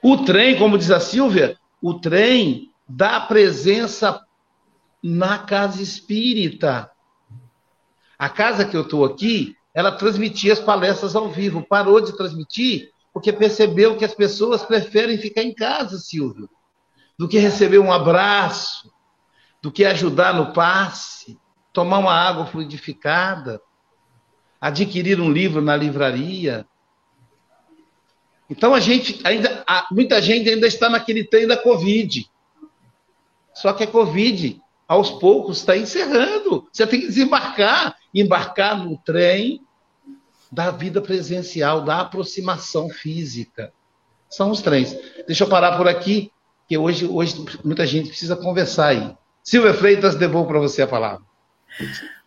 O 0.00 0.18
trem, 0.18 0.56
como 0.56 0.78
diz 0.78 0.92
a 0.92 1.00
Silvia, 1.00 1.58
o 1.82 1.94
trem 1.94 2.70
da 2.88 3.20
presença 3.20 4.24
na 5.02 5.38
casa 5.38 5.82
espírita. 5.82 6.88
A 8.16 8.28
casa 8.28 8.64
que 8.64 8.76
eu 8.76 8.82
estou 8.82 9.04
aqui, 9.04 9.56
ela 9.74 9.92
transmitia 9.92 10.52
as 10.52 10.60
palestras 10.60 11.16
ao 11.16 11.28
vivo. 11.28 11.66
Parou 11.68 12.00
de 12.00 12.16
transmitir 12.16 12.92
porque 13.18 13.32
percebeu 13.32 13.96
que 13.96 14.04
as 14.04 14.14
pessoas 14.14 14.62
preferem 14.62 15.18
ficar 15.18 15.42
em 15.42 15.52
casa, 15.52 15.98
Silvio, 15.98 16.48
do 17.18 17.26
que 17.26 17.36
receber 17.36 17.80
um 17.80 17.92
abraço, 17.92 18.92
do 19.60 19.72
que 19.72 19.84
ajudar 19.84 20.32
no 20.32 20.52
passe, 20.52 21.36
tomar 21.72 21.98
uma 21.98 22.14
água 22.14 22.46
fluidificada, 22.46 23.60
adquirir 24.60 25.20
um 25.20 25.32
livro 25.32 25.60
na 25.60 25.74
livraria. 25.74 26.64
Então 28.48 28.72
a 28.72 28.78
gente 28.78 29.20
ainda, 29.26 29.64
muita 29.90 30.22
gente 30.22 30.48
ainda 30.48 30.68
está 30.68 30.88
naquele 30.88 31.24
trem 31.24 31.44
da 31.44 31.56
Covid. 31.56 32.24
Só 33.52 33.72
que 33.72 33.82
a 33.82 33.88
Covid, 33.88 34.62
aos 34.86 35.10
poucos, 35.10 35.58
está 35.58 35.76
encerrando. 35.76 36.68
Você 36.72 36.86
tem 36.86 37.00
que 37.00 37.08
desembarcar, 37.08 37.96
embarcar 38.14 38.78
no 38.78 38.96
trem 38.98 39.60
da 40.50 40.70
vida 40.70 41.00
presencial, 41.00 41.82
da 41.82 42.00
aproximação 42.00 42.88
física. 42.88 43.72
São 44.28 44.50
os 44.50 44.60
trens. 44.60 44.96
Deixa 45.26 45.44
eu 45.44 45.48
parar 45.48 45.76
por 45.76 45.88
aqui, 45.88 46.30
que 46.68 46.76
hoje, 46.76 47.06
hoje 47.06 47.44
muita 47.64 47.86
gente 47.86 48.08
precisa 48.08 48.36
conversar 48.36 48.88
aí. 48.88 49.16
Silvia 49.42 49.72
Freitas, 49.72 50.14
devolvo 50.14 50.48
para 50.48 50.58
você 50.58 50.82
a 50.82 50.86
palavra. 50.86 51.24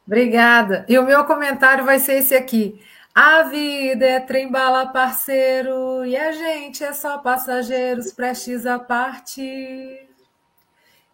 Obrigada. 0.05 0.86
E 0.89 0.97
o 0.97 1.05
meu 1.05 1.24
comentário 1.26 1.86
vai 1.86 1.99
ser 1.99 2.13
esse 2.13 2.36
aqui. 2.36 2.82
A 3.13 3.43
vida 3.43 4.05
é 4.05 4.19
trem-bala, 4.22 4.88
parceiro, 4.88 6.05
e 6.05 6.15
a 6.15 6.32
gente 6.32 6.84
é 6.84 6.93
só 6.93 7.17
passageiros 7.17 8.13
prestes 8.13 8.65
a 8.65 8.80
partir. 8.80 10.09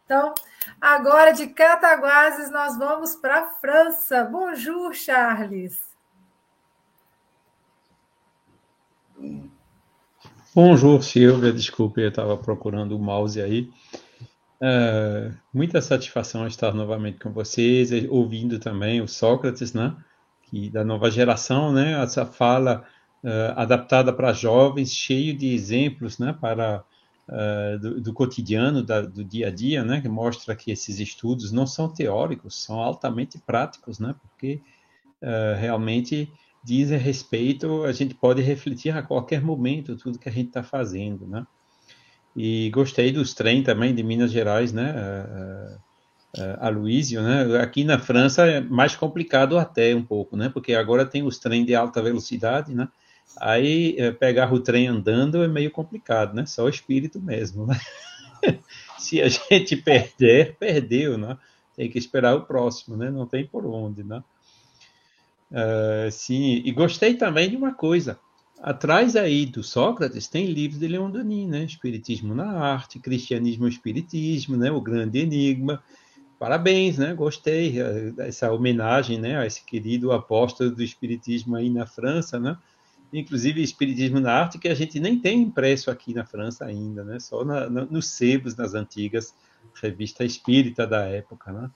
Então, 0.05 0.33
agora 0.79 1.31
de 1.31 1.47
Cataguases 1.47 2.51
nós 2.51 2.77
vamos 2.77 3.15
para 3.15 3.39
a 3.39 3.49
França. 3.49 4.23
Bonjour, 4.23 4.93
Charles. 4.93 5.86
Bonjour, 10.53 11.03
Silvia. 11.03 11.51
Desculpe, 11.51 12.01
eu 12.01 12.09
estava 12.09 12.37
procurando 12.37 12.95
o 12.95 12.99
mouse 12.99 13.41
aí. 13.41 13.69
Uh, 14.61 15.35
muita 15.53 15.81
satisfação 15.81 16.47
estar 16.47 16.73
novamente 16.73 17.19
com 17.19 17.31
vocês, 17.31 17.91
ouvindo 18.09 18.59
também 18.59 19.01
o 19.01 19.07
Sócrates, 19.07 19.73
né? 19.73 19.95
Que 20.43 20.69
da 20.69 20.83
nova 20.83 21.09
geração, 21.09 21.71
né? 21.71 22.01
Essa 22.01 22.25
fala 22.25 22.85
uh, 23.23 23.53
adaptada 23.55 24.13
para 24.13 24.33
jovens, 24.33 24.91
cheio 24.91 25.35
de 25.35 25.53
exemplos, 25.53 26.19
né? 26.19 26.35
Para 26.39 26.83
uh, 27.27 27.79
do, 27.79 28.01
do, 28.01 28.13
cotidiano, 28.13 28.83
da, 28.83 29.01
do 29.01 29.23
dia 29.23 29.47
a 29.47 29.51
dia, 29.51 29.83
né? 29.83 30.01
Que 30.01 30.09
mostra 30.09 30.55
que 30.55 30.71
esses 30.71 30.99
estudos 30.99 31.51
não 31.51 31.65
são 31.65 31.87
teóricos, 31.87 32.63
são 32.63 32.79
altamente 32.79 33.39
práticos, 33.39 33.99
né? 33.99 34.15
Porque 34.21 34.61
realmente 35.59 36.31
dizem 36.63 36.97
respeito, 36.97 37.83
a 37.83 37.91
gente 37.91 38.13
pode 38.13 38.41
refletir 38.41 38.95
a 38.95 39.01
qualquer 39.01 39.41
momento 39.41 39.95
tudo 39.95 40.19
que 40.19 40.29
a 40.29 40.31
gente 40.31 40.47
está 40.47 40.63
fazendo, 40.63 41.25
né? 41.25 41.45
E 42.35 42.69
gostei 42.69 43.11
dos 43.11 43.33
trem 43.33 43.63
também 43.63 43.95
de 43.95 44.03
Minas 44.03 44.31
Gerais, 44.31 44.71
né? 44.71 44.93
A 46.59 46.69
Luísio, 46.69 47.21
né? 47.21 47.59
Aqui 47.59 47.83
na 47.83 47.97
França 47.97 48.45
é 48.45 48.61
mais 48.61 48.95
complicado 48.95 49.57
até 49.57 49.95
um 49.95 50.03
pouco, 50.03 50.37
né? 50.37 50.49
Porque 50.49 50.75
agora 50.75 51.05
tem 51.05 51.23
os 51.23 51.39
trens 51.39 51.65
de 51.65 51.73
alta 51.73 52.01
velocidade, 52.01 52.75
né? 52.75 52.87
Aí 53.39 53.95
é, 53.97 54.11
pegar 54.11 54.53
o 54.53 54.59
trem 54.59 54.87
andando 54.87 55.43
é 55.43 55.47
meio 55.47 55.71
complicado, 55.71 56.35
né? 56.35 56.45
Só 56.45 56.65
o 56.65 56.69
espírito 56.69 57.19
mesmo, 57.19 57.65
né? 57.65 57.79
Se 58.99 59.21
a 59.21 59.27
gente 59.27 59.75
perder, 59.75 60.55
perdeu, 60.59 61.17
né? 61.17 61.37
Tem 61.75 61.89
que 61.89 61.97
esperar 61.97 62.35
o 62.35 62.45
próximo, 62.45 62.95
né? 62.95 63.09
Não 63.09 63.25
tem 63.25 63.45
por 63.45 63.65
onde, 63.65 64.03
né? 64.03 64.23
Uh, 65.51 66.11
sim, 66.11 66.61
e 66.65 66.71
gostei 66.71 67.15
também 67.15 67.49
de 67.49 67.55
uma 67.55 67.73
coisa 67.73 68.19
atrás 68.59 69.15
aí 69.15 69.45
do 69.45 69.63
Sócrates 69.63 70.27
tem 70.27 70.47
livros 70.47 70.79
de 70.79 70.87
Leon 70.87 71.09
Denis, 71.09 71.47
né? 71.47 71.63
Espiritismo 71.63 72.33
na 72.33 72.51
arte, 72.51 72.99
Cristianismo 72.99 73.67
e 73.67 73.69
Espiritismo, 73.69 74.57
né? 74.57 74.71
O 74.71 74.81
Grande 74.81 75.19
Enigma. 75.19 75.83
Parabéns, 76.39 76.97
né? 76.97 77.13
Gostei 77.13 77.79
eh, 77.79 78.11
dessa 78.11 78.51
homenagem, 78.51 79.19
né? 79.19 79.37
A 79.37 79.45
esse 79.45 79.63
querido 79.63 80.11
apóstolo 80.11 80.71
do 80.71 80.83
Espiritismo 80.83 81.55
aí 81.55 81.69
na 81.69 81.85
França, 81.85 82.39
né? 82.39 82.57
Inclusive 83.13 83.61
Espiritismo 83.61 84.19
na 84.19 84.33
arte 84.33 84.59
que 84.59 84.67
a 84.67 84.75
gente 84.75 84.99
nem 84.99 85.19
tem 85.19 85.41
impresso 85.41 85.89
aqui 85.89 86.13
na 86.13 86.25
França 86.25 86.65
ainda, 86.65 87.03
né? 87.03 87.19
Só 87.19 87.45
na, 87.45 87.69
na, 87.69 87.85
nos 87.85 88.07
sebos, 88.09 88.55
nas 88.55 88.73
antigas 88.73 89.33
revistas 89.81 90.31
espírita 90.31 90.85
da 90.85 91.05
época, 91.05 91.51
né? 91.51 91.69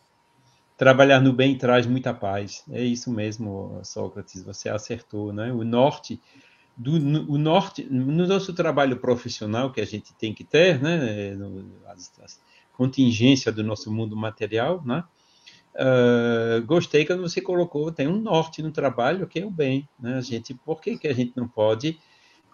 Trabalhar 0.82 1.22
no 1.22 1.32
bem 1.32 1.56
traz 1.56 1.86
muita 1.86 2.12
paz. 2.12 2.64
É 2.72 2.84
isso 2.84 3.12
mesmo, 3.12 3.80
Sócrates, 3.84 4.44
você 4.44 4.68
acertou, 4.68 5.32
né? 5.32 5.54
O 5.54 5.64
norte 5.64 6.20
do 6.76 6.94
o 7.32 7.38
norte, 7.38 7.84
no 7.84 8.26
nosso 8.26 8.52
trabalho 8.52 8.98
profissional 8.98 9.72
que 9.72 9.80
a 9.80 9.86
gente 9.86 10.12
tem 10.16 10.34
que 10.34 10.44
ter, 10.44 10.82
né, 10.82 11.38
as, 11.86 12.12
as, 12.24 12.42
contingência 12.74 13.52
do 13.52 13.64
nosso 13.64 13.92
mundo 13.92 14.16
material, 14.16 14.84
né, 14.84 15.04
uh, 15.76 16.66
gostei 16.66 17.06
quando 17.06 17.22
você 17.22 17.42
colocou, 17.42 17.92
tem 17.92 18.08
um 18.08 18.20
norte 18.20 18.64
no 18.64 18.72
trabalho 18.72 19.28
que 19.28 19.40
é 19.40 19.46
o 19.46 19.52
bem, 19.52 19.88
né, 20.00 20.16
a 20.16 20.22
gente, 20.22 20.56
por 20.56 20.82
que, 20.82 20.98
que 20.98 21.08
a 21.08 21.14
gente 21.14 21.34
não 21.36 21.48
pode 21.48 22.00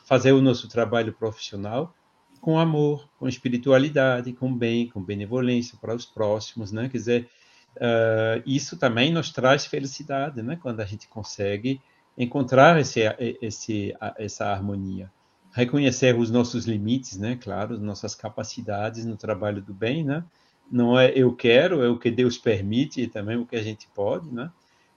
fazer 0.05 0.33
o 0.33 0.41
nosso 0.41 0.67
trabalho 0.67 1.13
profissional 1.13 1.95
com 2.41 2.59
amor, 2.59 3.07
com 3.17 3.25
espiritualidade, 3.29 4.33
com 4.33 4.53
bem, 4.53 4.89
com 4.89 5.01
benevolência 5.01 5.77
para 5.79 5.95
os 5.95 6.05
próximos, 6.05 6.73
né, 6.73 6.89
quer 6.89 6.97
dizer, 6.97 7.29
uh, 7.77 8.43
isso 8.45 8.77
também 8.77 9.11
nos 9.11 9.31
traz 9.31 9.65
felicidade, 9.65 10.41
né, 10.41 10.57
quando 10.61 10.79
a 10.81 10.85
gente 10.85 11.07
consegue 11.07 11.81
encontrar 12.17 12.79
esse, 12.79 13.01
esse, 13.41 13.95
essa 14.17 14.45
harmonia. 14.47 15.11
reconhecer 15.51 16.17
os 16.17 16.29
nossos 16.31 16.65
limites, 16.65 17.17
né? 17.17 17.35
Claro, 17.35 17.79
nossas 17.79 18.13
capacidades 18.15 19.05
no 19.05 19.15
trabalho 19.15 19.61
do 19.61 19.73
bem, 19.73 20.03
né? 20.03 20.23
Não 20.69 20.99
é 20.99 21.11
eu 21.15 21.33
quero, 21.35 21.81
é 21.81 21.89
o 21.89 21.97
que 21.97 22.11
Deus 22.11 22.37
permite 22.37 23.01
e 23.01 23.07
também 23.07 23.37
o 23.37 23.45
que 23.45 23.55
a 23.55 23.63
gente 23.63 23.87
pode, 23.95 24.29
né? 24.31 24.51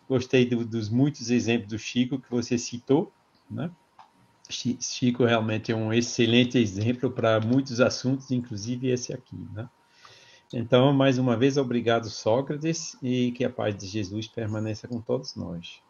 Gostei 0.09 0.45
do, 0.47 0.65
dos 0.65 0.89
muitos 0.89 1.31
exemplos 1.31 1.69
do 1.69 1.79
Chico 1.79 2.19
que 2.19 2.31
você 2.31 2.59
citou, 2.59 3.13
né? 3.51 3.71
Chico 4.51 5.25
realmente 5.25 5.71
é 5.71 5.77
um 5.77 5.93
excelente 5.93 6.59
exemplo 6.59 7.11
para 7.11 7.41
muitos 7.41 7.81
assuntos, 7.81 8.31
inclusive 8.31 8.89
esse 8.89 9.13
aqui, 9.13 9.37
né? 9.55 9.69
Então, 10.53 10.93
mais 10.93 11.17
uma 11.17 11.37
vez, 11.37 11.57
obrigado, 11.57 12.11
Sócrates, 12.11 12.97
e 13.01 13.31
que 13.33 13.45
a 13.45 13.51
paz 13.51 13.77
de 13.77 13.87
Jesus 13.87 14.27
permaneça 14.27 14.89
com 14.89 15.01
todos 15.01 15.37
nós. 15.37 15.81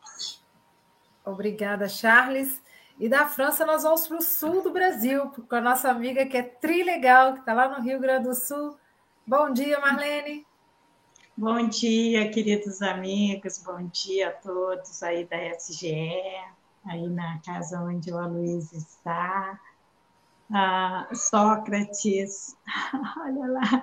Obrigada, 1.25 1.89
Charles. 1.89 2.61
E 2.99 3.09
da 3.09 3.27
França 3.27 3.65
nós 3.65 3.83
vamos 3.83 4.07
para 4.07 4.19
o 4.19 4.23
sul 4.23 4.63
do 4.63 4.71
Brasil, 4.71 5.31
com 5.31 5.55
a 5.55 5.61
nossa 5.61 5.91
amiga 5.91 6.27
que 6.27 6.37
é 6.37 6.43
trilegal, 6.43 7.33
que 7.33 7.41
está 7.41 7.55
lá 7.55 7.69
no 7.69 7.83
Rio 7.83 7.99
Grande 7.99 8.29
do 8.29 8.35
Sul. 8.35 8.77
Bom 9.27 9.51
dia, 9.51 9.81
Marlene. 9.81 10.47
Bom 11.35 11.67
dia, 11.69 12.31
queridos 12.31 12.83
amigos. 12.83 13.59
Bom 13.65 13.89
dia 13.91 14.29
a 14.29 14.33
todos 14.33 15.03
aí 15.03 15.25
da 15.25 15.39
SGE, 15.57 16.13
aí 16.85 17.09
na 17.09 17.39
casa 17.39 17.81
onde 17.81 18.13
o 18.13 18.19
Aloysio 18.19 18.77
está. 18.77 19.59
Ah, 20.53 21.09
Sócrates, 21.15 22.55
olha 23.25 23.47
lá. 23.47 23.83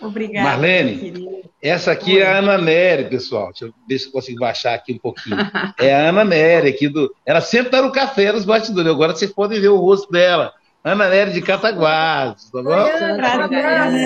Obrigada. 0.00 0.48
Marlene, 0.48 1.42
essa 1.60 1.90
aqui 1.90 2.16
Oi. 2.16 2.20
é 2.20 2.26
a 2.26 2.38
Ana 2.38 2.56
Nery, 2.56 3.10
pessoal. 3.10 3.48
Deixa 3.48 3.66
eu 3.66 3.74
ver 3.88 3.98
se 3.98 4.06
eu 4.06 4.12
consigo 4.12 4.38
baixar 4.40 4.74
aqui 4.74 4.92
um 4.92 4.98
pouquinho. 4.98 5.36
É 5.78 5.94
a 5.94 6.08
Ana 6.08 6.24
Nery 6.24 6.68
aqui 6.68 6.88
do. 6.88 7.14
Ela 7.26 7.40
sempre 7.40 7.68
está 7.68 7.82
no 7.82 7.92
café 7.92 8.32
nos 8.32 8.44
bastidores. 8.44 8.90
Agora 8.90 9.14
vocês 9.14 9.32
podem 9.32 9.60
ver 9.60 9.68
o 9.68 9.76
rosto 9.76 10.10
dela. 10.10 10.52
Ana 10.84 11.08
Nery 11.08 11.32
de 11.32 11.42
Cataguases, 11.42 12.50
tá 12.50 12.62
bom? 12.62 12.70
Ana 12.70 13.48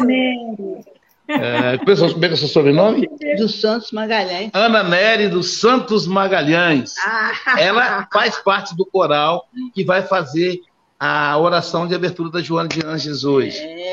Nery. 0.03 0.83
É, 1.29 1.79
pessoal, 1.79 2.11
como 2.11 2.25
é 2.25 2.29
que 2.29 2.35
é 2.35 2.37
o 2.37 2.39
seu 2.39 2.49
sobrenome? 2.49 3.09
Dos 3.39 3.61
Santos 3.61 3.93
Magalhães. 3.93 4.51
Ana 4.53 4.83
Nery 4.83 5.29
dos 5.29 5.61
Santos 5.61 6.07
Magalhães. 6.07 6.95
Ah. 6.99 7.33
Ela 7.59 8.09
faz 8.13 8.39
parte 8.39 8.77
do 8.77 8.85
coral 8.85 9.47
que 9.75 9.85
vai 9.85 10.03
fazer 10.03 10.61
a 10.99 11.37
oração 11.39 11.87
de 11.87 11.95
abertura 11.95 12.31
da 12.31 12.41
Joana 12.41 12.69
de 12.69 12.85
Anjos 12.85 13.25
hoje. 13.25 13.59
É. 13.59 13.92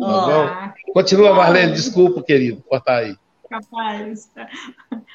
Tá 0.00 0.74
Continua, 0.92 1.34
Marlene, 1.34 1.72
desculpa, 1.72 2.22
querido, 2.22 2.62
cortar 2.62 2.98
aí. 2.98 3.16
Capaz. 3.48 4.30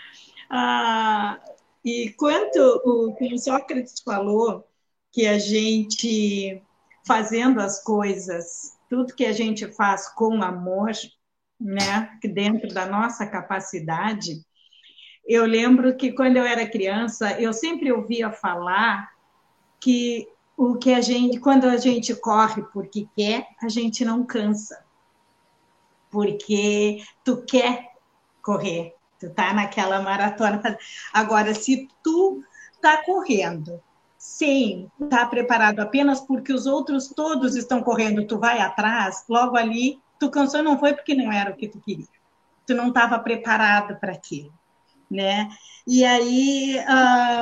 Ah, 0.56 1.40
e 1.84 2.12
quanto 2.12 2.60
o 2.86 3.16
que 3.16 3.34
o 3.34 3.40
Sócrates 3.40 4.00
falou, 4.06 4.68
que 5.12 5.26
a 5.26 5.40
gente 5.40 6.62
fazendo 7.08 7.60
as 7.60 7.84
coisas, 7.84 8.78
tudo 8.88 9.16
que 9.16 9.26
a 9.26 9.34
gente 9.34 9.68
faz 9.74 10.08
com 10.14 10.44
amor, 10.44 10.92
né, 11.60 12.10
dentro 12.24 12.72
da 12.72 12.86
nossa 12.86 13.26
capacidade, 13.26 14.46
eu 15.26 15.46
lembro 15.46 15.96
que 15.96 16.12
quando 16.12 16.38
eu 16.38 16.46
era 16.46 16.70
criança, 16.70 17.40
eu 17.40 17.52
sempre 17.52 17.92
ouvia 17.92 18.32
falar 18.32 19.10
que 19.80 20.28
o 20.58 20.76
que 20.76 20.94
a 20.94 21.02
gente, 21.02 21.40
quando 21.40 21.66
a 21.66 21.78
gente 21.78 22.16
corre 22.16 22.64
porque 22.74 23.08
quer, 23.16 23.48
a 23.62 23.70
gente 23.70 24.06
não 24.06 24.24
cansa. 24.26 24.84
Porque 26.10 27.04
tu 27.24 27.44
quer 27.44 27.94
correr, 28.42 28.96
tu 29.20 29.30
tá 29.32 29.54
naquela 29.54 30.02
maratona. 30.02 30.78
Agora, 31.12 31.54
se 31.56 31.88
tu 32.04 32.44
tá 32.82 33.04
correndo 33.04 33.82
sem 34.18 34.92
estar 35.02 35.18
tá 35.18 35.26
preparado 35.26 35.80
apenas 35.80 36.22
porque 36.22 36.54
os 36.54 36.66
outros 36.66 37.10
todos 37.10 37.56
estão 37.56 37.82
correndo, 37.82 38.26
tu 38.26 38.40
vai 38.40 38.60
atrás, 38.60 39.26
logo 39.28 39.58
ali 39.58 40.00
tu 40.20 40.30
cansou 40.30 40.64
não 40.64 40.80
foi 40.80 40.94
porque 40.94 41.14
não 41.14 41.32
era 41.32 41.52
o 41.52 41.56
que 41.56 41.68
tu 41.68 41.80
queria. 41.82 42.08
Tu 42.66 42.74
não 42.74 42.88
estava 42.88 43.20
preparado 43.20 44.00
para 44.00 44.14
aquilo, 44.14 44.54
né? 45.12 45.50
E 45.86 46.06
aí 46.06 46.78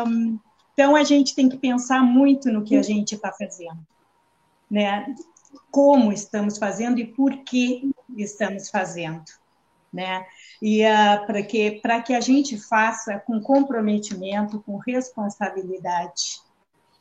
um, 0.07 0.39
então, 0.73 0.95
a 0.95 1.03
gente 1.03 1.35
tem 1.35 1.49
que 1.49 1.57
pensar 1.57 2.01
muito 2.01 2.51
no 2.51 2.63
que 2.63 2.75
a 2.75 2.81
gente 2.81 3.15
está 3.15 3.31
fazendo, 3.31 3.85
né? 4.69 5.13
Como 5.69 6.11
estamos 6.11 6.57
fazendo 6.57 6.99
e 6.99 7.05
por 7.05 7.43
que 7.43 7.91
estamos 8.17 8.69
fazendo, 8.69 9.25
né? 9.91 10.25
E 10.61 10.83
uh, 10.83 11.25
para 11.25 11.43
que 11.43 11.81
que 12.05 12.13
a 12.13 12.21
gente 12.21 12.57
faça 12.57 13.19
com 13.19 13.41
comprometimento, 13.41 14.61
com 14.61 14.77
responsabilidade 14.77 16.41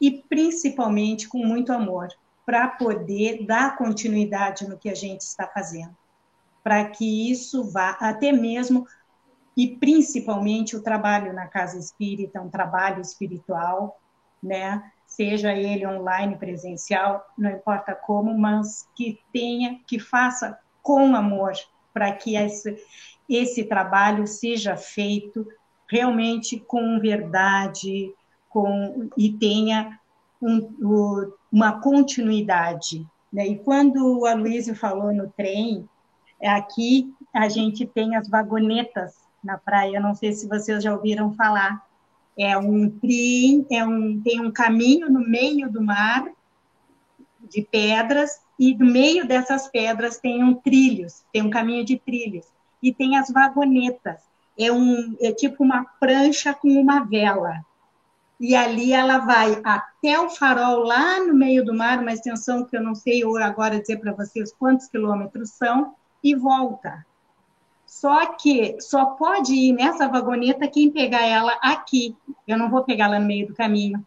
e 0.01 0.11
principalmente 0.11 1.29
com 1.29 1.39
muito 1.39 1.73
amor, 1.73 2.09
para 2.45 2.66
poder 2.66 3.47
dar 3.47 3.77
continuidade 3.77 4.66
no 4.66 4.79
que 4.79 4.89
a 4.89 4.95
gente 4.95 5.21
está 5.21 5.47
fazendo, 5.47 5.97
para 6.64 6.85
que 6.87 7.31
isso 7.31 7.71
vá 7.71 7.91
até 8.01 8.33
mesmo 8.33 8.87
e 9.57 9.77
principalmente 9.77 10.77
o 10.77 10.83
trabalho 10.83 11.33
na 11.33 11.47
casa 11.47 11.79
espírita, 11.79 12.41
um 12.41 12.49
trabalho 12.49 13.01
espiritual, 13.01 14.01
né? 14.43 14.91
Seja 15.07 15.53
ele 15.53 15.87
online, 15.87 16.37
presencial, 16.37 17.27
não 17.37 17.51
importa 17.51 17.95
como, 17.95 18.37
mas 18.39 18.89
que 18.95 19.21
tenha, 19.33 19.81
que 19.87 19.99
faça 19.99 20.59
com 20.83 21.15
amor, 21.15 21.53
para 21.93 22.13
que 22.13 22.37
esse, 22.37 22.77
esse 23.29 23.65
trabalho 23.65 24.27
seja 24.27 24.77
feito 24.77 25.47
realmente 25.89 26.61
com 26.61 27.01
verdade, 27.01 28.15
com 28.49 29.11
e 29.17 29.33
tenha 29.33 29.99
um, 30.41 31.33
uma 31.51 31.81
continuidade. 31.81 33.05
Né? 33.33 33.49
E 33.49 33.59
quando 33.59 34.21
o 34.21 34.27
Aloysio 34.27 34.75
falou 34.75 35.13
no 35.13 35.29
trem, 35.31 35.89
aqui 36.43 37.13
a 37.35 37.49
gente 37.49 37.85
tem 37.85 38.17
as 38.17 38.29
vagonetas 38.29 39.30
na 39.43 39.59
praia. 39.59 40.01
Não 40.01 40.14
sei 40.14 40.32
se 40.32 40.49
vocês 40.49 40.82
já 40.82 40.93
ouviram 40.93 41.32
falar. 41.32 41.84
É 42.38 42.57
um 42.57 42.88
trem, 42.88 43.66
é 43.70 43.84
um, 43.84 44.20
tem 44.20 44.41
um 44.41 44.51
caminho 44.51 45.11
no 45.11 45.20
meio 45.20 45.70
do 45.70 45.82
mar 45.82 46.30
de 47.41 47.62
pedras 47.62 48.41
e 48.59 48.74
no 48.74 48.86
meio 48.86 49.26
dessas 49.26 49.68
pedras 49.68 50.18
tem 50.18 50.43
um 50.45 50.55
trilhos, 50.55 51.24
tem 51.32 51.43
um 51.43 51.51
caminho 51.51 51.84
de 51.84 51.99
trilhos 51.99 52.47
e 52.82 52.93
tem 52.93 53.16
as 53.16 53.30
vagonetas. 53.30 54.20
É 54.59 54.70
um 54.70 55.16
é 55.20 55.32
tipo 55.32 55.64
uma 55.64 55.84
prancha 55.99 56.55
com 56.55 56.68
uma 56.68 57.05
vela. 57.05 57.64
E 58.38 58.55
ali 58.55 58.93
ela 58.93 59.18
vai 59.18 59.61
até 59.64 60.18
o 60.18 60.30
farol 60.30 60.78
lá 60.84 61.22
no 61.22 61.34
meio 61.34 61.64
do 61.64 61.74
mar, 61.74 62.01
uma 62.01 62.12
extensão 62.12 62.64
que 62.64 62.74
eu 62.74 62.82
não 62.82 62.95
sei 62.95 63.22
agora 63.43 63.80
dizer 63.80 63.99
para 63.99 64.12
vocês 64.12 64.53
quantos 64.53 64.88
quilômetros 64.88 65.51
são, 65.51 65.95
e 66.22 66.34
volta. 66.34 67.05
Só 67.91 68.34
que 68.34 68.80
só 68.80 69.05
pode 69.05 69.53
ir 69.53 69.72
nessa 69.72 70.07
vagoneta 70.07 70.68
quem 70.68 70.93
pegar 70.93 71.26
ela 71.26 71.59
aqui. 71.61 72.16
Eu 72.47 72.57
não 72.57 72.70
vou 72.70 72.84
pegar 72.84 73.07
ela 73.07 73.18
no 73.18 73.26
meio 73.26 73.49
do 73.49 73.55
caminho, 73.55 74.07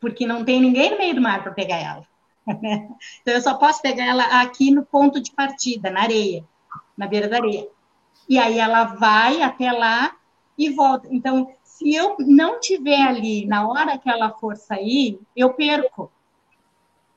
porque 0.00 0.26
não 0.26 0.44
tem 0.44 0.60
ninguém 0.60 0.90
no 0.90 0.98
meio 0.98 1.14
do 1.14 1.20
mar 1.20 1.40
para 1.40 1.52
pegar 1.52 1.76
ela. 1.76 2.02
então 3.22 3.32
eu 3.32 3.40
só 3.40 3.54
posso 3.54 3.80
pegar 3.80 4.06
ela 4.06 4.24
aqui 4.42 4.72
no 4.72 4.84
ponto 4.84 5.20
de 5.20 5.30
partida, 5.30 5.88
na 5.88 6.02
areia, 6.02 6.44
na 6.96 7.06
beira 7.06 7.28
da 7.28 7.36
areia. 7.36 7.68
E 8.28 8.40
aí 8.40 8.58
ela 8.58 8.82
vai 8.82 9.40
até 9.40 9.70
lá 9.70 10.16
e 10.58 10.70
volta. 10.70 11.06
Então, 11.08 11.54
se 11.62 11.94
eu 11.94 12.16
não 12.18 12.58
tiver 12.58 13.02
ali 13.02 13.46
na 13.46 13.68
hora 13.68 13.96
que 13.98 14.10
ela 14.10 14.30
for 14.32 14.56
sair, 14.56 15.20
eu 15.36 15.54
perco. 15.54 16.10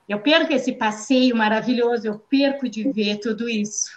Eu 0.07 0.19
perco 0.19 0.53
esse 0.53 0.71
passeio 0.71 1.35
maravilhoso, 1.35 2.05
eu 2.05 2.19
perco 2.19 2.69
de 2.69 2.91
ver 2.91 3.17
tudo 3.17 3.49
isso. 3.49 3.89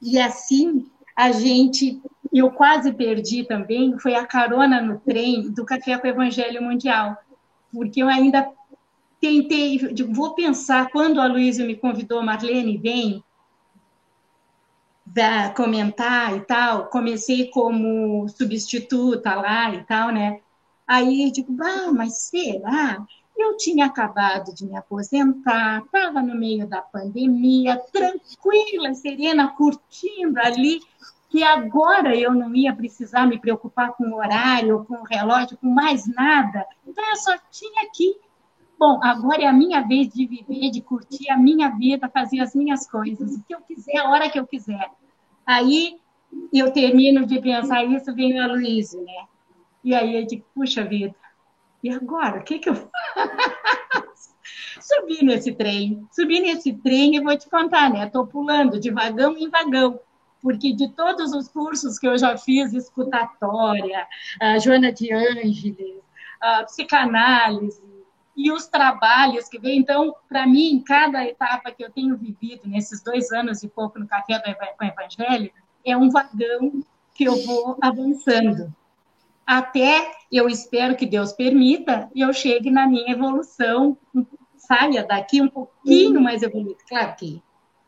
E 0.00 0.18
assim, 0.18 0.90
a 1.20 1.32
gente, 1.32 2.00
eu 2.32 2.50
quase 2.50 2.94
perdi 2.94 3.44
também, 3.44 3.98
foi 3.98 4.14
a 4.14 4.26
carona 4.26 4.80
no 4.80 4.98
trem 5.00 5.50
do 5.52 5.66
Café 5.66 5.98
com 5.98 6.06
o 6.06 6.10
Evangelho 6.10 6.62
Mundial, 6.62 7.14
porque 7.70 8.02
eu 8.02 8.08
ainda 8.08 8.50
tentei, 9.20 9.78
vou 10.08 10.34
pensar, 10.34 10.88
quando 10.90 11.20
a 11.20 11.26
Luísa 11.26 11.62
me 11.62 11.76
convidou, 11.76 12.22
Marlene, 12.22 12.78
vem, 12.78 13.22
da, 15.04 15.50
comentar 15.50 16.34
e 16.34 16.40
tal, 16.40 16.86
comecei 16.86 17.50
como 17.50 18.26
substituta 18.26 19.34
lá 19.34 19.74
e 19.74 19.84
tal, 19.84 20.10
né? 20.10 20.40
Aí 20.86 21.30
digo, 21.30 21.54
ah, 21.62 21.92
mas 21.92 22.30
será? 22.30 23.04
Eu 23.40 23.56
tinha 23.56 23.86
acabado 23.86 24.54
de 24.54 24.66
me 24.66 24.76
aposentar, 24.76 25.82
estava 25.82 26.20
no 26.20 26.38
meio 26.38 26.68
da 26.68 26.82
pandemia, 26.82 27.80
tranquila, 27.90 28.92
serena, 28.92 29.48
curtindo 29.48 30.38
ali, 30.38 30.78
que 31.30 31.42
agora 31.42 32.14
eu 32.14 32.34
não 32.34 32.54
ia 32.54 32.76
precisar 32.76 33.26
me 33.26 33.38
preocupar 33.38 33.92
com 33.94 34.04
o 34.04 34.16
horário, 34.16 34.84
com 34.84 34.96
o 34.96 35.04
relógio, 35.04 35.56
com 35.56 35.68
mais 35.68 36.06
nada. 36.06 36.66
Então 36.86 37.02
eu 37.08 37.16
só 37.16 37.34
tinha 37.50 37.88
que. 37.94 38.14
Bom, 38.78 39.00
agora 39.02 39.40
é 39.40 39.46
a 39.46 39.54
minha 39.54 39.80
vez 39.80 40.12
de 40.12 40.26
viver, 40.26 40.70
de 40.70 40.82
curtir 40.82 41.30
a 41.30 41.38
minha 41.38 41.70
vida, 41.70 42.10
fazer 42.10 42.40
as 42.40 42.54
minhas 42.54 42.86
coisas, 42.86 43.36
o 43.36 43.42
que 43.42 43.54
eu 43.54 43.62
quiser, 43.62 43.96
a 43.96 44.10
hora 44.10 44.28
que 44.28 44.38
eu 44.38 44.46
quiser. 44.46 44.90
Aí 45.46 45.98
eu 46.52 46.70
termino 46.74 47.24
de 47.24 47.40
pensar 47.40 47.84
isso, 47.84 48.14
vem 48.14 48.38
a 48.38 48.46
Luísa, 48.46 49.00
né? 49.00 49.24
E 49.82 49.94
aí 49.94 50.14
eu 50.14 50.26
digo, 50.26 50.44
puxa 50.54 50.84
vida, 50.84 51.14
e 51.82 51.90
agora? 51.90 52.40
O 52.40 52.44
que, 52.44 52.58
que 52.58 52.68
eu 52.68 52.74
faço? 52.74 52.90
Subi 54.80 55.24
nesse 55.24 55.52
trem, 55.52 56.06
subi 56.10 56.40
nesse 56.40 56.72
trem 56.72 57.16
e 57.16 57.20
vou 57.20 57.36
te 57.36 57.48
contar, 57.48 57.90
né? 57.90 58.06
Estou 58.06 58.26
pulando 58.26 58.80
de 58.80 58.90
vagão 58.90 59.36
em 59.36 59.48
vagão, 59.48 60.00
porque 60.40 60.72
de 60.72 60.88
todos 60.88 61.32
os 61.32 61.48
cursos 61.48 61.98
que 61.98 62.08
eu 62.08 62.16
já 62.16 62.36
fiz, 62.36 62.72
escutatória, 62.72 64.06
a 64.40 64.58
Joana 64.58 64.90
de 64.92 65.12
Ângeles, 65.12 66.02
a 66.40 66.64
psicanálise, 66.64 67.82
e 68.36 68.50
os 68.50 68.66
trabalhos 68.66 69.48
que 69.48 69.58
vem. 69.58 69.78
Então, 69.78 70.14
para 70.28 70.46
mim, 70.46 70.82
cada 70.86 71.24
etapa 71.26 71.70
que 71.70 71.84
eu 71.84 71.90
tenho 71.90 72.16
vivido 72.16 72.62
nesses 72.66 73.02
dois 73.02 73.30
anos 73.32 73.62
e 73.62 73.68
pouco 73.68 73.98
no 73.98 74.08
Café 74.08 74.38
do 74.38 74.84
Evangelho 74.84 75.52
é 75.84 75.96
um 75.96 76.10
vagão 76.10 76.82
que 77.14 77.24
eu 77.24 77.36
vou 77.44 77.76
avançando. 77.82 78.74
Até 79.50 80.12
eu 80.30 80.48
espero 80.48 80.94
que 80.94 81.04
Deus 81.04 81.32
permita 81.32 82.08
e 82.14 82.20
eu 82.20 82.32
chegue 82.32 82.70
na 82.70 82.86
minha 82.86 83.10
evolução, 83.10 83.98
saia 84.56 85.02
daqui 85.02 85.42
um 85.42 85.48
pouquinho 85.48 86.20
mais 86.20 86.44
evoluído. 86.44 86.78
Claro 86.88 87.16
que 87.16 87.42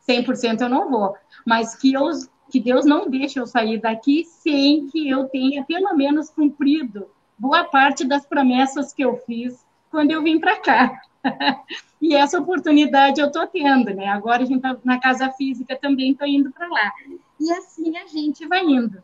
100% 0.08 0.62
eu 0.62 0.68
não 0.68 0.90
vou, 0.90 1.14
mas 1.46 1.76
que, 1.76 1.92
eu, 1.92 2.10
que 2.50 2.58
Deus 2.58 2.84
não 2.84 3.08
deixe 3.08 3.38
eu 3.38 3.46
sair 3.46 3.80
daqui 3.80 4.24
sem 4.24 4.88
que 4.88 5.08
eu 5.08 5.28
tenha 5.28 5.62
pelo 5.62 5.94
menos 5.94 6.30
cumprido 6.30 7.06
boa 7.38 7.62
parte 7.62 8.04
das 8.04 8.26
promessas 8.26 8.92
que 8.92 9.04
eu 9.04 9.18
fiz 9.18 9.64
quando 9.88 10.10
eu 10.10 10.20
vim 10.20 10.40
para 10.40 10.58
cá. 10.58 11.00
e 12.02 12.12
essa 12.16 12.40
oportunidade 12.40 13.20
eu 13.20 13.28
estou 13.28 13.46
tendo, 13.46 13.94
né? 13.94 14.08
Agora 14.08 14.42
a 14.42 14.46
gente 14.46 14.56
está 14.56 14.76
na 14.82 14.98
casa 14.98 15.30
física 15.30 15.78
também, 15.80 16.10
estou 16.10 16.26
indo 16.26 16.50
para 16.50 16.66
lá. 16.66 16.92
E 17.38 17.52
assim 17.52 17.96
a 17.98 18.06
gente 18.08 18.48
vai 18.48 18.64
indo. 18.64 19.00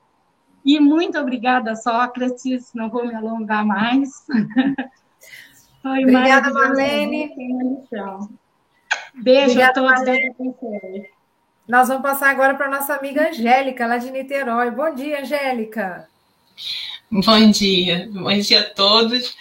E 0.68 0.78
muito 0.78 1.18
obrigada, 1.18 1.74
Sócrates. 1.74 2.74
Não 2.74 2.90
vou 2.90 3.06
me 3.06 3.14
alongar 3.14 3.64
mais. 3.64 4.10
Foi 5.80 6.02
obrigada, 6.02 6.52
Marlene. 6.52 7.32
Beijo 9.14 9.52
obrigada, 9.52 9.70
a 9.70 9.72
todos. 9.72 9.90
Marlene. 9.90 11.08
Nós 11.66 11.88
vamos 11.88 12.02
passar 12.02 12.28
agora 12.28 12.54
para 12.54 12.68
nossa 12.68 12.94
amiga 12.94 13.30
Angélica, 13.30 13.86
lá 13.86 13.96
de 13.96 14.10
Niterói. 14.10 14.70
Bom 14.70 14.94
dia, 14.94 15.22
Angélica. 15.22 16.06
Bom 17.10 17.50
dia, 17.50 18.06
bom 18.12 18.38
dia 18.38 18.60
a 18.60 18.64
todos. 18.64 19.34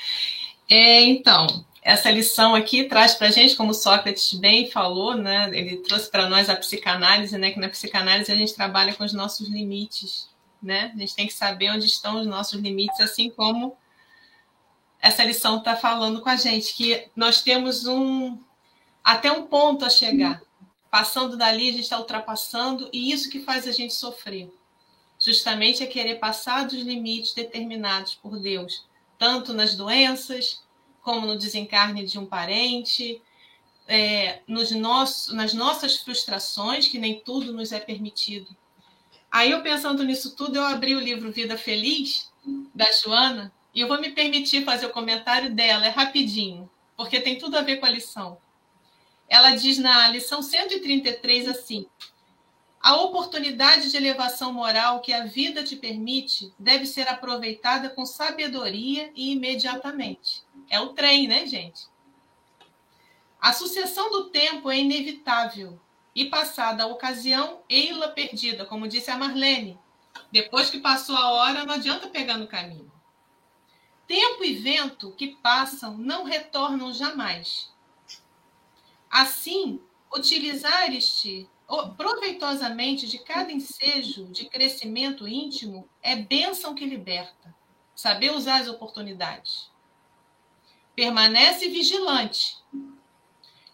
É, 0.70 1.02
então, 1.02 1.46
essa 1.84 2.10
lição 2.10 2.56
aqui 2.56 2.86
traz 2.86 3.16
para 3.16 3.28
a 3.28 3.32
gente, 3.32 3.58
como 3.58 3.74
Sócrates 3.74 4.34
bem 4.34 4.72
falou, 4.72 5.14
né? 5.14 5.50
Ele 5.52 5.76
trouxe 5.80 6.10
para 6.10 6.30
nós 6.30 6.50
a 6.50 6.56
psicanálise, 6.56 7.38
né? 7.38 7.52
Que 7.52 7.60
na 7.60 7.68
psicanálise 7.68 8.32
a 8.32 8.36
gente 8.36 8.56
trabalha 8.56 8.94
com 8.94 9.04
os 9.04 9.12
nossos 9.12 9.50
limites, 9.50 10.30
né? 10.62 10.92
A 10.96 11.00
gente 11.00 11.16
tem 11.16 11.28
que 11.28 11.34
saber 11.34 11.72
onde 11.72 11.86
estão 11.86 12.20
os 12.20 12.28
nossos 12.28 12.60
limites, 12.60 13.00
assim 13.00 13.30
como 13.30 13.78
essa 15.00 15.24
lição 15.24 15.60
está 15.60 15.76
falando 15.76 16.22
com 16.22 16.30
a 16.30 16.36
gente, 16.36 16.74
que 16.74 17.10
nós 17.16 17.42
temos 17.42 17.86
um 17.86 18.40
até 19.04 19.32
um 19.32 19.48
ponto 19.48 19.86
a 19.86 19.90
chegar. 19.90 20.42
Passando 20.90 21.38
dali, 21.38 21.70
a 21.70 21.72
gente 21.72 21.84
está 21.84 21.98
ultrapassando, 21.98 22.90
e 22.92 23.12
isso 23.12 23.30
que 23.30 23.42
faz 23.42 23.68
a 23.68 23.72
gente 23.72 23.94
sofrer. 23.94 24.52
Justamente 25.20 25.84
é 25.84 25.86
querer 25.86 26.16
passar 26.16 26.66
dos 26.66 26.80
limites 26.80 27.34
determinados 27.34 28.16
por 28.16 28.40
Deus 28.40 28.88
tanto 29.18 29.54
nas 29.54 29.76
doenças, 29.76 30.62
como 31.02 31.26
no 31.26 31.38
desencarne 31.38 32.06
de 32.06 32.20
um 32.20 32.26
parente, 32.26 33.22
é, 33.88 34.42
nos 34.48 34.72
nossos, 34.72 35.34
nas 35.34 35.54
nossas 35.54 35.98
frustrações, 35.98 36.88
que 36.88 37.00
nem 37.00 37.20
tudo 37.20 37.54
nos 37.54 37.72
é 37.72 37.80
permitido. 37.80 38.56
Aí 39.32 39.52
eu 39.52 39.62
pensando 39.62 40.04
nisso 40.04 40.36
tudo, 40.36 40.56
eu 40.56 40.64
abri 40.64 40.96
o 40.96 41.00
livro 41.00 41.32
Vida 41.32 41.58
Feliz, 41.58 42.32
da 42.74 42.92
Joana, 42.92 43.54
e 43.74 43.82
eu 43.82 43.88
vou 43.88 44.00
me 44.00 44.12
permitir 44.12 44.64
fazer 44.64 44.86
o 44.86 44.92
comentário 44.92 45.54
dela, 45.54 45.86
é 45.86 45.90
rapidinho, 45.90 46.70
porque 46.96 47.20
tem 47.20 47.38
tudo 47.38 47.58
a 47.58 47.62
ver 47.62 47.78
com 47.78 47.86
a 47.86 47.92
lição. 47.92 48.38
Ela 49.30 49.52
diz 49.52 49.78
na 49.78 50.10
lição 50.10 50.42
133 50.42 51.50
assim: 51.50 51.86
a 52.80 52.96
oportunidade 52.96 53.92
de 53.92 53.98
elevação 53.98 54.54
moral 54.54 55.02
que 55.02 55.12
a 55.12 55.26
vida 55.26 55.64
te 55.64 55.76
permite 55.76 56.54
deve 56.58 56.86
ser 56.86 57.08
aproveitada 57.10 57.90
com 57.90 58.06
sabedoria 58.06 59.12
e 59.14 59.34
imediatamente. 59.34 60.44
É 60.70 60.80
o 60.80 60.90
trem, 60.94 61.28
né, 61.28 61.46
gente? 61.46 61.88
A 63.42 63.52
sucessão 63.52 64.10
do 64.10 64.30
tempo 64.30 64.72
é 64.72 64.80
inevitável 64.80 65.80
e 66.18 66.26
passada 66.26 66.84
a 66.84 66.88
ocasião, 66.88 67.62
ei-la 67.70 68.08
perdida, 68.08 68.66
como 68.66 68.88
disse 68.88 69.12
a 69.12 69.16
Marlene. 69.16 69.78
Depois 70.32 70.68
que 70.68 70.80
passou 70.80 71.16
a 71.16 71.30
hora, 71.30 71.64
não 71.64 71.76
adianta 71.76 72.08
pegar 72.08 72.40
no 72.40 72.48
caminho. 72.48 72.92
Tempo 74.08 74.44
e 74.44 74.56
vento 74.56 75.12
que 75.12 75.36
passam 75.36 75.96
não 75.96 76.24
retornam 76.24 76.92
jamais. 76.92 77.72
Assim, 79.08 79.80
utilizar-te 80.12 81.48
proveitosamente 81.96 83.06
de 83.06 83.20
cada 83.20 83.52
ensejo 83.52 84.26
de 84.32 84.50
crescimento 84.50 85.28
íntimo 85.28 85.88
é 86.02 86.16
bênção 86.16 86.74
que 86.74 86.84
liberta. 86.84 87.56
Saber 87.94 88.32
usar 88.32 88.62
as 88.62 88.68
oportunidades. 88.68 89.70
Permanece 90.96 91.70
vigilante, 91.70 92.58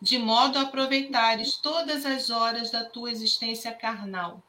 de 0.03 0.17
modo 0.17 0.59
a 0.59 0.63
aproveitares 0.63 1.55
todas 1.55 2.05
as 2.05 2.29
horas 2.29 2.69
da 2.69 2.83
tua 2.83 3.09
existência 3.09 3.71
carnal. 3.71 4.43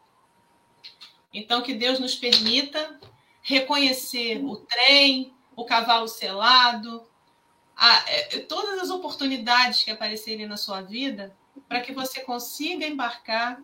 Então, 1.33 1.63
que 1.63 1.73
Deus 1.73 2.01
nos 2.01 2.17
permita 2.17 2.99
reconhecer 3.41 4.45
o 4.45 4.57
trem, 4.57 5.33
o 5.55 5.65
cavalo 5.65 6.09
selado, 6.09 7.09
a, 7.77 8.11
é, 8.11 8.41
todas 8.41 8.81
as 8.81 8.91
oportunidades 8.91 9.85
que 9.85 9.93
aparecerem 9.93 10.45
na 10.45 10.57
sua 10.57 10.81
vida 10.81 11.33
para 11.69 11.81
que 11.81 11.93
você 11.93 12.23
consiga 12.23 12.85
embarcar 12.85 13.63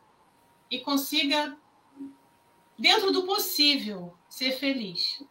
e 0.71 0.79
consiga, 0.79 1.57
dentro 2.79 3.11
do 3.11 3.25
possível, 3.25 4.17
ser 4.29 4.53
feliz. 4.53 5.25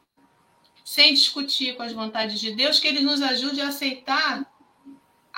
Sem 0.83 1.13
discutir 1.13 1.77
com 1.77 1.83
as 1.83 1.93
vontades 1.93 2.37
de 2.37 2.51
Deus, 2.51 2.81
que 2.81 2.87
Ele 2.89 2.99
nos 2.99 3.21
ajude 3.21 3.61
a 3.61 3.69
aceitar 3.69 4.45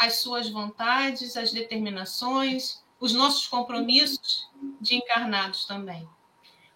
as 0.01 0.15
suas 0.15 0.49
vontades, 0.49 1.37
as 1.37 1.51
determinações, 1.51 2.81
os 2.99 3.13
nossos 3.13 3.45
compromissos 3.45 4.49
de 4.81 4.95
encarnados 4.95 5.65
também. 5.65 6.07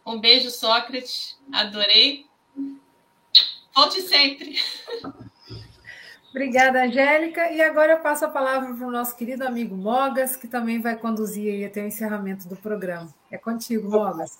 Um 0.05 0.19
beijo, 0.19 0.51
Sócrates. 0.51 1.35
Adorei. 1.51 2.27
Volte 3.75 4.01
sempre. 4.01 4.55
Obrigada, 6.29 6.83
Angélica. 6.83 7.51
E 7.51 7.61
agora 7.61 7.93
eu 7.93 7.99
passo 7.99 8.25
a 8.25 8.29
palavra 8.29 8.75
para 8.75 8.87
o 8.87 8.91
nosso 8.91 9.15
querido 9.15 9.43
amigo 9.43 9.75
Mogas, 9.75 10.35
que 10.35 10.47
também 10.47 10.79
vai 10.79 10.95
conduzir 10.95 11.51
aí 11.51 11.65
até 11.65 11.81
o 11.83 11.87
encerramento 11.87 12.47
do 12.47 12.55
programa. 12.55 13.11
É 13.31 13.37
contigo, 13.39 13.89
Mogas. 13.89 14.37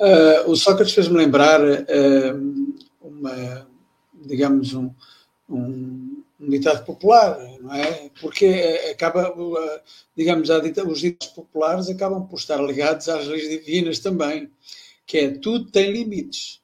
Uh, 0.00 0.50
o 0.50 0.56
Sócrates 0.56 0.92
fez-me 0.92 1.16
lembrar 1.16 1.60
uh, 1.60 2.74
uma, 3.00 3.68
digamos, 4.12 4.74
um, 4.74 4.90
um, 5.48 6.24
um, 6.40 6.84
popular, 6.84 7.38
não 7.60 7.74
é? 7.74 8.10
Porque 8.20 8.46
acaba, 8.90 9.32
uh, 9.36 9.80
digamos, 10.16 10.48
os 10.48 11.00
ditados 11.00 11.34
populares 11.34 11.88
acabam 11.88 12.26
por 12.26 12.38
estar 12.38 12.60
ligados 12.62 13.08
às 13.08 13.26
leis 13.26 13.48
divinas 13.48 13.98
também, 13.98 14.50
que 15.06 15.18
é 15.18 15.30
tudo 15.30 15.70
tem 15.70 15.90
limites. 15.90 16.60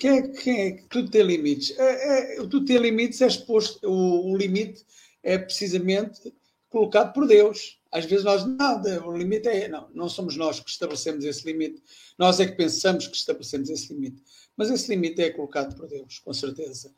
Quem 0.00 0.10
é, 0.10 0.22
quem 0.28 0.60
é 0.62 0.72
que 0.72 0.82
tudo 0.84 1.10
tem 1.10 1.22
limites? 1.22 1.78
É, 1.78 2.32
é, 2.32 2.36
tudo 2.36 2.64
tem 2.64 2.78
limites 2.78 3.20
é 3.20 3.26
exposto, 3.26 3.86
o, 3.86 4.30
o, 4.30 4.36
limite 4.36 4.82
é 5.22 5.36
precisamente 5.36 6.32
colocado 6.70 7.12
por 7.12 7.26
Deus. 7.26 7.78
Às 7.92 8.06
vezes 8.06 8.24
nós, 8.24 8.46
não, 8.46 9.08
o 9.08 9.16
limite 9.16 9.48
é, 9.48 9.68
não, 9.68 9.88
não 9.92 10.08
somos 10.08 10.36
nós 10.36 10.58
que 10.58 10.70
estabelecemos 10.70 11.24
esse 11.24 11.44
limite, 11.44 11.82
nós 12.16 12.40
é 12.40 12.46
que 12.46 12.56
pensamos 12.56 13.08
que 13.08 13.16
estabelecemos 13.16 13.68
esse 13.68 13.92
limite. 13.92 14.22
Mas 14.56 14.70
esse 14.70 14.88
limite 14.88 15.20
é 15.20 15.30
colocado 15.30 15.76
por 15.76 15.86
Deus, 15.86 16.18
com 16.20 16.32
certeza. 16.32 16.90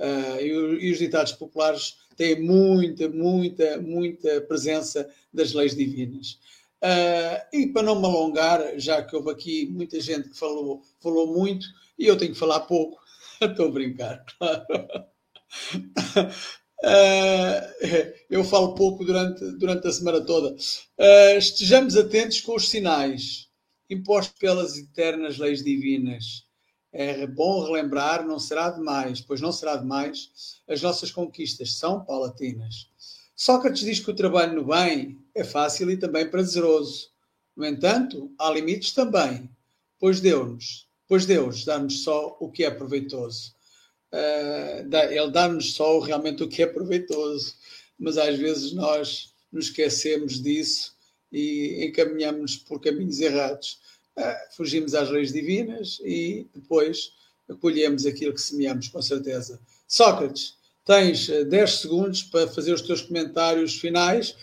Uh, 0.00 0.40
e, 0.40 0.90
os 0.90 0.98
ditados 0.98 1.32
populares 1.32 1.98
têm 2.16 2.40
muita, 2.40 3.06
muita, 3.08 3.78
muita 3.80 4.40
presença 4.40 5.06
das 5.32 5.52
leis 5.52 5.76
divinas. 5.76 6.38
Uh, 6.82 7.36
e 7.52 7.66
para 7.66 7.82
não 7.82 8.00
me 8.00 8.06
alongar, 8.06 8.78
já 8.78 9.02
que 9.02 9.14
houve 9.14 9.30
aqui 9.30 9.66
muita 9.66 10.00
gente 10.00 10.30
que 10.30 10.38
falou, 10.38 10.82
falou 11.00 11.26
muito, 11.26 11.66
e 11.98 12.06
eu 12.06 12.16
tenho 12.16 12.32
que 12.32 12.38
falar 12.38 12.60
pouco. 12.60 12.98
Estou 13.40 13.68
a 13.68 13.70
brincar, 13.70 14.24
claro. 14.38 14.64
Uh, 16.82 17.60
eu 18.30 18.42
falo 18.42 18.74
pouco 18.74 19.04
durante, 19.04 19.44
durante 19.58 19.86
a 19.86 19.92
semana 19.92 20.22
toda. 20.22 20.54
Uh, 20.98 21.36
estejamos 21.36 21.96
atentos 21.96 22.40
com 22.40 22.54
os 22.54 22.70
sinais 22.70 23.48
impostos 23.90 24.38
pelas 24.38 24.78
eternas 24.78 25.36
leis 25.36 25.62
divinas. 25.62 26.44
É 26.92 27.26
bom 27.26 27.64
relembrar, 27.64 28.26
não 28.26 28.38
será 28.38 28.70
demais, 28.70 29.20
pois 29.20 29.40
não 29.40 29.52
será 29.52 29.76
demais, 29.76 30.60
as 30.68 30.82
nossas 30.82 31.12
conquistas 31.12 31.74
são 31.74 32.04
paulatinas. 32.04 32.88
Sócrates 33.36 33.82
diz 33.82 34.00
que 34.00 34.10
o 34.10 34.14
trabalho 34.14 34.54
no 34.54 34.66
bem 34.66 35.18
é 35.34 35.44
fácil 35.44 35.90
e 35.90 35.96
também 35.96 36.28
prazeroso. 36.28 37.10
No 37.56 37.64
entanto, 37.64 38.32
há 38.38 38.50
limites 38.50 38.92
também, 38.92 39.48
pois 39.98 40.20
deu-nos 40.20 40.90
pois 41.10 41.26
Deus 41.26 41.64
dá-nos 41.64 42.04
só 42.04 42.36
o 42.38 42.48
que 42.48 42.62
é 42.62 42.70
proveitoso. 42.70 43.52
Uh, 44.12 44.96
ele 45.10 45.30
dá-nos 45.32 45.74
só 45.74 45.98
realmente 45.98 46.44
o 46.44 46.48
que 46.48 46.62
é 46.62 46.66
proveitoso, 46.68 47.56
mas 47.98 48.16
às 48.16 48.38
vezes 48.38 48.72
nós 48.72 49.34
nos 49.50 49.66
esquecemos 49.66 50.40
disso 50.40 50.94
e 51.32 51.84
encaminhamos 51.84 52.56
por 52.56 52.80
caminhos 52.80 53.18
errados. 53.18 53.80
Uh, 54.20 54.54
fugimos 54.54 54.94
às 54.94 55.08
leis 55.08 55.32
divinas 55.32 55.98
e 56.04 56.46
depois 56.54 57.14
colhemos 57.60 58.04
aquilo 58.04 58.34
que 58.34 58.40
semeamos, 58.40 58.88
com 58.88 59.00
certeza. 59.00 59.58
Sócrates, 59.88 60.58
tens 60.84 61.26
10 61.26 61.52
eh, 61.52 61.66
segundos 61.66 62.22
para 62.22 62.46
fazer 62.46 62.72
os 62.72 62.82
teus 62.82 63.02
comentários 63.02 63.78
finais 63.78 64.36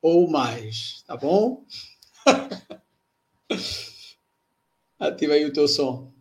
ou 0.00 0.30
mais, 0.30 1.02
tá 1.06 1.16
bom? 1.16 1.64
Ativei 4.98 5.44
o 5.44 5.52
teu 5.52 5.68
som. 5.68 6.12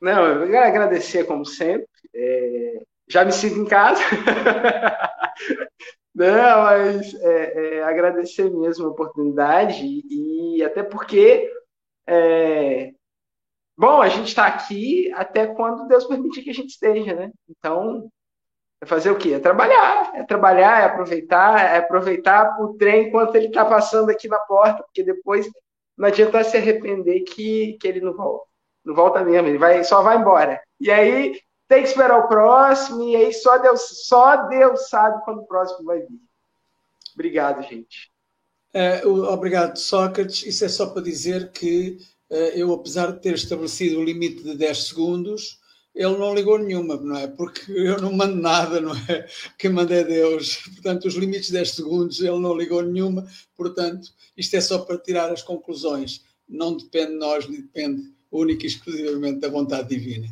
Não, 0.00 0.26
eu 0.26 0.50
quero 0.50 0.66
agradecer 0.66 1.24
como 1.24 1.44
sempre. 1.44 1.88
É, 2.14 2.82
já 3.08 3.24
me 3.24 3.32
sinto 3.32 3.60
em 3.60 3.64
casa. 3.64 4.02
Não, 6.14 6.62
mas 6.62 7.12
é, 7.14 7.78
é, 7.78 7.82
agradecer 7.82 8.48
mesmo 8.48 8.86
a 8.86 8.90
oportunidade 8.90 9.84
e, 9.84 10.62
até 10.62 10.82
porque, 10.82 11.50
é, 12.06 12.92
bom, 13.76 14.00
a 14.00 14.08
gente 14.08 14.28
está 14.28 14.46
aqui 14.46 15.12
até 15.14 15.46
quando 15.48 15.88
Deus 15.88 16.04
permitir 16.04 16.42
que 16.42 16.50
a 16.50 16.54
gente 16.54 16.68
esteja, 16.70 17.14
né? 17.14 17.32
Então, 17.48 18.08
é 18.80 18.86
fazer 18.86 19.10
o 19.10 19.18
quê? 19.18 19.32
É 19.34 19.40
trabalhar, 19.40 20.12
é 20.14 20.22
trabalhar, 20.22 20.82
é 20.82 20.84
aproveitar, 20.84 21.74
é 21.74 21.78
aproveitar 21.78 22.60
o 22.60 22.74
trem 22.76 23.08
enquanto 23.08 23.34
ele 23.34 23.48
está 23.48 23.64
passando 23.64 24.10
aqui 24.10 24.28
na 24.28 24.38
porta, 24.38 24.84
porque 24.84 25.02
depois 25.02 25.48
não 25.96 26.06
adianta 26.08 26.44
se 26.44 26.56
arrepender 26.56 27.22
que, 27.22 27.76
que 27.80 27.88
ele 27.88 28.00
não 28.00 28.14
volta. 28.14 28.46
Não 28.84 28.94
volta 28.94 29.24
mesmo, 29.24 29.48
ele 29.48 29.58
vai, 29.58 29.82
só 29.82 30.02
vai 30.02 30.16
embora. 30.16 30.62
E 30.78 30.90
aí 30.90 31.40
tem 31.68 31.82
que 31.82 31.88
esperar 31.88 32.18
o 32.18 32.28
próximo, 32.28 33.02
e 33.02 33.16
aí 33.16 33.32
só 33.32 33.58
Deus, 33.58 33.80
só 34.06 34.48
Deus 34.48 34.88
sabe 34.88 35.24
quando 35.24 35.40
o 35.40 35.46
próximo 35.46 35.84
vai 35.84 36.00
vir. 36.00 36.20
Obrigado, 37.14 37.62
gente. 37.62 38.10
É, 38.72 39.06
obrigado, 39.06 39.76
Sócrates. 39.78 40.44
Isso 40.44 40.64
é 40.64 40.68
só 40.68 40.86
para 40.86 41.02
dizer 41.02 41.52
que 41.52 41.98
é, 42.28 42.60
eu, 42.60 42.72
apesar 42.72 43.12
de 43.12 43.20
ter 43.20 43.34
estabelecido 43.34 44.00
o 44.00 44.04
limite 44.04 44.42
de 44.42 44.56
10 44.56 44.88
segundos, 44.88 45.60
ele 45.94 46.18
não 46.18 46.34
ligou 46.34 46.58
nenhuma, 46.58 46.96
não 46.96 47.16
é? 47.16 47.28
Porque 47.28 47.70
eu 47.70 48.00
não 48.00 48.12
mando 48.12 48.34
nada, 48.34 48.80
não 48.80 48.92
é? 49.08 49.26
Quem 49.56 49.70
manda 49.70 49.94
é 49.94 50.02
Deus. 50.02 50.56
Portanto, 50.74 51.06
os 51.06 51.14
limites 51.14 51.46
de 51.46 51.52
10 51.52 51.70
segundos, 51.70 52.20
ele 52.20 52.38
não 52.40 52.56
ligou 52.56 52.82
nenhuma. 52.82 53.24
Portanto, 53.56 54.12
isto 54.36 54.56
é 54.56 54.60
só 54.60 54.80
para 54.80 54.98
tirar 54.98 55.30
as 55.30 55.42
conclusões. 55.42 56.24
Não 56.48 56.76
depende 56.76 57.12
de 57.12 57.18
nós, 57.18 57.46
depende 57.46 58.12
única 58.30 58.64
e 58.64 58.66
exclusivamente 58.66 59.38
da 59.38 59.48
vontade 59.48 59.88
divina. 59.88 60.26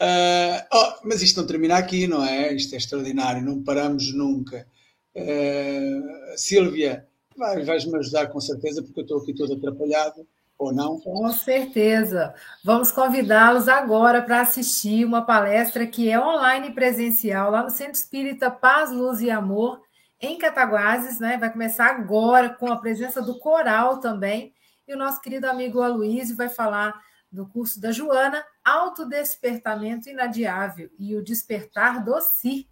Uh, 0.00 0.62
oh, 0.72 0.92
mas 1.04 1.22
isto 1.22 1.40
não 1.40 1.46
termina 1.46 1.76
aqui, 1.76 2.06
não 2.06 2.24
é? 2.24 2.52
Isto 2.52 2.74
é 2.74 2.78
extraordinário, 2.78 3.42
não 3.42 3.62
paramos 3.62 4.12
nunca. 4.14 4.66
Uh, 5.14 6.36
Sílvia, 6.36 7.06
vais-me 7.36 7.98
ajudar 7.98 8.28
com 8.28 8.40
certeza, 8.40 8.82
porque 8.82 9.00
eu 9.00 9.02
estou 9.02 9.18
aqui 9.18 9.34
todo 9.34 9.54
atrapalhado, 9.54 10.26
ou 10.56 10.72
não? 10.72 11.00
Com 11.00 11.30
certeza. 11.32 12.32
Vamos 12.64 12.92
convidá-los 12.92 13.68
agora 13.68 14.22
para 14.22 14.40
assistir 14.40 15.04
uma 15.04 15.22
palestra 15.22 15.86
que 15.86 16.08
é 16.10 16.20
online 16.20 16.68
e 16.68 16.74
presencial 16.74 17.50
lá 17.50 17.62
no 17.64 17.70
Centro 17.70 17.94
Espírita 17.94 18.50
Paz, 18.50 18.92
Luz 18.92 19.20
e 19.20 19.30
Amor, 19.30 19.80
em 20.20 20.38
Cataguases, 20.38 21.18
né? 21.18 21.38
Vai 21.38 21.52
começar 21.52 21.86
agora 21.86 22.50
com 22.50 22.72
a 22.72 22.76
presença 22.76 23.20
do 23.22 23.38
coral 23.38 23.98
também. 23.98 24.52
E 24.86 24.94
o 24.94 24.98
nosso 24.98 25.20
querido 25.20 25.46
amigo 25.46 25.80
Aloysio 25.80 26.36
vai 26.36 26.48
falar 26.48 26.94
do 27.30 27.46
curso 27.46 27.80
da 27.80 27.92
Joana, 27.92 28.44
Autodespertamento 28.64 30.08
Inadiável 30.08 30.90
e 30.98 31.14
o 31.14 31.22
Despertar 31.22 32.04
do 32.04 32.20
Si. 32.20 32.68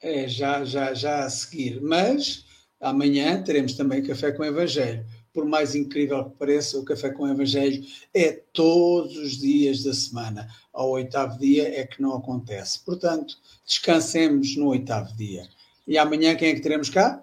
É, 0.00 0.26
já, 0.28 0.64
já, 0.64 0.94
já 0.94 1.24
a 1.24 1.30
seguir. 1.30 1.80
Mas 1.80 2.44
amanhã 2.80 3.42
teremos 3.42 3.74
também 3.74 4.02
Café 4.02 4.32
com 4.32 4.44
Evangelho. 4.44 5.04
Por 5.32 5.44
mais 5.44 5.74
incrível 5.74 6.30
que 6.30 6.36
pareça, 6.38 6.78
o 6.78 6.84
Café 6.84 7.10
com 7.10 7.28
Evangelho 7.28 7.84
é 8.14 8.32
todos 8.32 9.16
os 9.18 9.36
dias 9.36 9.82
da 9.84 9.92
semana. 9.92 10.48
Ao 10.72 10.88
oitavo 10.90 11.38
dia 11.38 11.78
é 11.78 11.86
que 11.86 12.00
não 12.00 12.16
acontece. 12.16 12.82
Portanto, 12.84 13.36
descansemos 13.64 14.56
no 14.56 14.68
oitavo 14.68 15.14
dia. 15.14 15.46
E 15.86 15.98
amanhã 15.98 16.34
quem 16.34 16.48
é 16.48 16.54
que 16.54 16.62
teremos 16.62 16.88
cá? 16.88 17.22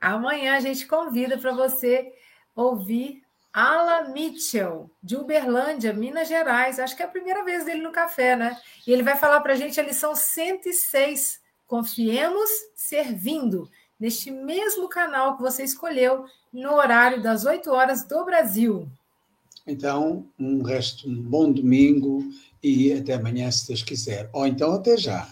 Amanhã 0.00 0.54
a 0.56 0.60
gente 0.60 0.86
convida 0.86 1.36
para 1.38 1.52
você 1.52 2.12
ouvir 2.54 3.23
Alan 3.54 4.08
Mitchell, 4.08 4.90
de 5.00 5.14
Uberlândia, 5.14 5.92
Minas 5.92 6.26
Gerais. 6.26 6.80
Acho 6.80 6.96
que 6.96 7.04
é 7.04 7.06
a 7.06 7.08
primeira 7.08 7.44
vez 7.44 7.64
dele 7.64 7.82
no 7.82 7.92
café, 7.92 8.34
né? 8.34 8.60
E 8.84 8.92
ele 8.92 9.04
vai 9.04 9.16
falar 9.16 9.40
para 9.42 9.52
a 9.52 9.56
gente 9.56 9.78
a 9.78 9.82
lição 9.84 10.12
106. 10.12 11.40
Confiemos 11.64 12.50
servindo, 12.74 13.70
neste 13.98 14.32
mesmo 14.32 14.88
canal 14.88 15.36
que 15.36 15.42
você 15.42 15.62
escolheu, 15.62 16.24
no 16.52 16.72
horário 16.74 17.22
das 17.22 17.44
8 17.44 17.70
horas 17.70 18.02
do 18.02 18.24
Brasil. 18.24 18.88
Então, 19.64 20.26
um 20.36 20.62
resto, 20.62 21.08
um 21.08 21.22
bom 21.22 21.52
domingo 21.52 22.24
e 22.60 22.92
até 22.92 23.14
amanhã, 23.14 23.48
se 23.52 23.68
Deus 23.68 23.84
quiser. 23.84 24.28
Ou 24.32 24.48
então 24.48 24.72
até 24.72 24.96
já. 24.96 25.28